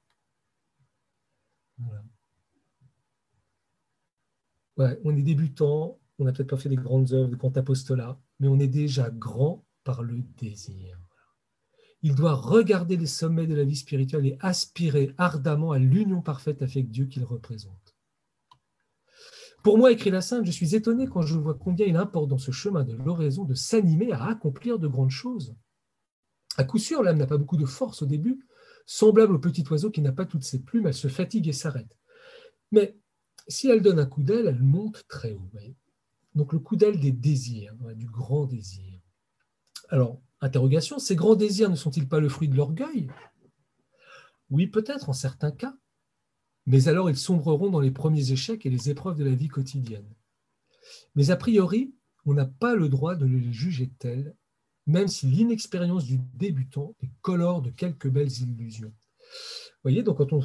On 4.76 5.16
est 5.16 5.22
débutant, 5.22 5.98
on 6.18 6.24
n'a 6.24 6.32
peut-être 6.32 6.50
pas 6.50 6.56
fait 6.56 6.68
des 6.68 6.76
grandes 6.76 7.12
œuvres, 7.12 7.30
de 7.30 7.36
grands 7.36 7.56
apostolats, 7.56 8.18
mais 8.40 8.48
on 8.48 8.58
est 8.58 8.68
déjà 8.68 9.10
grand 9.10 9.64
par 9.84 10.02
le 10.02 10.20
désir. 10.38 10.98
Il 12.02 12.14
doit 12.14 12.34
regarder 12.34 12.96
les 12.96 13.06
sommets 13.06 13.46
de 13.46 13.54
la 13.54 13.64
vie 13.64 13.76
spirituelle 13.76 14.26
et 14.26 14.36
aspirer 14.40 15.14
ardemment 15.16 15.72
à 15.72 15.78
l'union 15.78 16.20
parfaite 16.20 16.62
avec 16.62 16.90
Dieu 16.90 17.06
qu'il 17.06 17.24
représente. 17.24 17.96
Pour 19.62 19.78
moi, 19.78 19.90
écrit 19.90 20.10
la 20.10 20.20
Sainte, 20.20 20.44
je 20.44 20.50
suis 20.50 20.74
étonné 20.74 21.06
quand 21.06 21.22
je 21.22 21.38
vois 21.38 21.54
combien 21.54 21.86
il 21.86 21.96
importe 21.96 22.28
dans 22.28 22.38
ce 22.38 22.50
chemin 22.50 22.84
de 22.84 22.92
l'oraison 22.92 23.44
de 23.44 23.54
s'animer 23.54 24.12
à 24.12 24.26
accomplir 24.26 24.78
de 24.78 24.86
grandes 24.86 25.10
choses. 25.10 25.56
À 26.58 26.64
coup 26.64 26.78
sûr, 26.78 27.02
l'âme 27.02 27.16
n'a 27.16 27.26
pas 27.26 27.38
beaucoup 27.38 27.56
de 27.56 27.64
force 27.64 28.02
au 28.02 28.06
début. 28.06 28.46
Semblable 28.84 29.36
au 29.36 29.38
petit 29.38 29.64
oiseau 29.70 29.90
qui 29.90 30.02
n'a 30.02 30.12
pas 30.12 30.26
toutes 30.26 30.44
ses 30.44 30.62
plumes, 30.62 30.86
elle 30.86 30.94
se 30.94 31.08
fatigue 31.08 31.48
et 31.48 31.52
s'arrête. 31.52 31.96
Mais 32.70 32.98
si 33.48 33.68
elle 33.68 33.82
donne 33.82 33.98
un 33.98 34.06
coup 34.06 34.22
d'aile, 34.22 34.46
elle 34.46 34.62
monte 34.62 35.04
très 35.08 35.32
haut. 35.32 35.50
Donc 36.34 36.52
le 36.52 36.58
coup 36.58 36.76
d'aile 36.76 36.98
des 36.98 37.12
désirs, 37.12 37.74
du 37.94 38.06
grand 38.06 38.46
désir. 38.46 39.00
Alors, 39.88 40.20
interrogation, 40.40 40.98
ces 40.98 41.16
grands 41.16 41.36
désirs 41.36 41.70
ne 41.70 41.76
sont-ils 41.76 42.08
pas 42.08 42.20
le 42.20 42.28
fruit 42.28 42.48
de 42.48 42.56
l'orgueil? 42.56 43.08
Oui, 44.50 44.66
peut-être 44.66 45.08
en 45.08 45.12
certains 45.12 45.52
cas. 45.52 45.76
Mais 46.66 46.88
alors 46.88 47.10
ils 47.10 47.16
sombreront 47.16 47.70
dans 47.70 47.80
les 47.80 47.90
premiers 47.90 48.32
échecs 48.32 48.64
et 48.64 48.70
les 48.70 48.88
épreuves 48.88 49.18
de 49.18 49.24
la 49.24 49.34
vie 49.34 49.48
quotidienne. 49.48 50.08
Mais 51.14 51.30
a 51.30 51.36
priori, 51.36 51.94
on 52.24 52.34
n'a 52.34 52.46
pas 52.46 52.74
le 52.74 52.88
droit 52.88 53.14
de 53.14 53.26
les 53.26 53.52
juger 53.52 53.90
tels 53.98 54.34
même 54.86 55.08
si 55.08 55.26
l'inexpérience 55.26 56.04
du 56.04 56.18
débutant 56.34 56.94
est 57.02 57.10
colore 57.22 57.62
de 57.62 57.70
quelques 57.70 58.08
belles 58.08 58.32
illusions. 58.40 58.92
Vous 58.92 59.82
voyez, 59.90 60.02
donc 60.02 60.18
quand 60.18 60.32
on 60.32 60.42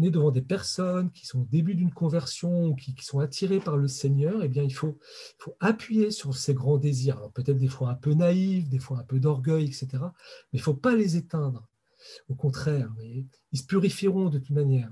est 0.00 0.10
devant 0.10 0.30
des 0.30 0.42
personnes 0.42 1.10
qui 1.10 1.26
sont 1.26 1.42
au 1.42 1.46
début 1.46 1.74
d'une 1.74 1.92
conversion 1.92 2.66
ou 2.66 2.74
qui, 2.74 2.94
sont 3.02 3.18
attirées 3.18 3.60
par 3.60 3.76
le 3.76 3.88
Seigneur, 3.88 4.42
eh 4.42 4.48
bien, 4.48 4.62
il 4.62 4.72
faut, 4.74 4.98
appuyer 5.60 6.10
sur 6.10 6.34
ces 6.34 6.54
grands 6.54 6.78
désirs. 6.78 7.18
Alors 7.18 7.32
peut-être 7.32 7.58
des 7.58 7.68
fois 7.68 7.90
un 7.90 7.94
peu 7.94 8.14
naïfs, 8.14 8.68
des 8.68 8.78
fois 8.78 9.00
un 9.00 9.04
peu 9.04 9.20
d'orgueil, 9.20 9.66
etc. 9.66 9.88
Mais 9.92 10.58
il 10.58 10.58
ne 10.58 10.62
faut 10.62 10.74
pas 10.74 10.94
les 10.94 11.16
éteindre. 11.16 11.68
Au 12.28 12.34
contraire, 12.34 12.92
ils 13.52 13.58
se 13.58 13.64
purifieront 13.64 14.28
de 14.28 14.38
toute 14.38 14.50
manière. 14.50 14.90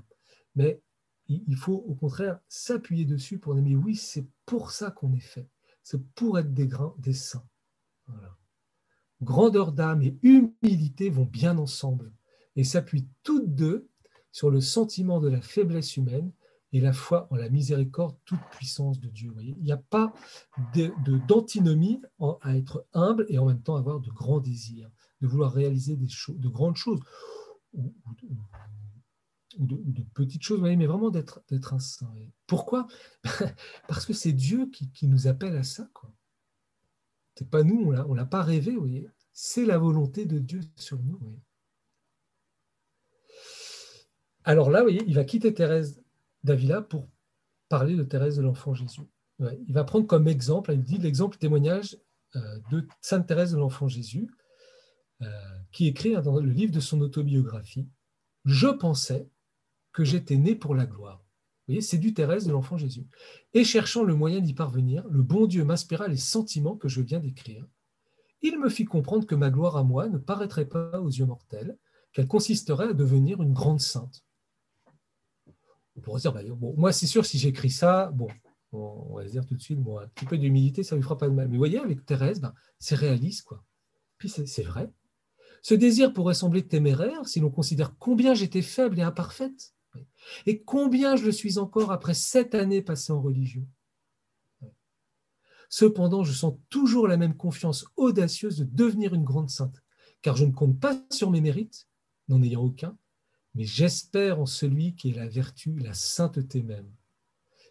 Mais 0.55 0.81
il 1.27 1.55
faut 1.55 1.83
au 1.87 1.95
contraire 1.95 2.39
s'appuyer 2.47 3.05
dessus 3.05 3.39
pour 3.39 3.55
dire, 3.55 3.63
mais 3.63 3.75
oui, 3.75 3.95
c'est 3.95 4.27
pour 4.45 4.71
ça 4.71 4.91
qu'on 4.91 5.13
est 5.13 5.19
fait. 5.19 5.47
C'est 5.83 6.03
pour 6.13 6.37
être 6.37 6.53
des 6.53 6.67
grains, 6.67 6.93
des 6.99 7.13
saints. 7.13 7.45
Grandeur 9.21 9.71
d'âme 9.71 10.01
et 10.01 10.17
humilité 10.23 11.09
vont 11.09 11.25
bien 11.25 11.57
ensemble 11.57 12.11
et 12.55 12.63
s'appuient 12.63 13.07
toutes 13.23 13.53
deux 13.53 13.87
sur 14.31 14.49
le 14.49 14.61
sentiment 14.61 15.19
de 15.19 15.29
la 15.29 15.41
faiblesse 15.41 15.97
humaine 15.97 16.31
et 16.73 16.79
la 16.79 16.93
foi 16.93 17.27
en 17.31 17.35
la 17.35 17.49
miséricorde 17.49 18.15
toute 18.25 18.39
puissance 18.51 18.99
de 18.99 19.09
Dieu. 19.09 19.33
il 19.39 19.57
n'y 19.61 19.71
a 19.71 19.77
pas 19.77 20.13
d'antinomie 21.27 22.01
à 22.41 22.55
être 22.55 22.85
humble 22.93 23.25
et 23.29 23.37
en 23.37 23.45
même 23.45 23.61
temps 23.61 23.75
avoir 23.75 23.99
de 23.99 24.09
grands 24.09 24.39
désirs, 24.39 24.89
de 25.19 25.27
vouloir 25.27 25.51
réaliser 25.51 25.97
des 25.97 26.07
de 26.07 26.47
grandes 26.47 26.77
choses 26.77 27.01
ou, 29.57 29.65
de, 29.65 30.03
petites 30.13 30.43
choses, 30.43 30.61
mais 30.61 30.85
vraiment 30.85 31.09
d'être 31.09 31.73
un 31.73 31.79
saint. 31.79 32.13
Pourquoi 32.47 32.87
Parce 33.87 34.05
que 34.05 34.13
c'est 34.13 34.33
Dieu 34.33 34.69
qui, 34.71 35.07
nous 35.07 35.27
appelle 35.27 35.57
à 35.57 35.63
ça. 35.63 35.89
Quoi. 35.93 36.11
C'est 37.35 37.49
pas 37.49 37.63
nous, 37.63 37.91
on 37.91 38.11
ne 38.11 38.15
l'a 38.15 38.25
pas 38.25 38.43
rêvé, 38.43 38.75
voyez. 38.75 39.07
C'est 39.33 39.65
la 39.65 39.77
volonté 39.77 40.25
de 40.25 40.39
Dieu 40.39 40.61
sur 40.75 41.01
nous. 41.03 41.19
Alors 44.43 44.69
là, 44.69 44.79
vous 44.79 44.85
voyez, 44.85 45.03
il 45.07 45.13
va 45.13 45.23
quitter 45.23 45.53
Thérèse 45.53 46.01
d'Avila 46.43 46.81
pour 46.81 47.07
parler 47.69 47.95
de 47.95 48.03
Thérèse 48.03 48.37
de 48.37 48.41
l'Enfant 48.41 48.73
Jésus. 48.73 49.01
il 49.39 49.73
va 49.73 49.83
prendre 49.83 50.07
comme 50.07 50.27
exemple, 50.27 50.73
il 50.73 50.83
dit 50.83 50.97
l'exemple 50.97 51.37
témoignage 51.37 51.97
euh, 52.35 52.59
de 52.71 52.87
Sainte 53.01 53.27
Thérèse 53.27 53.51
de 53.53 53.57
l'Enfant 53.57 53.87
Jésus, 53.87 54.27
euh, 55.21 55.27
qui 55.71 55.87
écrit 55.87 56.13
dans 56.21 56.39
le 56.39 56.51
livre 56.51 56.71
de 56.71 56.79
son 56.79 57.01
autobiographie 57.01 57.87
Je 58.45 58.67
pensais 58.67 59.29
que 59.93 60.03
j'étais 60.03 60.37
né 60.37 60.55
pour 60.55 60.75
la 60.75 60.85
gloire 60.85 61.23
c'est 61.79 61.97
du 61.97 62.13
Thérèse 62.13 62.45
de 62.45 62.51
l'enfant 62.51 62.77
Jésus. 62.77 63.07
Et 63.53 63.63
cherchant 63.63 64.03
le 64.03 64.15
moyen 64.15 64.41
d'y 64.41 64.53
parvenir, 64.53 65.07
le 65.09 65.23
bon 65.23 65.45
Dieu 65.45 65.63
m'inspira 65.63 66.09
les 66.09 66.17
sentiments 66.17 66.75
que 66.75 66.89
je 66.89 67.01
viens 67.01 67.19
d'écrire. 67.19 67.65
Il 68.41 68.59
me 68.59 68.69
fit 68.69 68.85
comprendre 68.85 69.25
que 69.25 69.35
ma 69.35 69.49
gloire 69.49 69.77
à 69.77 69.83
moi 69.83 70.09
ne 70.09 70.17
paraîtrait 70.17 70.65
pas 70.65 70.99
aux 70.99 71.09
yeux 71.09 71.25
mortels, 71.25 71.77
qu'elle 72.11 72.27
consisterait 72.27 72.89
à 72.89 72.93
devenir 72.93 73.41
une 73.41 73.53
grande 73.53 73.79
sainte. 73.79 74.25
On 76.01 76.03
pourrait 76.03 76.21
dire, 76.21 76.33
bah, 76.33 76.41
bon, 76.43 76.73
moi 76.77 76.91
c'est 76.91 77.05
sûr, 77.05 77.27
si 77.27 77.37
j'écris 77.37 77.69
ça, 77.69 78.07
bon, 78.07 78.27
on 78.71 79.17
va 79.17 79.27
se 79.27 79.31
dire 79.31 79.45
tout 79.45 79.53
de 79.53 79.61
suite, 79.61 79.79
bon, 79.79 79.99
un 79.99 80.07
petit 80.07 80.25
peu 80.25 80.35
d'humilité, 80.35 80.81
ça 80.81 80.95
ne 80.95 80.97
lui 80.97 81.03
fera 81.03 81.15
pas 81.15 81.29
de 81.29 81.33
mal. 81.33 81.47
Mais 81.47 81.53
vous 81.53 81.59
voyez, 81.59 81.77
avec 81.77 82.05
Thérèse, 82.07 82.41
ben, 82.41 82.53
c'est 82.79 82.95
réaliste, 82.95 83.43
quoi. 83.43 83.63
Puis 84.17 84.29
c'est 84.29 84.63
vrai. 84.63 84.91
Ce 85.61 85.75
désir 85.75 86.11
pourrait 86.11 86.33
sembler 86.33 86.67
téméraire 86.67 87.27
si 87.27 87.39
l'on 87.39 87.51
considère 87.51 87.95
combien 87.99 88.33
j'étais 88.33 88.63
faible 88.63 88.97
et 88.97 89.03
imparfaite. 89.03 89.75
Et 90.47 90.63
combien 90.63 91.15
je 91.15 91.25
le 91.25 91.31
suis 91.31 91.59
encore 91.59 91.91
après 91.91 92.15
sept 92.15 92.55
années 92.55 92.81
passées 92.81 93.13
en 93.13 93.21
religion. 93.21 93.67
Cependant, 95.69 96.23
je 96.23 96.33
sens 96.33 96.55
toujours 96.69 97.07
la 97.07 97.17
même 97.17 97.37
confiance 97.37 97.85
audacieuse 97.95 98.57
de 98.57 98.63
devenir 98.63 99.13
une 99.13 99.23
grande 99.23 99.51
sainte, 99.51 99.83
car 100.23 100.35
je 100.35 100.45
ne 100.45 100.51
compte 100.51 100.79
pas 100.79 100.99
sur 101.11 101.29
mes 101.29 101.41
mérites, 101.41 101.87
n'en 102.27 102.41
ayant 102.41 102.61
aucun, 102.61 102.97
mais 103.55 103.65
j'espère 103.65 104.39
en 104.39 104.45
celui 104.45 104.95
qui 104.95 105.09
est 105.09 105.15
la 105.15 105.27
vertu, 105.27 105.77
la 105.79 105.93
sainteté 105.93 106.63
même. 106.63 106.89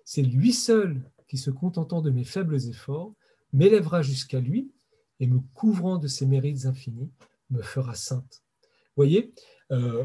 C'est 0.05 0.23
lui 0.23 0.53
seul 0.53 1.11
qui, 1.29 1.39
se 1.39 1.51
contentant 1.51 2.03
de 2.03 2.11
mes 2.11 2.25
faibles 2.25 2.57
efforts, 2.69 3.15
m'élèvera 3.53 4.03
jusqu'à 4.03 4.41
lui 4.41 4.71
et 5.21 5.27
me 5.27 5.41
couvrant 5.55 5.99
de 5.99 6.09
ses 6.09 6.27
mérites 6.27 6.67
infinis, 6.67 7.11
me 7.51 7.63
fera 7.63 7.95
sainte. 7.95 8.43
Vous 8.63 9.05
voyez, 9.05 9.33
euh, 9.71 10.05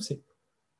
c'est 0.00 0.22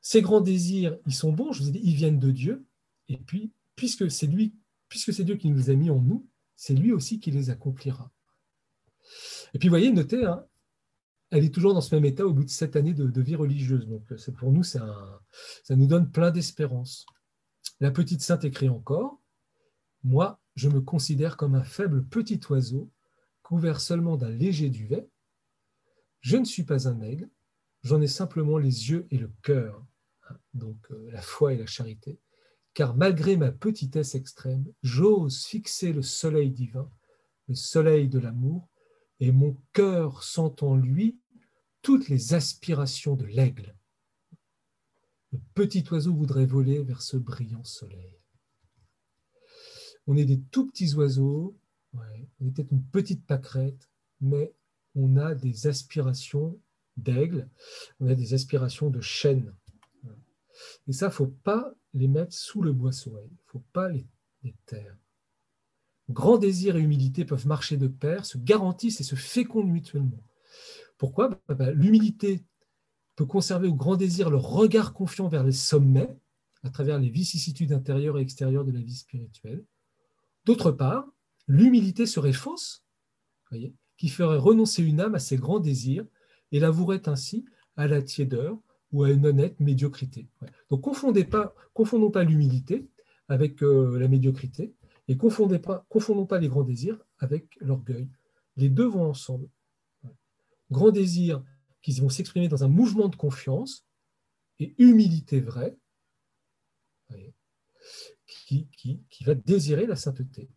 ces 0.01 0.21
grands 0.21 0.41
désirs, 0.41 0.97
ils 1.05 1.13
sont 1.13 1.31
bons, 1.31 1.51
je 1.51 1.61
vous 1.61 1.69
ai 1.69 1.71
dit, 1.73 1.81
ils 1.83 1.95
viennent 1.95 2.19
de 2.19 2.31
Dieu. 2.31 2.65
Et 3.07 3.17
puis, 3.17 3.53
puisque 3.75 4.09
c'est 4.09 4.27
lui, 4.27 4.55
puisque 4.89 5.13
c'est 5.13 5.23
Dieu 5.23 5.35
qui 5.35 5.49
nous 5.49 5.69
a 5.69 5.75
mis 5.75 5.89
en 5.89 6.01
nous, 6.01 6.27
c'est 6.55 6.73
lui 6.73 6.91
aussi 6.91 7.19
qui 7.19 7.31
les 7.31 7.49
accomplira. 7.49 8.11
Et 9.53 9.59
puis, 9.59 9.67
vous 9.67 9.73
voyez, 9.73 9.91
notez, 9.91 10.25
hein, 10.25 10.45
elle 11.31 11.45
est 11.45 11.53
toujours 11.53 11.73
dans 11.73 11.81
ce 11.81 11.95
même 11.95 12.05
état 12.05 12.25
au 12.25 12.33
bout 12.33 12.43
de 12.43 12.49
sept 12.49 12.75
années 12.75 12.93
de, 12.93 13.21
vie 13.21 13.35
religieuse. 13.35 13.87
Donc, 13.87 14.13
pour 14.37 14.51
nous, 14.51 14.63
ça 14.63 15.21
nous 15.69 15.87
donne 15.87 16.11
plein 16.11 16.31
d'espérance. 16.31 17.05
La 17.79 17.91
petite 17.91 18.21
sainte 18.21 18.43
écrit 18.43 18.69
encore 18.69 19.19
Moi, 20.03 20.39
je 20.55 20.69
me 20.69 20.81
considère 20.81 21.37
comme 21.37 21.55
un 21.55 21.63
faible 21.63 22.05
petit 22.05 22.39
oiseau, 22.49 22.91
couvert 23.41 23.81
seulement 23.81 24.17
d'un 24.17 24.29
léger 24.29 24.69
duvet. 24.69 25.09
Je 26.19 26.37
ne 26.37 26.45
suis 26.45 26.63
pas 26.63 26.87
un 26.87 27.01
aigle, 27.01 27.29
j'en 27.83 28.01
ai 28.01 28.07
simplement 28.07 28.57
les 28.57 28.91
yeux 28.91 29.07
et 29.09 29.17
le 29.17 29.31
cœur 29.41 29.85
donc 30.53 30.77
euh, 30.91 31.09
la 31.11 31.21
foi 31.21 31.53
et 31.53 31.57
la 31.57 31.65
charité, 31.65 32.19
car 32.73 32.95
malgré 32.95 33.37
ma 33.37 33.51
petitesse 33.51 34.15
extrême, 34.15 34.65
j'ose 34.83 35.45
fixer 35.45 35.93
le 35.93 36.01
soleil 36.01 36.51
divin, 36.51 36.89
le 37.47 37.55
soleil 37.55 38.07
de 38.07 38.19
l'amour, 38.19 38.67
et 39.19 39.31
mon 39.31 39.57
cœur 39.73 40.23
sent 40.23 40.61
en 40.61 40.75
lui 40.75 41.19
toutes 41.81 42.09
les 42.09 42.33
aspirations 42.33 43.15
de 43.15 43.25
l'aigle. 43.25 43.75
Le 45.31 45.39
petit 45.53 45.83
oiseau 45.91 46.13
voudrait 46.13 46.45
voler 46.45 46.83
vers 46.83 47.01
ce 47.01 47.17
brillant 47.17 47.63
soleil. 47.63 48.19
On 50.07 50.17
est 50.17 50.25
des 50.25 50.41
tout 50.41 50.67
petits 50.67 50.93
oiseaux, 50.95 51.57
on 51.93 52.01
est 52.01 52.51
peut-être 52.51 52.71
une 52.71 52.83
petite 52.83 53.25
pâquerette, 53.25 53.89
mais 54.19 54.53
on 54.95 55.15
a 55.17 55.35
des 55.35 55.67
aspirations 55.67 56.59
d'aigle, 56.97 57.49
on 57.99 58.07
a 58.07 58.15
des 58.15 58.33
aspirations 58.33 58.89
de 58.89 58.99
chêne. 58.99 59.55
Et 60.87 60.93
ça, 60.93 61.09
faut 61.09 61.27
pas 61.27 61.73
les 61.93 62.07
mettre 62.07 62.33
sous 62.33 62.61
le 62.61 62.73
boisseau, 62.73 63.17
faut 63.45 63.63
pas 63.73 63.89
les, 63.89 64.05
les 64.43 64.55
taire. 64.65 64.97
Grand 66.09 66.37
désir 66.37 66.75
et 66.75 66.81
humilité 66.81 67.23
peuvent 67.23 67.47
marcher 67.47 67.77
de 67.77 67.87
pair, 67.87 68.25
se 68.25 68.37
garantissent 68.37 68.99
et 68.99 69.05
se 69.05 69.15
fécondent 69.15 69.71
mutuellement. 69.71 70.23
Pourquoi 71.01 71.29
bah, 71.29 71.55
bah, 71.55 71.71
L'humilité 71.71 72.45
peut 73.15 73.25
conserver 73.25 73.67
au 73.67 73.73
grand 73.73 73.95
désir 73.95 74.29
le 74.29 74.37
regard 74.37 74.93
confiant 74.93 75.27
vers 75.27 75.43
les 75.43 75.51
sommets, 75.51 76.15
à 76.61 76.69
travers 76.69 76.99
les 76.99 77.09
vicissitudes 77.09 77.73
intérieures 77.73 78.19
et 78.19 78.21
extérieures 78.21 78.65
de 78.65 78.71
la 78.71 78.81
vie 78.81 78.93
spirituelle. 78.93 79.65
D'autre 80.45 80.69
part, 80.69 81.07
l'humilité 81.47 82.05
serait 82.05 82.33
fausse, 82.33 82.85
qui 83.97 84.09
ferait 84.09 84.37
renoncer 84.37 84.83
une 84.83 84.99
âme 84.99 85.15
à 85.15 85.19
ses 85.19 85.37
grands 85.37 85.59
désirs 85.59 86.05
et 86.51 86.59
l'avouerait 86.59 87.09
ainsi 87.09 87.45
à 87.77 87.87
la 87.87 88.03
tiédeur 88.03 88.59
ou 88.91 89.01
à 89.01 89.09
une 89.09 89.25
honnête 89.25 89.59
médiocrité. 89.59 90.29
Donc 90.69 90.81
confondez 90.81 91.23
pas, 91.23 91.55
confondons 91.73 92.11
pas 92.11 92.23
l'humilité 92.23 92.87
avec 93.27 93.63
euh, 93.63 93.97
la 93.97 94.07
médiocrité 94.07 94.75
et 95.07 95.17
confondez 95.17 95.57
pas, 95.57 95.83
confondons 95.89 96.27
pas 96.27 96.37
les 96.37 96.47
grands 96.47 96.63
désirs 96.63 97.03
avec 97.17 97.57
l'orgueil. 97.59 98.07
Les 98.55 98.69
deux 98.69 98.85
vont 98.85 99.09
ensemble. 99.09 99.49
Grands 100.71 100.91
désirs 100.91 101.43
qui 101.81 101.91
vont 101.99 102.09
s'exprimer 102.09 102.47
dans 102.47 102.63
un 102.63 102.67
mouvement 102.67 103.09
de 103.09 103.15
confiance 103.15 103.85
et 104.59 104.75
humilité 104.77 105.39
vraie 105.39 105.77
qui, 108.35 109.25
va 109.25 109.35
désirer 109.35 109.85
la 109.85 109.95
sainteté. 109.95 110.49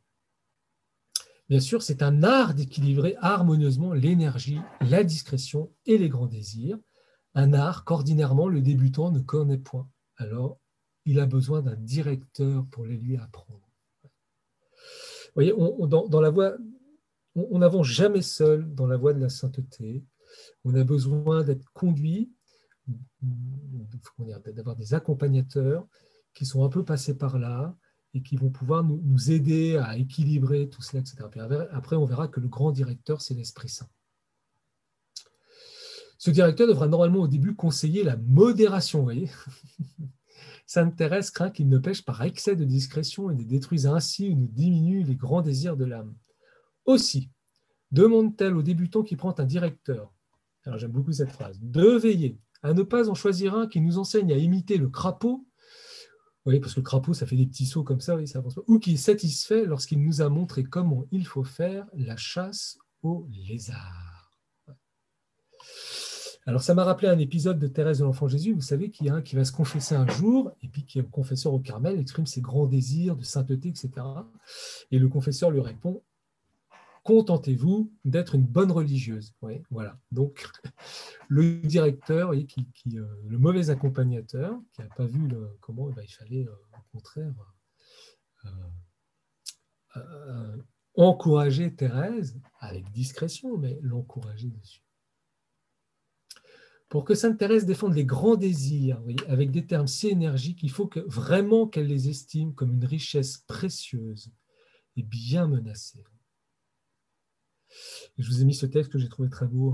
Bien 1.48 1.60
sûr, 1.60 1.82
c'est 1.82 2.02
un 2.02 2.22
art 2.22 2.54
d'équilibrer 2.54 3.16
harmonieusement 3.20 3.92
l'énergie, 3.92 4.60
la 4.80 5.04
discrétion 5.04 5.72
et 5.86 5.98
les 5.98 6.08
grands 6.08 6.26
désirs, 6.26 6.78
un 7.34 7.52
art 7.52 7.84
qu'ordinairement 7.84 8.48
le 8.48 8.62
débutant 8.62 9.10
ne 9.10 9.20
connaît 9.20 9.58
point. 9.58 9.88
Alors, 10.16 10.58
il 11.04 11.20
a 11.20 11.26
besoin 11.26 11.60
d'un 11.62 11.76
directeur 11.76 12.66
pour 12.70 12.86
les 12.86 12.96
lui 12.96 13.16
apprendre. 13.16 13.60
Vous 14.02 15.42
voyez, 15.42 15.52
dans, 15.88 16.20
la 16.20 16.30
voie, 16.30 16.56
on 17.34 17.58
n'avance 17.58 17.86
jamais 17.86 18.22
seul 18.22 18.72
dans 18.74 18.86
la 18.86 18.96
voie 18.96 19.12
de 19.12 19.20
la 19.20 19.28
sainteté. 19.28 20.04
On 20.64 20.74
a 20.74 20.84
besoin 20.84 21.42
d'être 21.42 21.70
conduit, 21.72 22.32
d'avoir 23.20 24.76
des 24.76 24.94
accompagnateurs 24.94 25.86
qui 26.34 26.46
sont 26.46 26.64
un 26.64 26.68
peu 26.68 26.84
passés 26.84 27.16
par 27.16 27.38
là, 27.38 27.76
et 28.14 28.22
qui 28.22 28.36
vont 28.36 28.50
pouvoir 28.50 28.84
nous, 28.84 29.30
aider 29.30 29.76
à 29.76 29.98
équilibrer 29.98 30.68
tout 30.68 30.82
cela, 30.82 31.00
etc. 31.00 31.26
après, 31.72 31.96
on 31.96 32.04
verra 32.04 32.28
que 32.28 32.40
le 32.40 32.48
grand 32.48 32.70
directeur, 32.70 33.20
c'est 33.20 33.34
l'Esprit 33.34 33.68
Saint. 33.68 33.88
Ce 36.16 36.30
directeur 36.30 36.68
devra 36.68 36.86
normalement 36.86 37.20
au 37.20 37.28
début 37.28 37.54
conseiller 37.54 38.04
la 38.04 38.16
modération, 38.16 39.00
vous 39.00 39.04
voyez 39.04 39.30
Sainte 40.66 40.96
Thérèse 40.96 41.30
craint 41.30 41.50
qu'il 41.50 41.68
ne 41.68 41.76
pêche 41.76 42.04
par 42.04 42.22
excès 42.22 42.56
de 42.56 42.64
discrétion 42.64 43.30
et 43.30 43.34
ne 43.34 43.42
détruise 43.42 43.86
ainsi 43.86 44.30
ou 44.30 44.36
ne 44.36 44.46
diminue 44.46 45.02
les 45.02 45.16
grands 45.16 45.42
désirs 45.42 45.76
de 45.76 45.84
l'âme. 45.84 46.14
Aussi, 46.84 47.30
demande-t-elle 47.90 48.56
au 48.56 48.62
débutant 48.62 49.02
qui 49.02 49.16
prend 49.16 49.34
un 49.38 49.44
directeur, 49.44 50.12
alors 50.64 50.78
j'aime 50.78 50.92
beaucoup 50.92 51.12
cette 51.12 51.30
phrase, 51.30 51.58
de 51.60 51.96
veiller 51.96 52.38
à 52.62 52.72
ne 52.72 52.82
pas 52.82 53.10
en 53.10 53.14
choisir 53.14 53.54
un 53.54 53.66
qui 53.66 53.80
nous 53.80 53.98
enseigne 53.98 54.32
à 54.32 54.36
imiter 54.36 54.78
le 54.78 54.88
crapaud 54.88 55.46
oui, 56.46 56.60
parce 56.60 56.74
que 56.74 56.80
le 56.80 56.84
crapaud, 56.84 57.14
ça 57.14 57.26
fait 57.26 57.36
des 57.36 57.46
petits 57.46 57.64
sauts 57.64 57.84
comme 57.84 58.00
ça, 58.00 58.16
oui, 58.16 58.28
ça. 58.28 58.42
Ou 58.66 58.78
qui 58.78 58.94
est 58.94 58.98
satisfait 58.98 59.64
lorsqu'il 59.64 60.02
nous 60.02 60.20
a 60.20 60.28
montré 60.28 60.62
comment 60.62 61.06
il 61.10 61.26
faut 61.26 61.44
faire 61.44 61.86
la 61.94 62.16
chasse 62.16 62.76
aux 63.02 63.26
lézards. 63.30 64.38
Alors, 66.46 66.62
ça 66.62 66.74
m'a 66.74 66.84
rappelé 66.84 67.08
un 67.08 67.18
épisode 67.18 67.58
de 67.58 67.66
Thérèse 67.66 68.00
de 68.00 68.04
l'Enfant 68.04 68.28
Jésus, 68.28 68.52
vous 68.52 68.60
savez, 68.60 68.90
qui, 68.90 69.08
a 69.08 69.14
un 69.14 69.22
qui 69.22 69.34
va 69.36 69.46
se 69.46 69.52
confesser 69.52 69.94
un 69.94 70.06
jour, 70.06 70.52
et 70.62 70.68
puis 70.68 70.84
qui 70.84 70.98
est 70.98 71.10
confesseur 71.10 71.54
au 71.54 71.60
Carmel, 71.60 71.98
exprime 71.98 72.26
ses 72.26 72.42
grands 72.42 72.66
désirs 72.66 73.16
de 73.16 73.24
sainteté, 73.24 73.70
etc. 73.70 73.90
Et 74.90 74.98
le 74.98 75.08
confesseur 75.08 75.50
lui 75.50 75.62
répond 75.62 76.02
contentez-vous 77.04 77.92
d'être 78.04 78.34
une 78.34 78.46
bonne 78.46 78.72
religieuse. 78.72 79.34
Voilà. 79.70 80.00
Donc, 80.10 80.44
le 81.28 81.60
directeur, 81.60 82.32
euh, 82.32 82.44
le 83.28 83.38
mauvais 83.38 83.70
accompagnateur, 83.70 84.58
qui 84.72 84.80
n'a 84.80 84.88
pas 84.88 85.06
vu 85.06 85.28
comment 85.60 85.90
eh 85.90 85.92
ben, 85.92 86.02
il 86.02 86.12
fallait, 86.12 86.46
euh, 86.46 86.52
au 86.72 86.98
contraire, 86.98 87.34
euh, 89.96 90.56
encourager 90.96 91.74
Thérèse, 91.74 92.40
avec 92.58 92.90
discrétion, 92.90 93.58
mais 93.58 93.78
l'encourager 93.82 94.48
dessus. 94.48 94.82
Pour 96.88 97.04
que 97.04 97.14
Sainte 97.14 97.38
Thérèse 97.38 97.66
défende 97.66 97.94
les 97.94 98.04
grands 98.04 98.36
désirs, 98.36 99.02
avec 99.28 99.50
des 99.50 99.66
termes 99.66 99.88
si 99.88 100.08
énergiques, 100.08 100.62
il 100.62 100.70
faut 100.70 100.88
vraiment 101.06 101.66
qu'elle 101.66 101.86
les 101.86 102.08
estime 102.08 102.54
comme 102.54 102.72
une 102.72 102.84
richesse 102.84 103.38
précieuse 103.38 104.32
et 104.96 105.02
bien 105.02 105.48
menacée. 105.48 106.04
Je 108.18 108.28
vous 108.28 108.42
ai 108.42 108.44
mis 108.44 108.54
ce 108.54 108.66
texte 108.66 108.92
que 108.92 108.98
j'ai 108.98 109.08
trouvé 109.08 109.28
très 109.28 109.46
beau 109.46 109.70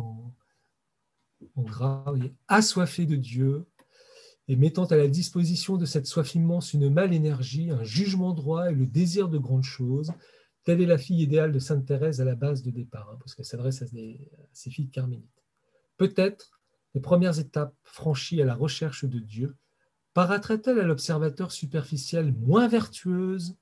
en, 1.57 1.62
gras. 1.62 2.12
Assoiffé 2.48 3.07
de 3.07 3.16
Dieu 3.16 3.66
et 4.48 4.57
mettant 4.57 4.84
à 4.86 4.96
la 4.96 5.09
disposition 5.09 5.76
de 5.76 5.84
cette 5.84 6.07
soif 6.07 6.34
immense 6.34 6.72
une 6.74 6.90
mâle 6.90 7.14
énergie, 7.14 7.70
un 7.70 7.84
jugement 7.84 8.32
droit 8.32 8.70
et 8.70 8.74
le 8.74 8.86
désir 8.86 9.28
de 9.28 9.38
grandes 9.38 9.64
choses, 9.64 10.12
telle 10.64 10.80
est 10.80 10.86
la 10.86 10.98
fille 10.98 11.22
idéale 11.22 11.53
de 11.53 11.59
Sainte 11.59 11.86
Thérèse 11.86 12.20
à 12.20 12.24
la 12.24 12.34
base 12.34 12.62
de 12.62 12.70
départ, 12.70 13.16
parce 13.20 13.34
qu'elle 13.34 13.44
s'adresse 13.44 13.82
à, 13.82 13.86
ses 14.53 14.70
filles 14.70 14.90
carmélites. 14.90 15.44
Peut-être 15.96 16.61
les 16.94 17.01
premières 17.01 17.38
étapes 17.38 17.74
franchies 17.84 18.42
à 18.42 18.44
la 18.44 18.55
recherche 18.55 19.05
de 19.05 19.18
Dieu 19.18 19.57
paraîtraient-elles 20.14 20.80
à 20.80 20.84
l'observateur 20.84 21.53
superficiel 21.53 22.32
moins 22.32 22.66
vertueuse, 22.66 23.57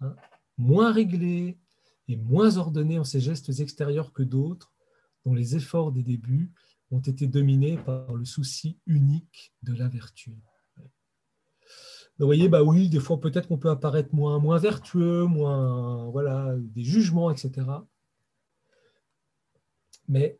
hein, 0.00 0.14
moins 0.58 0.92
réglée, 0.92 1.58
et 2.08 2.16
moins 2.16 2.56
ordonnée 2.56 2.98
en 2.98 3.04
ses 3.04 3.20
gestes 3.20 3.60
extérieurs 3.60 4.12
que 4.12 4.22
d'autres, 4.22 4.72
dont 5.24 5.34
les 5.34 5.56
efforts 5.56 5.92
des 5.92 6.02
débuts 6.02 6.52
ont 6.90 7.00
été 7.00 7.26
dominés 7.26 7.76
par 7.78 8.14
le 8.14 8.24
souci 8.24 8.78
unique 8.86 9.52
de 9.62 9.74
la 9.74 9.88
vertu. 9.88 10.38
vous 12.18 12.26
voyez, 12.26 12.48
bah 12.48 12.62
oui, 12.62 12.88
des 12.88 13.00
fois 13.00 13.20
peut-être 13.20 13.48
qu'on 13.48 13.58
peut 13.58 13.70
apparaître 13.70 14.14
moins, 14.14 14.38
moins 14.38 14.58
vertueux, 14.58 15.24
moins, 15.24 16.08
voilà, 16.10 16.54
des 16.56 16.84
jugements, 16.84 17.30
etc. 17.30 17.66
Mais 20.08 20.38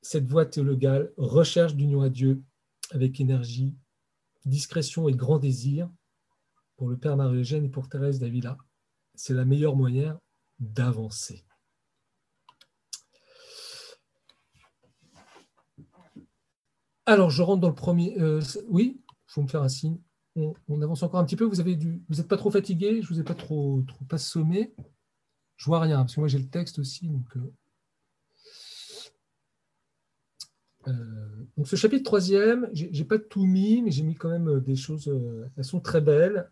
cette 0.00 0.26
voie 0.26 0.46
théologale, 0.46 1.12
recherche 1.18 1.74
d'union 1.74 2.00
à 2.00 2.08
Dieu 2.08 2.42
avec 2.90 3.20
énergie, 3.20 3.74
discrétion 4.46 5.08
et 5.08 5.12
grand 5.12 5.38
désir, 5.38 5.90
pour 6.76 6.88
le 6.88 6.96
Père 6.96 7.16
Marie-Eugène 7.16 7.64
et 7.64 7.68
pour 7.68 7.88
Thérèse 7.88 8.20
d'Avila, 8.20 8.56
c'est 9.14 9.34
la 9.34 9.44
meilleure 9.44 9.76
moyen 9.76 10.18
d'avancer. 10.58 11.44
Alors, 17.08 17.30
je 17.30 17.40
rentre 17.42 17.62
dans 17.62 17.68
le 17.68 17.74
premier. 17.74 18.18
Euh, 18.18 18.42
oui, 18.68 19.00
il 19.08 19.32
faut 19.32 19.40
me 19.40 19.48
faire 19.48 19.62
un 19.62 19.68
signe. 19.68 19.98
On, 20.36 20.82
avance 20.82 21.02
encore 21.02 21.18
un 21.18 21.24
petit 21.24 21.36
peu. 21.36 21.46
Vous 21.46 21.58
avez 21.58 21.74
du, 21.74 22.02
vous 22.08 22.16
n'êtes 22.16 22.28
pas 22.28 22.36
trop 22.36 22.50
fatigué 22.50 23.00
Je 23.02 23.08
vous 23.08 23.18
ai 23.18 23.24
pas 23.24 23.34
trop, 23.34 23.82
trop 23.88 24.04
assommé 24.12 24.74
Je 25.56 25.64
vois 25.64 25.80
rien 25.80 25.96
parce 26.00 26.14
que 26.14 26.20
moi 26.20 26.28
j'ai 26.28 26.38
le 26.38 26.48
texte 26.48 26.78
aussi. 26.78 27.08
Donc, 27.08 27.26
euh, 27.36 27.52
euh, 30.88 31.46
donc 31.56 31.66
ce 31.66 31.76
chapitre 31.76 32.04
troisième, 32.04 32.68
j'ai 32.72 33.04
pas 33.04 33.18
tout 33.18 33.46
mis, 33.46 33.80
mais 33.82 33.90
j'ai 33.90 34.02
mis 34.02 34.14
quand 34.14 34.28
même 34.28 34.60
des 34.60 34.76
choses. 34.76 35.10
elles 35.56 35.64
sont 35.64 35.80
très 35.80 36.02
belles 36.02 36.50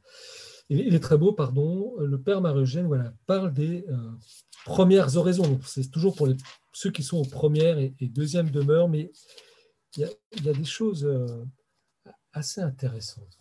il 0.69 0.95
est 0.95 1.01
très 1.01 1.17
beau, 1.17 1.33
pardon. 1.33 1.95
Le 1.99 2.21
père 2.21 2.41
Marie-Eugène 2.41 2.87
voilà, 2.87 3.15
parle 3.27 3.53
des 3.53 3.85
euh, 3.89 4.11
premières 4.65 5.17
oraisons. 5.17 5.61
C'est 5.65 5.91
toujours 5.91 6.15
pour 6.15 6.29
ceux 6.73 6.91
qui 6.91 7.03
sont 7.03 7.19
aux 7.19 7.29
premières 7.29 7.79
et, 7.79 7.95
deuxièmes 8.01 8.51
demeures, 8.51 8.89
mais 8.89 9.13
il 9.97 10.03
y, 10.03 10.49
a, 10.49 10.53
des 10.53 10.65
choses 10.65 11.05
euh, 11.05 11.45
assez 12.33 12.61
intéressantes. 12.61 13.39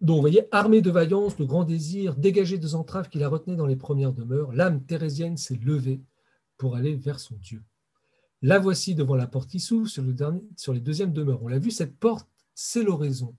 Donc, 0.00 0.16
vous 0.16 0.20
voyez, 0.20 0.46
armée 0.52 0.82
de 0.82 0.90
vaillance, 0.90 1.36
de 1.36 1.44
grand 1.44 1.64
désir, 1.64 2.14
dégagée 2.16 2.58
des 2.58 2.74
entraves 2.74 3.08
qui 3.08 3.18
la 3.18 3.28
retenaient 3.28 3.56
dans 3.56 3.66
les 3.66 3.76
premières 3.76 4.12
demeures, 4.12 4.52
l'âme 4.52 4.84
thérésienne 4.84 5.38
s'est 5.38 5.56
levée 5.56 6.02
pour 6.58 6.76
aller 6.76 6.94
vers 6.94 7.18
son 7.18 7.36
Dieu. 7.36 7.62
La 8.42 8.58
voici 8.58 8.94
devant 8.94 9.16
la 9.16 9.26
porte 9.26 9.48
qui 9.48 9.60
s'ouvre 9.60 9.88
sur 9.88 10.72
les 10.74 10.80
deuxièmes 10.80 11.14
demeures. 11.14 11.42
On 11.42 11.48
l'a 11.48 11.58
vu, 11.58 11.70
cette 11.70 11.98
porte, 11.98 12.28
c'est 12.54 12.82
l'oraison. 12.82 13.34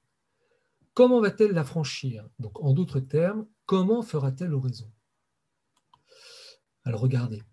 Comment 0.97 1.21
va-t-elle 1.21 1.51
la 1.51 1.63
franchir? 1.63 2.27
Donc, 2.39 2.59
en 2.59 2.73
d'autres 2.73 2.99
termes, 2.99 3.45
comment 3.67 4.01
fera-t-elle 4.01 4.51
oraison 4.55 4.91
Alors, 6.85 7.01
regardez, 7.01 7.43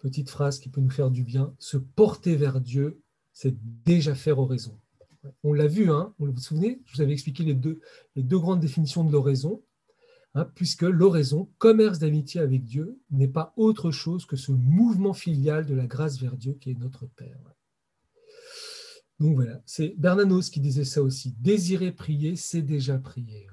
petite 0.00 0.28
phrase 0.28 0.58
qui 0.58 0.68
peut 0.68 0.82
nous 0.82 0.90
faire 0.90 1.10
du 1.10 1.24
bien 1.24 1.54
se 1.58 1.78
porter 1.78 2.36
vers 2.36 2.60
Dieu, 2.60 3.00
c'est 3.32 3.56
déjà 3.86 4.14
faire 4.14 4.38
oraison. 4.38 4.78
On 5.44 5.54
l'a 5.54 5.66
vu, 5.66 5.90
hein 5.90 6.12
vous 6.18 6.30
vous 6.30 6.38
souvenez? 6.38 6.82
Je 6.84 6.96
vous 6.96 7.00
avais 7.00 7.14
expliqué 7.14 7.42
les 7.42 7.54
deux, 7.54 7.80
grandes 8.38 8.60
définitions 8.60 9.02
de 9.02 9.12
l'oraison. 9.12 9.64
hein, 10.34 10.44
puisque 10.54 10.82
l'oraison, 10.82 11.50
commerce 11.56 12.00
d'amitié 12.00 12.42
avec 12.42 12.64
Dieu, 12.64 13.00
n'est 13.10 13.28
pas 13.28 13.54
autre 13.56 13.92
chose 13.92 14.26
que 14.26 14.36
ce 14.36 14.52
mouvement 14.52 15.14
filial 15.14 15.64
de 15.64 15.74
la 15.74 15.86
grâce 15.86 16.20
vers 16.20 16.36
Dieu 16.36 16.52
qui 16.60 16.72
est 16.72 16.78
notre 16.78 17.06
Père. 17.06 17.53
Voilà, 19.32 19.62
c'est 19.64 19.94
Bernanos 19.96 20.50
qui 20.50 20.60
disait 20.60 20.84
ça 20.84 21.02
aussi. 21.02 21.34
Désirer 21.38 21.92
prier, 21.92 22.36
c'est 22.36 22.62
déjà 22.62 22.98
prier. 22.98 23.46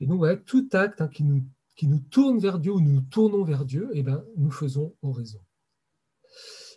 Et 0.00 0.06
donc 0.06 0.18
voilà, 0.18 0.36
tout 0.36 0.68
acte 0.72 1.02
hein, 1.02 1.08
qui, 1.08 1.22
nous, 1.22 1.44
qui 1.74 1.88
tourne 2.10 2.38
vers 2.38 2.58
Dieu 2.58 2.72
ou 2.72 2.80
nous 2.80 3.02
tournons 3.02 3.44
vers 3.44 3.64
Dieu, 3.64 3.90
eh 3.92 4.02
ben, 4.02 4.24
nous 4.36 4.50
faisons 4.50 4.94
oraison. 5.02 5.40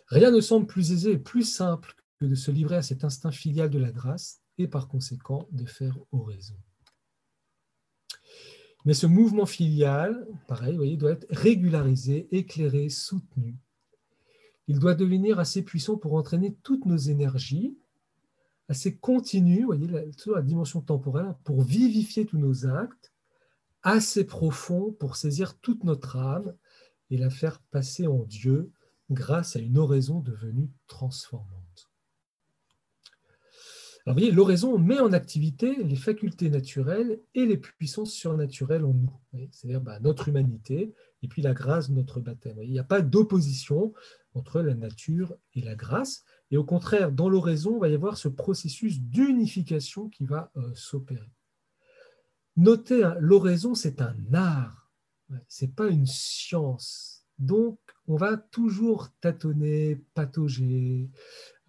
Rien 0.08 0.30
ne 0.30 0.40
semble 0.40 0.66
plus 0.66 0.92
aisé 0.92 1.12
et 1.12 1.18
plus 1.18 1.44
simple 1.44 1.94
que 2.18 2.26
de 2.26 2.34
se 2.34 2.50
livrer 2.50 2.76
à 2.76 2.82
cet 2.82 3.04
instinct 3.04 3.30
filial 3.30 3.70
de 3.70 3.78
la 3.78 3.92
grâce 3.92 4.42
et 4.58 4.68
par 4.68 4.88
conséquent 4.88 5.48
de 5.52 5.64
faire 5.64 5.98
oraison. 6.12 6.56
Mais 8.84 8.94
ce 8.94 9.06
mouvement 9.06 9.46
filial, 9.46 10.26
pareil, 10.48 10.76
voyez, 10.76 10.96
doit 10.96 11.12
être 11.12 11.26
régularisé, 11.30 12.28
éclairé, 12.34 12.88
soutenu. 12.88 13.56
Il 14.68 14.78
doit 14.78 14.94
devenir 14.94 15.38
assez 15.38 15.62
puissant 15.62 15.96
pour 15.96 16.14
entraîner 16.14 16.56
toutes 16.62 16.86
nos 16.86 16.96
énergies, 16.96 17.76
assez 18.68 18.96
continu, 18.96 19.64
voyez, 19.64 19.88
toujours 20.16 20.36
la 20.36 20.42
dimension 20.42 20.80
temporelle, 20.80 21.34
pour 21.44 21.62
vivifier 21.62 22.24
tous 22.24 22.38
nos 22.38 22.66
actes, 22.66 23.12
assez 23.82 24.24
profond 24.24 24.92
pour 24.92 25.16
saisir 25.16 25.58
toute 25.58 25.84
notre 25.84 26.16
âme 26.16 26.54
et 27.10 27.16
la 27.16 27.30
faire 27.30 27.60
passer 27.70 28.06
en 28.06 28.24
Dieu 28.24 28.70
grâce 29.10 29.56
à 29.56 29.58
une 29.58 29.78
oraison 29.78 30.20
devenue 30.20 30.70
transformante. 30.86 31.90
Alors, 34.06 34.14
vous 34.16 34.20
voyez, 34.20 34.32
l'oraison 34.32 34.78
met 34.78 34.98
en 34.98 35.12
activité 35.12 35.82
les 35.82 35.96
facultés 35.96 36.48
naturelles 36.48 37.20
et 37.34 37.44
les 37.44 37.58
puissances 37.58 38.12
surnaturelles 38.12 38.84
en 38.84 38.94
nous, 38.94 39.12
c'est-à-dire 39.50 39.80
bah, 39.80 40.00
notre 40.00 40.28
humanité 40.28 40.94
et 41.22 41.28
puis 41.28 41.42
la 41.42 41.52
grâce 41.52 41.90
de 41.90 41.94
notre 41.94 42.20
baptême. 42.20 42.58
Il 42.62 42.70
n'y 42.70 42.78
a 42.78 42.84
pas 42.84 43.02
d'opposition 43.02 43.92
entre 44.34 44.60
la 44.60 44.74
nature 44.74 45.36
et 45.54 45.60
la 45.60 45.74
grâce, 45.74 46.24
et 46.50 46.56
au 46.56 46.64
contraire, 46.64 47.12
dans 47.12 47.28
l'oraison, 47.28 47.76
il 47.76 47.80
va 47.80 47.88
y 47.88 47.94
avoir 47.94 48.16
ce 48.16 48.28
processus 48.28 49.00
d'unification 49.00 50.08
qui 50.08 50.24
va 50.24 50.50
euh, 50.56 50.70
s'opérer. 50.74 51.30
Notez, 52.56 53.04
hein, 53.04 53.16
l'oraison, 53.20 53.74
c'est 53.74 54.00
un 54.00 54.16
art, 54.32 54.90
ce 55.48 55.64
n'est 55.64 55.70
pas 55.70 55.88
une 55.88 56.06
science. 56.06 57.24
Donc, 57.38 57.78
on 58.06 58.16
va 58.16 58.36
toujours 58.36 59.08
tâtonner, 59.20 60.04
patauger, 60.14 61.10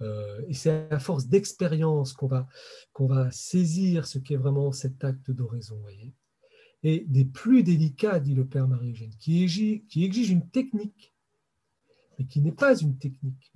euh, 0.02 0.41
et 0.47 0.54
c'est 0.54 0.91
à 0.91 0.99
force 0.99 1.28
d'expérience 1.28 2.14
qu'on 2.14 2.28
va, 2.28 2.47
qu'on 2.93 3.08
va 3.08 3.30
saisir 3.32 4.08
ce 4.08 4.18
qu'est 4.18 4.36
vraiment 4.36 4.72
cet 4.72 5.04
acte 5.04 5.32
d'oraison. 5.32 5.82
Et 6.84 7.06
des 7.08 7.26
plus 7.26 7.64
délicats, 7.64 8.20
dit 8.20 8.34
le 8.34 8.46
Père 8.46 8.68
Marie-Eugène, 8.68 9.14
qui 9.20 9.44
exige, 9.44 10.30
une 10.30 10.50
technique, 10.50 11.14
mais 12.18 12.26
qui 12.26 12.42
n'est 12.42 12.52
pas 12.52 12.78
une 12.78 12.98
technique, 12.98 13.52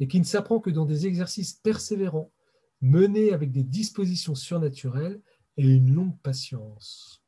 et 0.00 0.08
qui 0.08 0.18
ne 0.18 0.24
s'apprend 0.24 0.60
que 0.60 0.70
dans 0.70 0.84
des 0.84 1.06
exercices 1.06 1.52
persévérants, 1.52 2.32
menés 2.80 3.32
avec 3.32 3.50
des 3.50 3.62
dispositions 3.62 4.34
surnaturelles 4.34 5.20
et 5.56 5.66
une 5.66 5.94
longue 5.94 6.18
patience. 6.20 7.22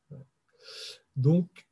Donc, 1.14 1.66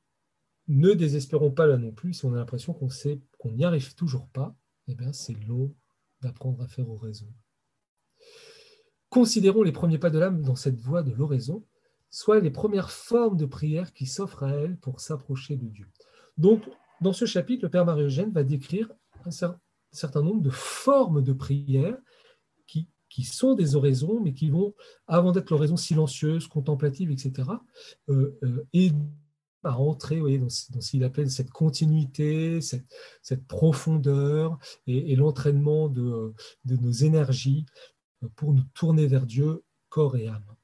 ne 0.69 0.93
désespérons 0.93 1.51
pas 1.51 1.67
là 1.67 1.77
non 1.77 1.93
plus 1.93 2.15
si 2.15 2.25
on 2.25 2.33
a 2.33 2.37
l'impression 2.37 2.73
qu'on 2.73 2.89
sait 2.89 3.21
qu'on 3.39 3.53
n'y 3.53 3.65
arrive 3.65 3.95
toujours 3.95 4.29
pas. 4.29 4.57
Eh 4.87 4.95
bien, 4.95 5.13
c'est 5.13 5.35
long 5.47 5.75
d'apprendre 6.23 6.63
à 6.63 6.69
faire 6.69 6.89
oraison. 6.89 7.27
Considérons 9.11 9.63
les 9.63 9.73
premiers 9.73 9.99
pas 9.99 10.11
de 10.11 10.19
l'âme 10.19 10.43
dans 10.43 10.57
cette 10.57 10.81
voie 10.81 11.03
de 11.03 11.13
l'oraison, 11.13 11.65
soit 12.15 12.39
les 12.39 12.53
premières 12.53 12.93
formes 12.93 13.37
de 13.37 13.45
prière 13.45 13.93
qui 13.93 14.07
s'offrent 14.07 14.45
à 14.45 14.51
elle 14.51 14.77
pour 14.77 15.01
s'approcher 15.01 15.57
de 15.57 15.67
Dieu. 15.67 15.89
Donc, 16.39 16.63
dans 17.01 17.13
ce 17.13 17.25
chapitre, 17.25 17.65
le 17.65 17.71
Père 17.71 17.85
Marie-Eugène 17.85 18.31
va 18.31 18.45
décrire 18.45 18.89
un 19.25 19.33
certain 19.91 20.23
nombre 20.23 20.41
de 20.41 20.51
formes 20.51 21.23
de 21.23 21.33
prière 21.33 21.99
qui, 22.67 23.23
sont 23.25 23.55
des 23.55 23.77
oraisons, 23.77 24.21
mais 24.21 24.33
qui 24.33 24.51
vont, 24.51 24.75
avant 25.07 25.31
d'être 25.33 25.51
l'oraison 25.51 25.77
silencieuse, 25.77 26.49
contemplative, 26.49 27.13
etc., 27.13 27.49
euh, 28.09 28.37
euh, 28.43 28.67
et 28.73 28.91
à 29.63 29.79
entrer 29.79 30.21
dans, 30.39 30.49
ce 30.49 30.91
qu'il 30.91 31.05
appelle 31.05 31.31
cette 31.31 31.51
continuité, 31.51 32.61
cette, 32.61 33.47
profondeur 33.47 34.59
et, 34.87 35.15
l'entraînement 35.17 35.89
de, 35.89 36.33
nos 36.65 36.93
énergies 36.93 37.67
pour 38.37 38.53
nous 38.53 38.65
tourner 38.73 39.07
vers 39.07 39.27
Dieu, 39.27 39.63
corps 39.89 40.17
et 40.17 40.29
âme. 40.29 40.55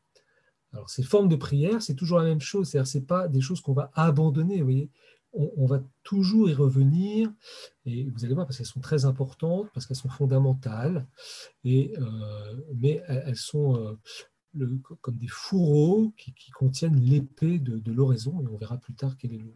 Alors, 0.73 0.89
ces 0.89 1.03
formes 1.03 1.29
de 1.29 1.37
prière, 1.37 1.83
c'est 1.83 1.95
toujours 1.95 2.18
la 2.18 2.25
même 2.25 2.41
chose, 2.41 2.68
c'est-à-dire 2.68 2.87
ce 2.87 2.99
pas 2.99 3.29
des 3.29 3.41
choses 3.41 3.61
qu'on 3.61 3.73
va 3.73 3.91
abandonner, 3.95 4.59
vous 4.59 4.64
voyez. 4.64 4.91
On, 5.33 5.64
va 5.64 5.81
toujours 6.03 6.51
y 6.51 6.55
revenir, 6.55 7.33
et 7.87 8.11
vous 8.11 8.25
allez 8.25 8.35
voir, 8.35 8.47
parce 8.47 8.57
qu'elles 8.57 8.66
sont 8.66 8.81
très 8.81 9.05
importantes, 9.05 9.68
parce 9.73 9.87
qu'elles 9.87 9.97
sont 9.97 10.09
fondamentales, 10.09 11.07
et, 11.62 11.93
euh, 11.99 12.57
mais 12.75 13.01
elles, 13.07 13.37
sont 13.37 13.77
euh, 13.77 13.97
comme 15.01 15.16
des 15.18 15.29
fourreaux 15.29 16.12
qui, 16.16 16.35
contiennent 16.51 16.99
l'épée 16.99 17.61
de, 17.61 17.93
l'oraison, 17.93 18.43
et 18.43 18.49
on 18.49 18.57
verra 18.57 18.77
plus 18.79 18.95
tard 18.95 19.16
quel 19.16 19.35
est 19.35 19.39
le, 19.39 19.55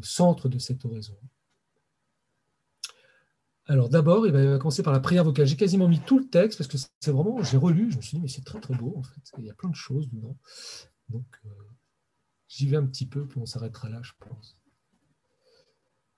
centre 0.00 0.48
de 0.48 0.58
cette 0.58 0.82
oraison. 0.86 1.18
Alors 3.66 3.88
d'abord, 3.88 4.26
il 4.26 4.32
va 4.32 4.58
commencer 4.58 4.82
par 4.82 4.92
la 4.92 5.00
prière 5.00 5.24
vocale. 5.24 5.46
J'ai 5.46 5.56
quasiment 5.56 5.88
mis 5.88 6.00
tout 6.00 6.18
le 6.18 6.28
texte 6.28 6.58
parce 6.58 6.68
que 6.68 6.76
c'est 7.00 7.10
vraiment, 7.10 7.42
j'ai 7.42 7.56
relu, 7.56 7.90
je 7.90 7.96
me 7.96 8.02
suis 8.02 8.16
dit, 8.16 8.22
mais 8.22 8.28
c'est 8.28 8.44
très 8.44 8.60
très 8.60 8.74
beau 8.74 8.94
en 8.96 9.02
fait. 9.02 9.20
Il 9.38 9.44
y 9.44 9.50
a 9.50 9.54
plein 9.54 9.70
de 9.70 9.74
choses 9.74 10.08
dedans. 10.10 10.36
Donc 11.08 11.26
euh, 11.46 11.48
j'y 12.48 12.66
vais 12.66 12.76
un 12.76 12.86
petit 12.86 13.06
peu, 13.06 13.26
puis 13.26 13.40
on 13.40 13.46
s'arrêtera 13.46 13.88
là, 13.88 14.00
je 14.02 14.12
pense. 14.18 14.56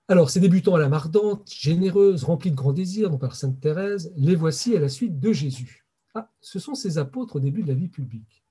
Alors, 0.09 0.29
ces 0.29 0.39
débutants 0.39 0.75
à 0.75 0.79
la 0.79 0.85
ardente, 0.85 1.51
généreuse, 1.51 2.23
remplie 2.23 2.51
de 2.51 2.55
grands 2.55 2.71
désirs, 2.71 3.09
donc 3.09 3.19
par 3.19 3.35
Sainte 3.35 3.59
Thérèse, 3.59 4.13
les 4.15 4.35
voici 4.35 4.75
à 4.75 4.79
la 4.79 4.87
suite 4.87 5.19
de 5.19 5.33
Jésus. 5.33 5.85
Ah, 6.13 6.31
ce 6.39 6.59
sont 6.59 6.75
ces 6.75 6.97
apôtres 6.97 7.35
au 7.35 7.39
début 7.41 7.61
de 7.61 7.67
la 7.67 7.73
vie 7.73 7.89
publique. 7.89 8.45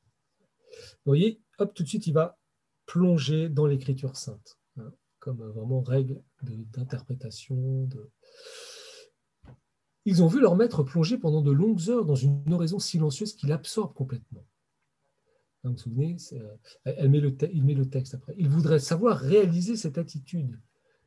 Vous 0.70 1.11
voyez, 1.11 1.40
hop, 1.59 1.72
tout 1.72 1.82
de 1.82 1.88
suite, 1.88 2.07
il 2.07 2.12
va 2.12 2.38
plonger 2.84 3.49
dans 3.49 3.64
l'écriture 3.64 4.16
sainte, 4.16 4.59
hein, 4.78 4.92
comme 5.18 5.42
vraiment 5.42 5.80
règle 5.80 6.20
d'interprétation. 6.42 7.84
De, 7.84 8.11
Ils 10.07 10.22
ont 10.22 10.28
vu 10.28 10.40
leur 10.40 10.54
maître 10.54 10.84
plonger 10.84 11.18
pendant 11.18 11.42
de 11.42 11.50
longues 11.50 11.90
heures 11.90 12.04
dans 12.04 12.14
une 12.14 12.52
oraison 12.52 12.78
silencieuse 12.78 13.34
qui 13.34 13.46
l'absorbe 13.46 13.92
complètement. 13.92 14.46
Hein, 15.64 15.70
vous 15.70 15.72
vous 15.72 15.78
souvenez, 15.78 16.16
euh, 16.32 16.96
il 17.52 17.64
met 17.64 17.74
le 17.74 17.90
texte 17.90 18.14
après. 18.14 18.34
Ils 18.38 18.48
voudraient 18.48 18.78
savoir 18.78 19.18
réaliser 19.18 19.76
cette 19.76 19.98
attitude, 19.98 20.61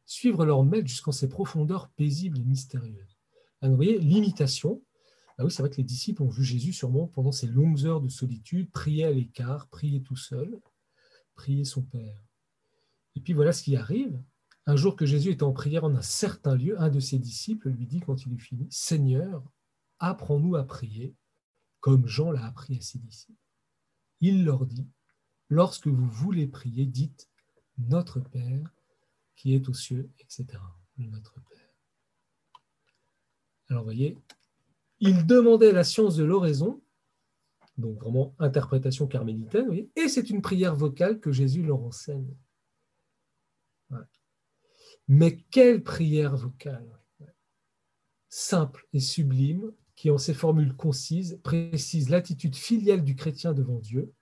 suivre 0.06 0.46
leur 0.46 0.64
maître 0.66 0.88
jusqu'en 0.88 1.14
ses 1.14 1.30
profondeurs 1.30 1.90
paisibles 1.92 2.40
et 2.40 2.44
mystérieuses. 2.44 3.18
vous 3.62 3.76
voyez, 3.76 3.98
l'imitation, 4.00 4.82
ah 5.38 5.46
oui, 5.46 5.52
c'est 5.52 5.64
vrai 5.64 5.70
que 5.70 5.78
les 5.78 5.84
disciples 5.84 6.22
ont 6.22 6.28
vu 6.28 6.44
Jésus 6.44 6.74
sûrement 6.74 7.08
pendant 7.08 7.32
ces 7.32 7.48
longues 7.48 7.86
heures 7.86 8.02
de 8.02 8.10
solitude, 8.10 8.70
prier 8.70 9.06
à 9.06 9.12
l'écart, 9.12 9.70
prier 9.70 10.02
tout 10.02 10.18
seul, 10.18 10.60
prier 11.36 11.64
son 11.64 11.84
Père. 11.84 12.22
Et 13.16 13.22
puis 13.22 13.32
voilà 13.32 13.54
ce 13.54 13.64
qui 13.64 13.78
arrive. 13.78 14.22
Un 14.70 14.76
jour 14.76 14.96
que 14.96 15.08
Jésus 15.08 15.32
était 15.32 15.42
en 15.42 15.52
prière 15.52 15.84
en 15.84 15.96
un 15.96 16.04
certain 16.04 16.54
lieu, 16.54 16.80
un 16.80 16.90
de 16.90 17.00
ses 17.00 17.18
disciples 17.18 17.70
lui 17.70 17.88
dit 17.88 18.02
quand 18.02 18.28
il 18.28 18.34
eut 18.34 18.40
fini, 18.40 18.68
Seigneur, 18.70 19.44
apprends-nous 19.98 20.56
à 20.56 20.64
prier 20.64 21.16
comme 21.80 22.06
Jean 22.06 22.30
l'a 22.30 22.46
appris 22.46 22.78
à 22.78 22.82
ses 22.82 23.00
disciples. 23.00 23.42
Il 24.22 24.46
leur 24.46 24.68
dit, 24.68 24.86
lorsque 25.50 25.88
vous 25.88 26.08
voulez 26.08 26.46
prier, 26.46 26.86
dites 26.86 27.32
Notre 27.80 28.20
Père 28.20 28.72
qui 29.36 29.56
est 29.56 29.68
aux 29.70 29.74
cieux, 29.74 30.12
etc. 30.20 30.46
Notre 31.00 31.42
Père. 31.50 31.74
Alors, 33.70 33.84
voyez, 33.84 34.20
il 35.00 35.26
demandait 35.26 35.72
la 35.72 35.84
science 35.84 36.16
de 36.16 36.26
l'oraison, 36.26 36.80
donc 37.80 37.98
vraiment 37.98 38.36
interprétation 38.38 39.08
carmélitaine, 39.08 39.88
et 39.96 40.08
c'est 40.08 40.30
une 40.30 40.44
prière 40.44 40.76
vocale 40.76 41.20
que 41.20 41.32
Jésus 41.32 41.64
leur 41.64 41.82
enseigne. 41.82 42.36
Mais 45.10 45.38
quelle 45.50 45.84
prière 45.84 46.38
vocale 46.38 46.88
Simple 48.30 48.88
et 48.94 49.00
sublime, 49.00 49.74
qui 49.96 50.12
en 50.12 50.20
ses 50.20 50.36
formules 50.36 50.76
concises 50.76 51.42
précise 51.44 52.10
l'attitude 52.10 52.56
filiale 52.56 53.04
du 53.04 53.16
chrétien 53.16 53.54
devant 53.54 53.80
Dieu, 53.80 54.14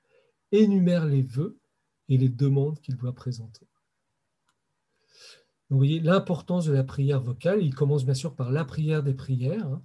énumère 0.53 1.05
les 1.05 1.21
vœux 1.21 1.59
et 2.07 2.17
les 2.17 2.29
demandes 2.29 2.79
qu'il 2.79 2.95
doit 2.95 3.13
présenter. 3.13 3.67
vous 5.69 5.77
voyez 5.77 5.99
l'importance 5.99 6.65
de 6.65 6.73
la 6.73 6.85
prière 6.85 7.21
vocale. 7.21 7.61
Il 7.61 7.75
commence 7.75 8.05
bien 8.05 8.13
sûr 8.13 8.33
par 8.33 8.49
la 8.49 8.63
prière 8.63 9.03
des 9.03 9.13
prières, 9.13 9.67
hein, 9.67 9.83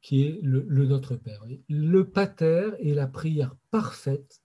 qui 0.00 0.22
est 0.22 0.40
le, 0.42 0.64
Notre 0.86 1.16
Père. 1.16 1.44
Le 1.68 2.08
pater 2.08 2.70
est 2.80 2.94
la 2.94 3.06
prière 3.06 3.54
parfaite 3.70 4.40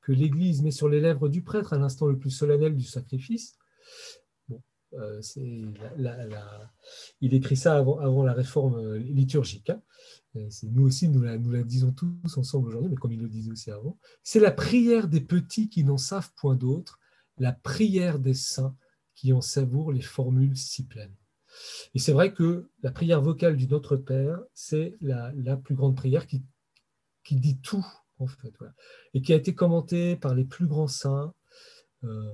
que 0.00 0.12
l'Église 0.12 0.62
met 0.62 0.70
sur 0.70 0.88
les 0.88 1.02
lèvres 1.02 1.28
du 1.28 1.42
prêtre 1.42 1.74
à 1.74 1.78
l'instant 1.78 2.06
le 2.06 2.18
plus 2.18 2.30
solennel 2.30 2.74
du 2.74 2.84
sacrifice. 2.84 3.58
Euh, 4.98 5.20
il 7.20 7.34
écrit 7.34 7.56
ça 7.56 7.76
avant, 7.76 8.22
la 8.22 8.32
réforme 8.32 8.96
liturgique. 8.96 9.70
Hein. 9.70 9.82
Nous 10.64 10.86
aussi, 10.86 11.08
nous 11.08 11.22
la, 11.22 11.38
disons 11.62 11.92
tous 11.92 12.36
ensemble 12.36 12.68
aujourd'hui, 12.68 12.90
mais 12.90 12.96
comme 12.96 13.12
il 13.12 13.20
le 13.20 13.28
disait 13.28 13.50
aussi 13.50 13.70
avant. 13.70 13.98
C'est 14.22 14.40
la 14.40 14.50
prière 14.50 15.08
des 15.08 15.20
petits 15.20 15.68
qui 15.68 15.84
n'en 15.84 15.98
savent 15.98 16.32
point 16.36 16.56
d'autre, 16.56 16.98
la 17.38 17.52
prière 17.52 18.18
des 18.18 18.34
saints 18.34 18.76
qui 19.14 19.32
en 19.32 19.40
savourent 19.40 19.92
les 19.92 20.02
formules 20.02 20.56
si 20.56 20.84
pleines. 20.86 21.14
Et 21.94 21.98
c'est 22.00 22.12
vrai 22.12 22.32
que 22.32 22.68
la 22.82 22.90
prière 22.90 23.22
vocale 23.22 23.56
du 23.56 23.68
Notre 23.68 23.96
Père, 23.96 24.40
c'est 24.54 24.96
la, 25.00 25.56
plus 25.56 25.76
grande 25.76 25.96
prière 25.96 26.26
qui, 26.26 26.42
dit 27.30 27.58
tout, 27.60 27.86
en 28.18 28.26
fait, 28.26 28.52
et 29.14 29.22
qui 29.22 29.32
a 29.32 29.36
été 29.36 29.54
commentée 29.54 30.16
par 30.16 30.34
les 30.34 30.44
plus 30.44 30.66
grands 30.66 30.88
saints, 30.88 31.32
euh, 32.02 32.30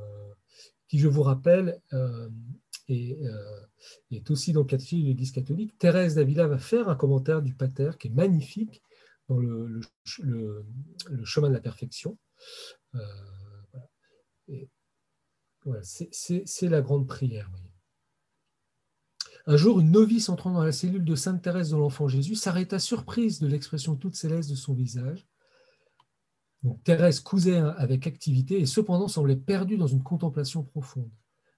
qui, 0.91 0.99
je 0.99 1.07
vous 1.07 1.23
rappelle, 1.23 1.81
euh, 1.93 2.29
euh, 2.91 3.67
est, 4.11 4.31
aussi 4.31 4.53
dans 4.53 4.63
le 4.63 4.67
catéchisme 4.67 5.03
de 5.03 5.07
l'Église 5.07 5.31
catholique. 5.31 5.79
Thérèse 5.79 6.17
d'Avila 6.17 6.49
va 6.49 6.59
faire 6.59 6.89
un 6.89 6.97
commentaire 6.97 7.43
du 7.43 7.55
Pater 7.55 7.93
qui 7.97 8.09
est 8.09 8.11
magnifique 8.11 8.83
dans 9.29 9.39
le, 9.39 9.81
chemin 11.23 11.49
de 11.49 11.55
la 11.55 11.61
perfection. 11.61 12.19
Voilà. 15.65 15.81
c'est 15.83 16.69
la 16.69 16.83
grande 16.83 17.07
prière. 17.07 17.49
Un 19.47 19.57
jour, 19.57 19.79
une 19.79 19.93
novice 19.93 20.29
entrant 20.29 20.53
dans 20.53 20.65
la 20.65 20.73
cellule 20.73 21.05
de 21.05 21.15
Sainte 21.15 21.41
Thérèse 21.41 21.71
de 21.71 21.77
l'Enfant 21.77 22.09
Jésus 22.09 22.35
s'arrêta 22.35 22.81
surprise 22.81 23.39
de 23.39 23.47
l'expression 23.47 23.95
toute 23.95 24.17
céleste 24.17 24.51
de 24.51 24.57
son 24.57 24.75
visage. 24.75 25.30
Thérèse 26.85 27.21
cousait 27.21 27.57
avec 27.57 28.07
activité 28.07 28.61
et 28.61 28.67
cependant 28.67 29.09
semblait 29.09 29.37
perdue 29.37 29.79
dans 29.79 29.87
une 29.87 30.03
contemplation 30.03 30.63
profonde. 30.63 31.11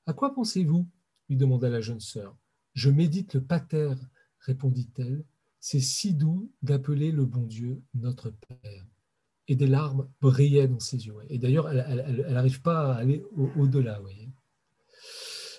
À 0.07 0.13
quoi 0.13 0.35
pensez-vous? 0.35 0.89
lui 1.29 1.37
demanda 1.37 1.69
la 1.69 1.81
jeune 1.81 2.01
sœur. 2.01 2.37
Je 2.75 2.91
médite 2.91 3.35
le 3.35 3.43
pater, 3.43 3.95
répondit-elle. 4.41 5.25
C'est 5.61 5.81
si 5.81 6.15
doux 6.15 6.51
d'appeler 6.63 7.13
le 7.13 7.25
bon 7.25 7.43
Dieu 7.43 7.83
notre 7.95 8.31
Père. 8.31 8.87
Et 9.49 9.57
des 9.57 9.67
larmes 9.67 10.09
brillaient 10.21 10.69
dans 10.69 10.81
ses 10.81 11.07
yeux. 11.07 11.15
Et 11.29 11.39
d'ailleurs, 11.39 11.69
elle 11.71 12.27
n'arrive 12.31 12.63
pas 12.63 12.93
à 12.93 12.97
aller 12.97 13.25
au-delà. 13.57 14.01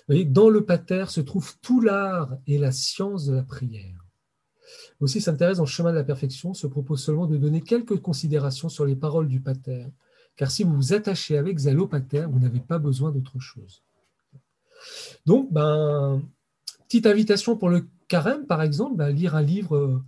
Voyez 0.06 0.24
dans 0.24 0.48
le 0.50 0.64
pater 0.64 1.06
se 1.08 1.20
trouve 1.20 1.58
tout 1.60 1.80
l'art 1.80 2.36
et 2.46 2.58
la 2.58 2.72
science 2.72 3.26
de 3.26 3.34
la 3.34 3.42
prière. 3.42 4.03
Aussi, 5.00 5.20
Sainte 5.20 5.38
Thérèse, 5.38 5.60
en 5.60 5.66
chemin 5.66 5.90
de 5.90 5.96
la 5.96 6.04
perfection, 6.04 6.54
se 6.54 6.66
propose 6.66 7.02
seulement 7.02 7.26
de 7.26 7.36
donner 7.36 7.60
quelques 7.60 8.00
considérations 8.00 8.68
sur 8.68 8.84
les 8.84 8.96
paroles 8.96 9.28
du 9.28 9.40
pater, 9.40 9.86
car 10.36 10.50
si 10.50 10.64
vous 10.64 10.74
vous 10.74 10.92
attachez 10.92 11.38
avec 11.38 11.58
zèle 11.58 11.78
pater, 11.88 12.26
vous 12.28 12.38
n'avez 12.38 12.60
pas 12.60 12.78
besoin 12.78 13.10
d'autre 13.10 13.38
chose. 13.38 13.82
Donc, 15.26 15.52
ben, 15.52 16.22
petite 16.88 17.06
invitation 17.06 17.56
pour 17.56 17.68
le 17.68 17.86
carême, 18.08 18.46
par 18.46 18.62
exemple, 18.62 18.96
ben, 18.96 19.08
lire 19.10 19.34
un 19.34 19.42
livre, 19.42 19.76
euh, 19.76 20.02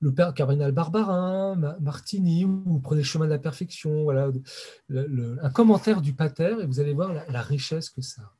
le 0.00 0.14
père 0.14 0.32
cardinal 0.32 0.72
Barbarin, 0.72 1.56
Martini, 1.80 2.44
ou 2.44 2.80
prenez 2.82 3.02
le 3.02 3.06
chemin 3.06 3.26
de 3.26 3.30
la 3.30 3.38
perfection, 3.38 4.04
voilà, 4.04 4.30
un 4.88 5.50
commentaire 5.50 6.00
du 6.00 6.14
pater, 6.14 6.56
et 6.60 6.66
vous 6.66 6.80
allez 6.80 6.94
voir 6.94 7.12
la 7.28 7.42
richesse 7.42 7.90
que 7.90 8.00
ça 8.00 8.22
a. 8.22 8.39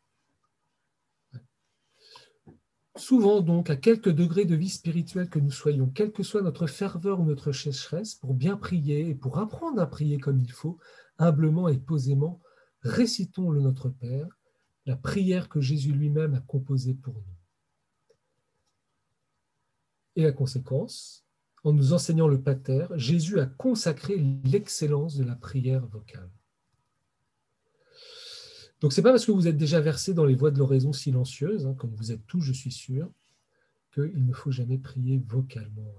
Souvent 3.00 3.40
donc, 3.40 3.70
à 3.70 3.76
quelques 3.76 4.10
degrés 4.10 4.44
de 4.44 4.54
vie 4.54 4.68
spirituelle 4.68 5.30
que 5.30 5.38
nous 5.38 5.50
soyons, 5.50 5.88
quelle 5.88 6.12
que 6.12 6.22
soit 6.22 6.42
notre 6.42 6.66
ferveur 6.66 7.18
ou 7.18 7.24
notre 7.24 7.50
sécheresse, 7.50 8.14
pour 8.14 8.34
bien 8.34 8.58
prier 8.58 9.08
et 9.08 9.14
pour 9.14 9.38
apprendre 9.38 9.80
à 9.80 9.88
prier 9.88 10.18
comme 10.18 10.38
il 10.38 10.52
faut, 10.52 10.78
humblement 11.16 11.68
et 11.68 11.78
posément, 11.78 12.42
récitons 12.82 13.50
le 13.50 13.62
Notre 13.62 13.88
Père, 13.88 14.28
la 14.84 14.96
prière 14.96 15.48
que 15.48 15.62
Jésus 15.62 15.92
lui-même 15.92 16.34
a 16.34 16.40
composée 16.40 16.92
pour 16.92 17.14
nous. 17.14 17.36
Et 20.16 20.22
la 20.22 20.32
conséquence, 20.32 21.24
en 21.64 21.72
nous 21.72 21.94
enseignant 21.94 22.28
le 22.28 22.42
Pater, 22.42 22.86
Jésus 22.96 23.40
a 23.40 23.46
consacré 23.46 24.18
l'excellence 24.44 25.16
de 25.16 25.24
la 25.24 25.36
prière 25.36 25.86
vocale. 25.86 26.30
Donc, 28.80 28.92
ce 28.92 29.00
n'est 29.00 29.02
pas 29.02 29.10
parce 29.10 29.26
que 29.26 29.32
vous 29.32 29.46
êtes 29.46 29.58
déjà 29.58 29.80
versé 29.80 30.14
dans 30.14 30.24
les 30.24 30.34
voies 30.34 30.50
de 30.50 30.58
l'oraison 30.58 30.92
silencieuse, 30.92 31.66
hein, 31.66 31.74
comme 31.74 31.94
vous 31.94 32.12
êtes 32.12 32.26
tous, 32.26 32.40
je 32.40 32.52
suis 32.52 32.72
sûr, 32.72 33.10
qu'il 33.92 34.24
ne 34.24 34.32
faut 34.32 34.50
jamais 34.50 34.78
prier 34.78 35.22
vocalement. 35.26 35.92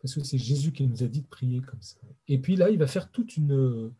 Parce 0.00 0.14
que 0.14 0.24
c'est 0.24 0.38
Jésus 0.38 0.72
qui 0.72 0.86
nous 0.86 1.02
a 1.02 1.06
dit 1.06 1.22
de 1.22 1.26
prier 1.26 1.60
comme 1.60 1.82
ça. 1.82 1.98
Et 2.28 2.38
puis 2.38 2.56
là, 2.56 2.70
il 2.70 2.78
va 2.78 2.86
faire 2.86 3.10
toute 3.10 3.36
une. 3.36 3.92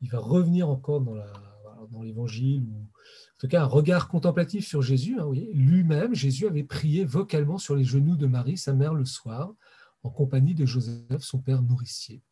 il 0.00 0.10
va 0.10 0.18
revenir 0.18 0.68
encore 0.68 1.00
dans, 1.00 2.02
l'évangile, 2.02 2.62
ou 2.62 2.82
en 2.82 3.38
tout 3.38 3.48
cas 3.48 3.62
un 3.62 3.66
regard 3.66 4.08
contemplatif 4.08 4.66
sur 4.66 4.82
Jésus. 4.82 5.18
Hein, 5.18 5.30
Lui-même, 5.54 6.14
Jésus 6.14 6.46
avait 6.46 6.64
prié 6.64 7.04
vocalement 7.04 7.58
sur 7.58 7.74
les 7.74 7.84
genoux 7.84 8.16
de 8.16 8.26
Marie, 8.26 8.58
sa 8.58 8.74
mère, 8.74 8.94
le 8.94 9.04
soir, 9.04 9.54
en 10.02 10.10
compagnie 10.10 10.54
de 10.54 10.66
Joseph, 10.66 11.20
son 11.20 11.38
père 11.38 11.62
nourricier. 11.62 12.22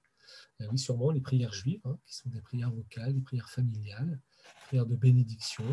Ben 0.60 0.68
oui, 0.70 0.78
sûrement 0.78 1.10
les 1.10 1.20
prières 1.20 1.52
juives, 1.52 1.80
hein, 1.84 1.98
qui 2.06 2.14
sont 2.14 2.28
des 2.28 2.40
prières 2.40 2.70
vocales, 2.70 3.12
des 3.12 3.20
prières 3.20 3.50
familiales, 3.50 4.20
des 4.44 4.66
prières 4.66 4.86
de 4.86 4.94
bénédiction. 4.94 5.64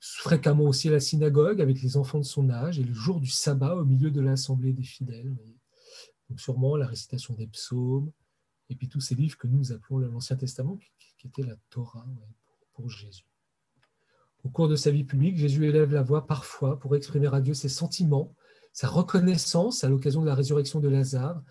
Fréquemment 0.00 0.64
aussi 0.64 0.88
à 0.88 0.92
la 0.92 1.00
synagogue 1.00 1.62
avec 1.62 1.80
les 1.80 1.96
enfants 1.96 2.18
de 2.18 2.24
son 2.24 2.50
âge 2.50 2.78
et 2.78 2.84
le 2.84 2.92
jour 2.92 3.20
du 3.20 3.30
sabbat 3.30 3.74
au 3.74 3.84
milieu 3.86 4.10
de 4.10 4.20
l'assemblée 4.20 4.74
des 4.74 4.82
fidèles. 4.82 5.34
Donc 6.28 6.40
sûrement 6.40 6.76
la 6.76 6.86
récitation 6.86 7.32
des 7.34 7.46
psaumes 7.46 8.12
et 8.68 8.74
puis 8.74 8.88
tous 8.88 9.00
ces 9.00 9.14
livres 9.14 9.36
que 9.38 9.46
nous 9.46 9.72
appelons 9.72 9.98
l'Ancien 9.98 10.36
Testament, 10.36 10.78
qui, 10.98 11.26
était 11.26 11.42
la 11.42 11.56
Torah 11.70 12.06
pour 12.74 12.90
Jésus. 12.90 13.24
Au 14.42 14.50
cours 14.50 14.68
de 14.68 14.76
sa 14.76 14.90
vie 14.90 15.04
publique, 15.04 15.38
Jésus 15.38 15.66
élève 15.66 15.92
la 15.92 16.02
voix 16.02 16.26
parfois 16.26 16.78
pour 16.78 16.94
exprimer 16.96 17.28
à 17.32 17.40
Dieu 17.40 17.54
ses 17.54 17.70
sentiments, 17.70 18.34
sa 18.74 18.88
reconnaissance 18.88 19.84
à 19.84 19.88
l'occasion 19.88 20.20
de 20.20 20.26
la 20.26 20.34
résurrection 20.34 20.80
de 20.80 20.88
Lazare 20.88 21.42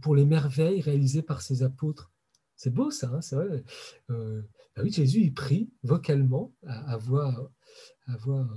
pour 0.00 0.14
les 0.14 0.24
merveilles 0.24 0.80
réalisées 0.80 1.22
par 1.22 1.42
ses 1.42 1.62
apôtres. 1.62 2.12
C'est 2.56 2.72
beau 2.72 2.90
ça, 2.90 3.10
hein, 3.12 3.20
c'est 3.20 3.36
vrai. 3.36 3.64
Euh, 4.10 4.42
bah 4.76 4.82
oui, 4.82 4.92
Jésus, 4.92 5.20
il 5.20 5.34
prie 5.34 5.70
vocalement, 5.82 6.52
à, 6.66 6.96
voix, 6.96 7.52
à, 8.06 8.16
voix, 8.16 8.48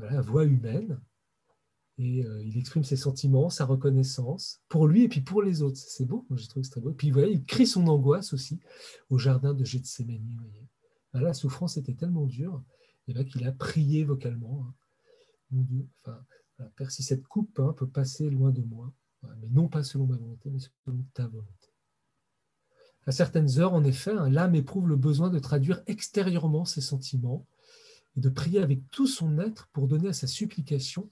euh, 0.00 0.44
humaine, 0.44 1.00
et 1.98 2.24
euh, 2.24 2.42
il 2.44 2.56
exprime 2.56 2.84
ses 2.84 2.96
sentiments, 2.96 3.50
sa 3.50 3.64
reconnaissance, 3.64 4.62
pour 4.68 4.86
lui 4.86 5.02
et 5.02 5.08
puis 5.08 5.20
pour 5.20 5.42
les 5.42 5.62
autres. 5.62 5.76
C'est 5.76 6.04
beau, 6.04 6.24
moi 6.30 6.38
je 6.38 6.46
que 6.48 6.62
c'est 6.62 6.70
très 6.70 6.80
beau. 6.80 6.90
Et 6.90 6.94
puis 6.94 7.10
voilà, 7.10 7.28
il 7.28 7.44
crie 7.44 7.66
son 7.66 7.86
angoisse 7.88 8.32
aussi 8.32 8.60
au 9.10 9.18
jardin 9.18 9.52
de 9.52 9.64
Gethsemane. 9.64 10.38
Bah, 11.12 11.20
la 11.20 11.34
souffrance 11.34 11.76
était 11.76 11.94
tellement 11.94 12.26
dure 12.26 12.62
et 13.08 13.12
là 13.12 13.24
qu'il 13.24 13.44
a 13.46 13.52
prié 13.52 14.04
vocalement. 14.04 14.64
Hein. 14.64 14.74
Mon 15.50 15.62
Dieu, 15.62 15.88
enfin, 16.04 16.24
Père, 16.76 16.90
si 16.90 17.02
cette 17.02 17.26
coupe 17.26 17.58
hein, 17.58 17.74
peut 17.76 17.88
passer 17.88 18.30
loin 18.30 18.52
de 18.52 18.62
moi, 18.62 18.92
mais 19.22 19.48
non 19.50 19.68
pas 19.68 19.82
selon 19.82 20.06
ma 20.06 20.16
volonté, 20.16 20.50
mais 20.50 20.60
selon 20.84 21.04
ta 21.14 21.26
volonté. 21.26 21.72
À 23.06 23.12
certaines 23.12 23.58
heures, 23.58 23.72
en 23.72 23.84
effet, 23.84 24.12
l'âme 24.28 24.54
éprouve 24.54 24.88
le 24.88 24.96
besoin 24.96 25.30
de 25.30 25.38
traduire 25.38 25.82
extérieurement 25.86 26.64
ses 26.64 26.82
sentiments 26.82 27.46
et 28.16 28.20
de 28.20 28.28
prier 28.28 28.60
avec 28.60 28.88
tout 28.90 29.06
son 29.06 29.38
être 29.38 29.68
pour 29.68 29.88
donner 29.88 30.08
à 30.08 30.12
sa 30.12 30.26
supplication 30.26 31.10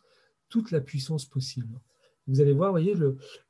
toute 0.48 0.70
la 0.70 0.80
puissance 0.80 1.24
possible. 1.24 1.80
Vous 2.26 2.40
allez 2.40 2.52
voir, 2.52 2.70
voyez, 2.70 2.94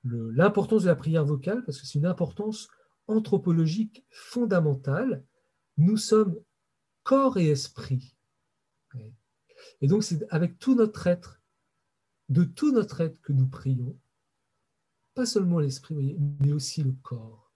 l'importance 0.05 0.83
de 0.83 0.89
la 0.89 0.97
prière 0.97 1.25
vocale, 1.25 1.65
parce 1.65 1.81
que 1.81 1.87
c'est 1.87 1.99
une 1.99 2.07
importance 2.07 2.69
anthropologique 3.09 4.05
fondamentale. 4.11 5.25
Nous 5.77 5.97
sommes 5.97 6.37
corps 7.03 7.39
et 7.39 7.49
esprit. 7.49 8.15
Et 9.81 9.89
donc, 9.89 10.05
c'est 10.05 10.25
avec 10.31 10.59
tout 10.59 10.75
notre 10.75 11.07
être, 11.07 11.41
de 12.29 12.45
tout 12.45 12.73
notre 12.73 13.01
être 13.01 13.21
que 13.23 13.33
nous 13.33 13.47
prions, 13.47 13.97
pas 15.17 15.27
seulement 15.27 15.59
l'esprit, 15.59 16.17
mais 16.41 16.53
aussi 16.53 16.83
le 16.83 16.95
corps. 17.03 17.51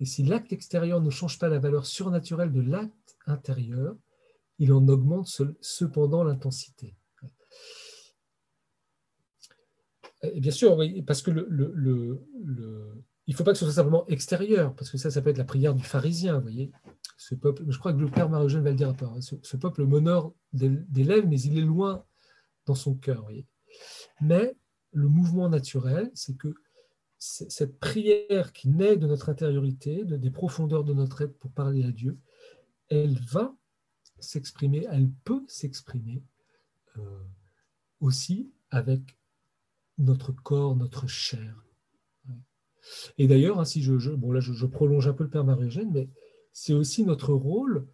Et 0.00 0.06
si 0.06 0.22
l'acte 0.22 0.52
extérieur 0.52 1.00
ne 1.00 1.10
change 1.10 1.38
pas 1.38 1.48
la 1.48 1.58
valeur 1.58 1.86
surnaturelle 1.86 2.50
de 2.50 2.62
l'acte 2.62 3.16
intérieur, 3.26 3.94
il 4.58 4.72
en 4.72 4.88
augmente 4.88 5.28
cependant 5.60 6.24
l'intensité. 6.24 6.96
Et 10.22 10.40
bien 10.40 10.50
sûr, 10.50 10.78
parce 11.06 11.22
que 11.22 11.30
il 11.30 13.32
ne 13.32 13.36
faut 13.36 13.44
pas 13.44 13.52
que 13.52 13.58
ce 13.58 13.66
soit 13.66 13.74
simplement 13.74 14.06
extérieur, 14.06 14.74
parce 14.74 14.90
que 14.90 14.96
ça, 14.96 15.10
ça 15.10 15.20
peut 15.20 15.28
être 15.28 15.38
la 15.38 15.44
prière 15.44 15.74
du 15.74 15.84
pharisien, 15.84 16.36
vous 16.36 16.42
voyez. 16.42 16.72
Ce 17.18 17.34
peuple, 17.34 17.64
je 17.68 17.78
crois 17.78 17.92
que 17.92 17.98
le 17.98 18.08
père 18.08 18.30
Marie-Eugène 18.30 18.62
va 18.62 18.70
le 18.70 18.76
dire 18.76 18.88
après, 18.88 19.06
ce, 19.20 19.34
ce 19.42 19.56
peuple 19.58 19.84
m'honore 19.84 20.34
des, 20.54 21.04
lèvres, 21.04 21.28
mais 21.28 21.40
il 21.42 21.58
est 21.58 21.62
loin 21.62 22.04
dans 22.64 22.74
son 22.74 22.94
cœur. 22.94 23.22
Voyez. 23.22 23.46
Mais 24.22 24.56
le 24.92 25.08
mouvement 25.08 25.50
naturel, 25.50 26.10
c'est 26.14 26.36
que 26.36 26.54
cette 27.18 27.78
prière 27.78 28.52
qui 28.52 28.68
naît 28.68 28.96
de 28.96 29.06
notre 29.06 29.28
intériorité, 29.28 30.04
de, 30.04 30.16
des 30.16 30.30
profondeurs 30.30 30.84
de 30.84 30.94
notre 30.94 31.22
être 31.22 31.36
pour 31.38 31.50
parler 31.50 31.84
à 31.84 31.90
Dieu, 31.90 32.18
elle 32.88 33.18
va 33.18 33.54
s'exprimer, 34.18 34.86
elle 34.90 35.10
peut 35.24 35.44
s'exprimer 35.48 36.22
euh, 36.96 37.22
aussi 38.00 38.52
avec 38.70 39.18
notre 39.98 40.32
corps, 40.32 40.76
notre 40.76 41.06
chair. 41.06 41.64
Et 43.18 43.26
d'ailleurs, 43.26 43.58
hein, 43.60 43.64
si 43.64 43.82
je, 43.82 44.10
bon 44.10 44.32
là 44.32 44.40
je, 44.40 44.66
prolonge 44.66 45.08
un 45.08 45.12
peu 45.12 45.24
le 45.24 45.30
Père 45.30 45.44
Marie-Eugène, 45.44 45.90
mais 45.92 46.08
c'est 46.52 46.72
aussi 46.72 47.04
notre 47.04 47.32
rôle 47.32 47.86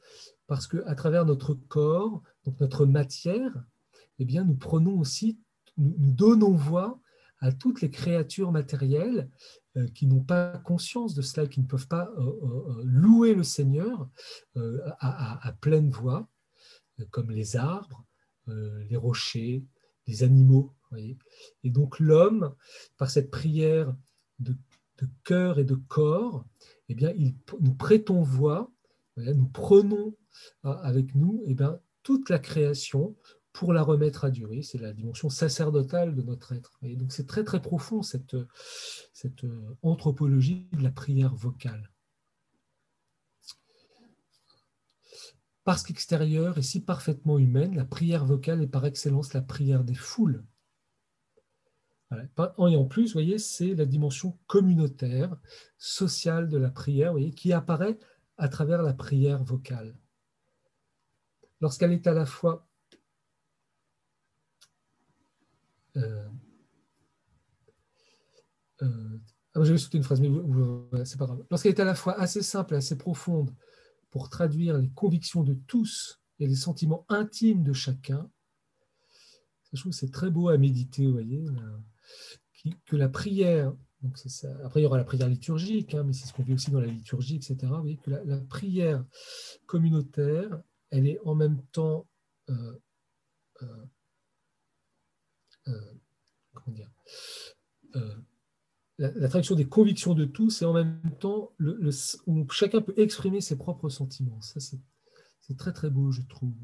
parce 0.47 0.67
qu'à 0.67 0.95
travers 0.95 1.25
notre 1.25 1.55
corps, 1.55 2.23
donc 2.45 2.61
notre 2.61 2.87
matière, 2.87 3.53
eh 4.19 4.25
bien, 4.25 4.45
nous 4.45 4.57
prenons 4.57 4.99
aussi, 4.99 5.41
nous, 5.77 5.95
donnons 6.13 6.55
voix 6.55 7.01
à 7.45 7.53
toutes 7.53 7.83
les 7.83 7.91
créatures 7.91 8.53
matérielles 8.53 9.29
euh, 9.77 9.87
qui 9.89 10.07
n'ont 10.07 10.25
pas 10.25 10.57
conscience 10.65 11.15
de 11.15 11.21
cela, 11.21 11.47
qui 11.47 11.61
ne 11.61 11.67
peuvent 11.67 11.89
pas 11.89 12.11
euh, 12.17 12.23
euh, 12.23 12.83
louer 12.85 13.35
le 13.35 13.43
Seigneur 13.43 14.09
à, 15.01 15.53
pleine 15.61 15.91
voix, 15.91 16.27
comme 17.11 17.31
les 17.31 17.57
arbres, 17.57 18.07
les 18.47 18.97
rochers, 18.97 19.63
les 20.07 20.23
animaux. 20.23 20.73
et 20.97 21.71
donc 21.71 21.99
l'homme, 21.99 22.55
par 22.97 23.11
cette 23.11 23.31
prière 23.31 23.95
de, 24.39 24.57
cœur 25.25 25.59
et 25.59 25.65
de 25.65 25.75
corps, 25.75 26.47
eh 26.89 26.95
bien, 26.95 27.13
nous 27.61 27.75
prêtons 27.75 28.23
voix, 28.23 28.71
nous 29.17 29.49
prenons 29.49 30.17
avec 30.63 31.15
nous 31.15 31.43
eh 31.47 31.55
bien, 31.55 31.79
toute 32.03 32.31
la 32.31 32.39
création 32.39 33.17
pour 33.55 33.73
la 33.73 33.83
remettre 33.83 34.25
à 34.25 34.31
durer. 34.31 34.63
C'est 34.63 34.79
la 34.79 34.93
dimension 34.93 35.31
sacerdotale 35.31 36.15
de 36.15 36.23
notre 36.23 36.53
être. 36.53 36.77
Et 36.83 36.97
donc 36.97 37.13
c'est 37.13 37.27
très 37.27 37.45
très 37.45 37.63
profond 37.63 38.03
cette, 38.03 38.35
euh, 38.35 39.77
anthropologie 39.81 40.67
de 40.73 40.83
la 40.83 40.91
prière 40.91 41.35
vocale. 41.37 41.93
Parce 45.63 45.85
qu'extérieure 45.85 46.59
et 46.59 46.63
si 46.63 46.85
parfaitement 46.85 47.39
humaine, 47.39 47.77
la 47.77 47.85
prière 47.85 48.27
vocale 48.27 48.61
est 48.61 48.67
par 48.67 48.85
excellence 48.85 49.33
la 49.33 49.41
prière 49.41 49.85
des 49.85 49.95
foules. 49.95 50.45
Et 52.13 52.77
en 52.77 52.85
plus, 52.85 53.13
voyez, 53.13 53.39
c'est 53.39 53.75
la 53.75 53.87
dimension 53.87 54.39
communautaire, 54.47 55.37
sociale 55.79 56.49
de 56.49 56.59
la 56.59 56.71
prière, 56.71 57.15
qui 57.35 57.53
apparaît 57.53 57.99
à 58.37 58.49
travers 58.49 58.83
la 58.83 58.93
prière 58.93 59.43
vocale. 59.43 59.97
Lorsqu'elle 61.61 61.93
est 61.93 62.07
à 62.07 62.13
la 62.13 62.27
fois 62.27 62.69
euh, 62.93 62.97
euh, 62.97 62.99
ah, 62.99 62.99
j'avais 69.63 69.79
sauté 69.79 69.99
une 69.99 70.05
phrase, 70.05 70.21
mais 70.21 70.29
c'est 71.05 71.19
pas 71.19 71.27
grave. 71.27 71.45
Lorsqu'elle 71.51 71.73
est 71.73 71.81
à 71.81 71.85
la 71.85 71.95
fois 71.95 72.19
assez 72.19 72.43
simple 72.43 72.75
et 72.75 72.77
assez 72.77 72.99
profonde 72.99 73.55
pour 74.11 74.29
traduire 74.29 74.79
les 74.79 74.91
convictions 74.91 75.43
de 75.43 75.55
tous 75.55 76.21
et 76.41 76.47
les 76.47 76.57
sentiments 76.57 77.05
intimes 77.09 77.63
de 77.63 77.73
chacun, 77.73 78.31
je 79.73 79.81
trouve 79.81 79.93
que 79.93 79.99
c'est 79.99 80.11
très 80.11 80.31
beau 80.31 80.49
à 80.49 80.59
méditer, 80.59 81.07
vous 81.07 81.13
voyez, 81.13 81.45
que 82.87 82.97
la 82.97 83.09
prière, 83.09 83.75
après 84.65 84.81
il 84.81 84.83
y 84.85 84.87
aura 84.87 84.99
la 84.99 85.05
prière 85.05 85.29
liturgique, 85.29 85.95
hein, 85.95 86.05
mais 86.05 86.13
c'est 86.13 86.27
ce 86.27 86.33
qu'on 86.33 86.43
vit 86.43 86.55
aussi 86.55 86.71
dans 86.71 86.81
la 86.81 86.87
liturgie, 86.87 87.37
etc. 87.37 87.57
Vous 87.63 87.81
voyez, 87.81 87.97
que 87.97 88.11
la, 88.11 88.41
prière 88.41 89.05
communautaire, 89.67 90.61
elle 90.91 91.07
est 91.07 91.19
en 91.25 91.35
même 91.35 91.61
temps 91.73 92.07
euh, 92.51 92.79
euh, 93.63 93.85
comment 95.65 96.77
dire, 96.77 96.91
euh, 97.97 98.15
la, 98.99 99.29
traduction 99.29 99.55
des 99.55 99.67
convictions 99.67 100.15
de 100.15 100.25
tous 100.25 100.63
et 100.63 100.65
en 100.65 100.73
même 100.73 101.01
temps 101.19 101.53
où 102.27 102.49
chacun 102.51 102.81
peut 102.81 102.95
exprimer 102.97 103.41
ses 103.41 103.57
propres 103.57 103.89
sentiments. 103.89 104.41
Ça, 104.41 104.61
c'est 104.61 105.57
très 105.57 105.73
très 105.73 105.91
beau, 105.91 106.11
je 106.11 106.23
trouve. 106.23 106.55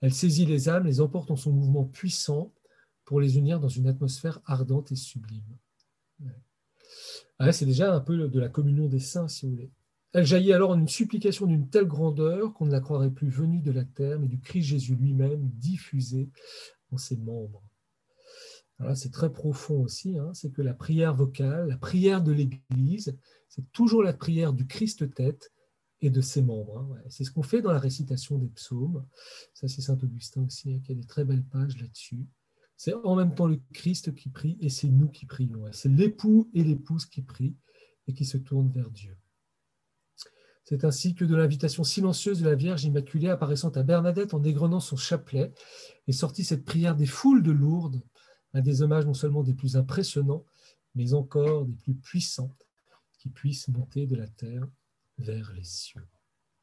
Elle 0.00 0.12
saisit 0.12 0.46
les 0.46 0.68
âmes, 0.68 0.86
les 0.86 1.00
emporte 1.00 1.30
en 1.30 1.36
son 1.36 1.52
mouvement 1.52 1.84
puissant 1.84 2.52
pour 3.04 3.20
les 3.20 3.38
unir 3.38 3.60
dans 3.60 3.68
une 3.68 3.86
atmosphère 3.86 4.40
ardente 4.44 4.92
et 4.92 4.96
sublime. 4.96 5.56
Ah, 7.38 7.52
c'est 7.52 7.66
déjà 7.66 7.92
un 7.92 8.00
peu 8.00 8.28
de 8.28 8.40
la 8.40 8.48
communion 8.48 8.86
des 8.86 9.00
saints, 9.00 9.28
si 9.28 9.46
vous 9.46 9.52
voulez. 9.52 9.70
Elle 10.12 10.26
jaillit 10.26 10.52
alors 10.52 10.70
en 10.70 10.78
une 10.78 10.88
supplication 10.88 11.46
d'une 11.46 11.68
telle 11.70 11.86
grandeur 11.86 12.52
qu'on 12.52 12.66
ne 12.66 12.70
la 12.70 12.80
croirait 12.80 13.10
plus 13.10 13.30
venue 13.30 13.62
de 13.62 13.72
la 13.72 13.84
terre, 13.84 14.20
mais 14.20 14.28
du 14.28 14.38
Christ 14.38 14.64
Jésus 14.64 14.94
lui-même 14.94 15.48
diffusé 15.54 16.28
ses 16.98 17.16
membres. 17.16 17.62
c'est 18.94 19.12
très 19.12 19.32
profond 19.32 19.82
aussi, 19.82 20.18
hein. 20.18 20.32
c'est 20.34 20.50
que 20.50 20.62
la 20.62 20.74
prière 20.74 21.14
vocale, 21.14 21.68
la 21.68 21.76
prière 21.76 22.22
de 22.22 22.32
l'Église, 22.32 23.16
c'est 23.48 23.70
toujours 23.72 24.02
la 24.02 24.12
prière 24.12 24.52
du 24.52 24.66
Christ 24.66 25.14
tête 25.14 25.52
et 26.00 26.10
de 26.10 26.20
ses 26.20 26.42
membres. 26.42 26.78
Hein. 26.78 27.02
C'est 27.08 27.24
ce 27.24 27.30
qu'on 27.30 27.42
fait 27.42 27.62
dans 27.62 27.72
la 27.72 27.78
récitation 27.78 28.38
des 28.38 28.48
psaumes. 28.48 29.06
Ça, 29.54 29.68
c'est 29.68 29.82
Saint 29.82 29.98
Augustin 30.02 30.44
aussi, 30.44 30.72
hein, 30.72 30.80
qui 30.84 30.92
a 30.92 30.94
des 30.94 31.06
très 31.06 31.24
belles 31.24 31.44
pages 31.44 31.80
là-dessus. 31.80 32.26
C'est 32.76 32.94
en 32.94 33.14
même 33.14 33.34
temps 33.34 33.46
le 33.46 33.60
Christ 33.72 34.14
qui 34.14 34.28
prie 34.28 34.58
et 34.60 34.68
c'est 34.68 34.88
nous 34.88 35.08
qui 35.08 35.26
prions. 35.26 35.64
C'est 35.70 35.88
l'époux 35.88 36.50
et 36.52 36.64
l'épouse 36.64 37.06
qui 37.06 37.22
prient 37.22 37.56
et 38.08 38.12
qui 38.12 38.24
se 38.24 38.38
tournent 38.38 38.72
vers 38.72 38.90
Dieu. 38.90 39.16
C'est 40.64 40.84
ainsi 40.84 41.14
que 41.14 41.24
de 41.24 41.34
l'invitation 41.34 41.82
silencieuse 41.82 42.40
de 42.40 42.48
la 42.48 42.54
Vierge 42.54 42.84
Immaculée 42.84 43.28
apparaissant 43.28 43.70
à 43.70 43.82
Bernadette 43.82 44.32
en 44.32 44.42
égrenant 44.44 44.80
son 44.80 44.96
chapelet 44.96 45.52
est 46.06 46.12
sortie 46.12 46.44
cette 46.44 46.64
prière 46.64 46.94
des 46.94 47.06
foules 47.06 47.42
de 47.42 47.50
Lourdes, 47.50 48.00
un 48.54 48.60
des 48.60 48.82
hommages 48.82 49.06
non 49.06 49.14
seulement 49.14 49.42
des 49.42 49.54
plus 49.54 49.76
impressionnants, 49.76 50.44
mais 50.94 51.14
encore 51.14 51.64
des 51.64 51.74
plus 51.74 51.94
puissants 51.94 52.54
qui 53.18 53.28
puissent 53.28 53.68
monter 53.68 54.06
de 54.06 54.16
la 54.16 54.28
terre 54.28 54.68
vers 55.18 55.52
les 55.52 55.64
cieux. 55.64 56.06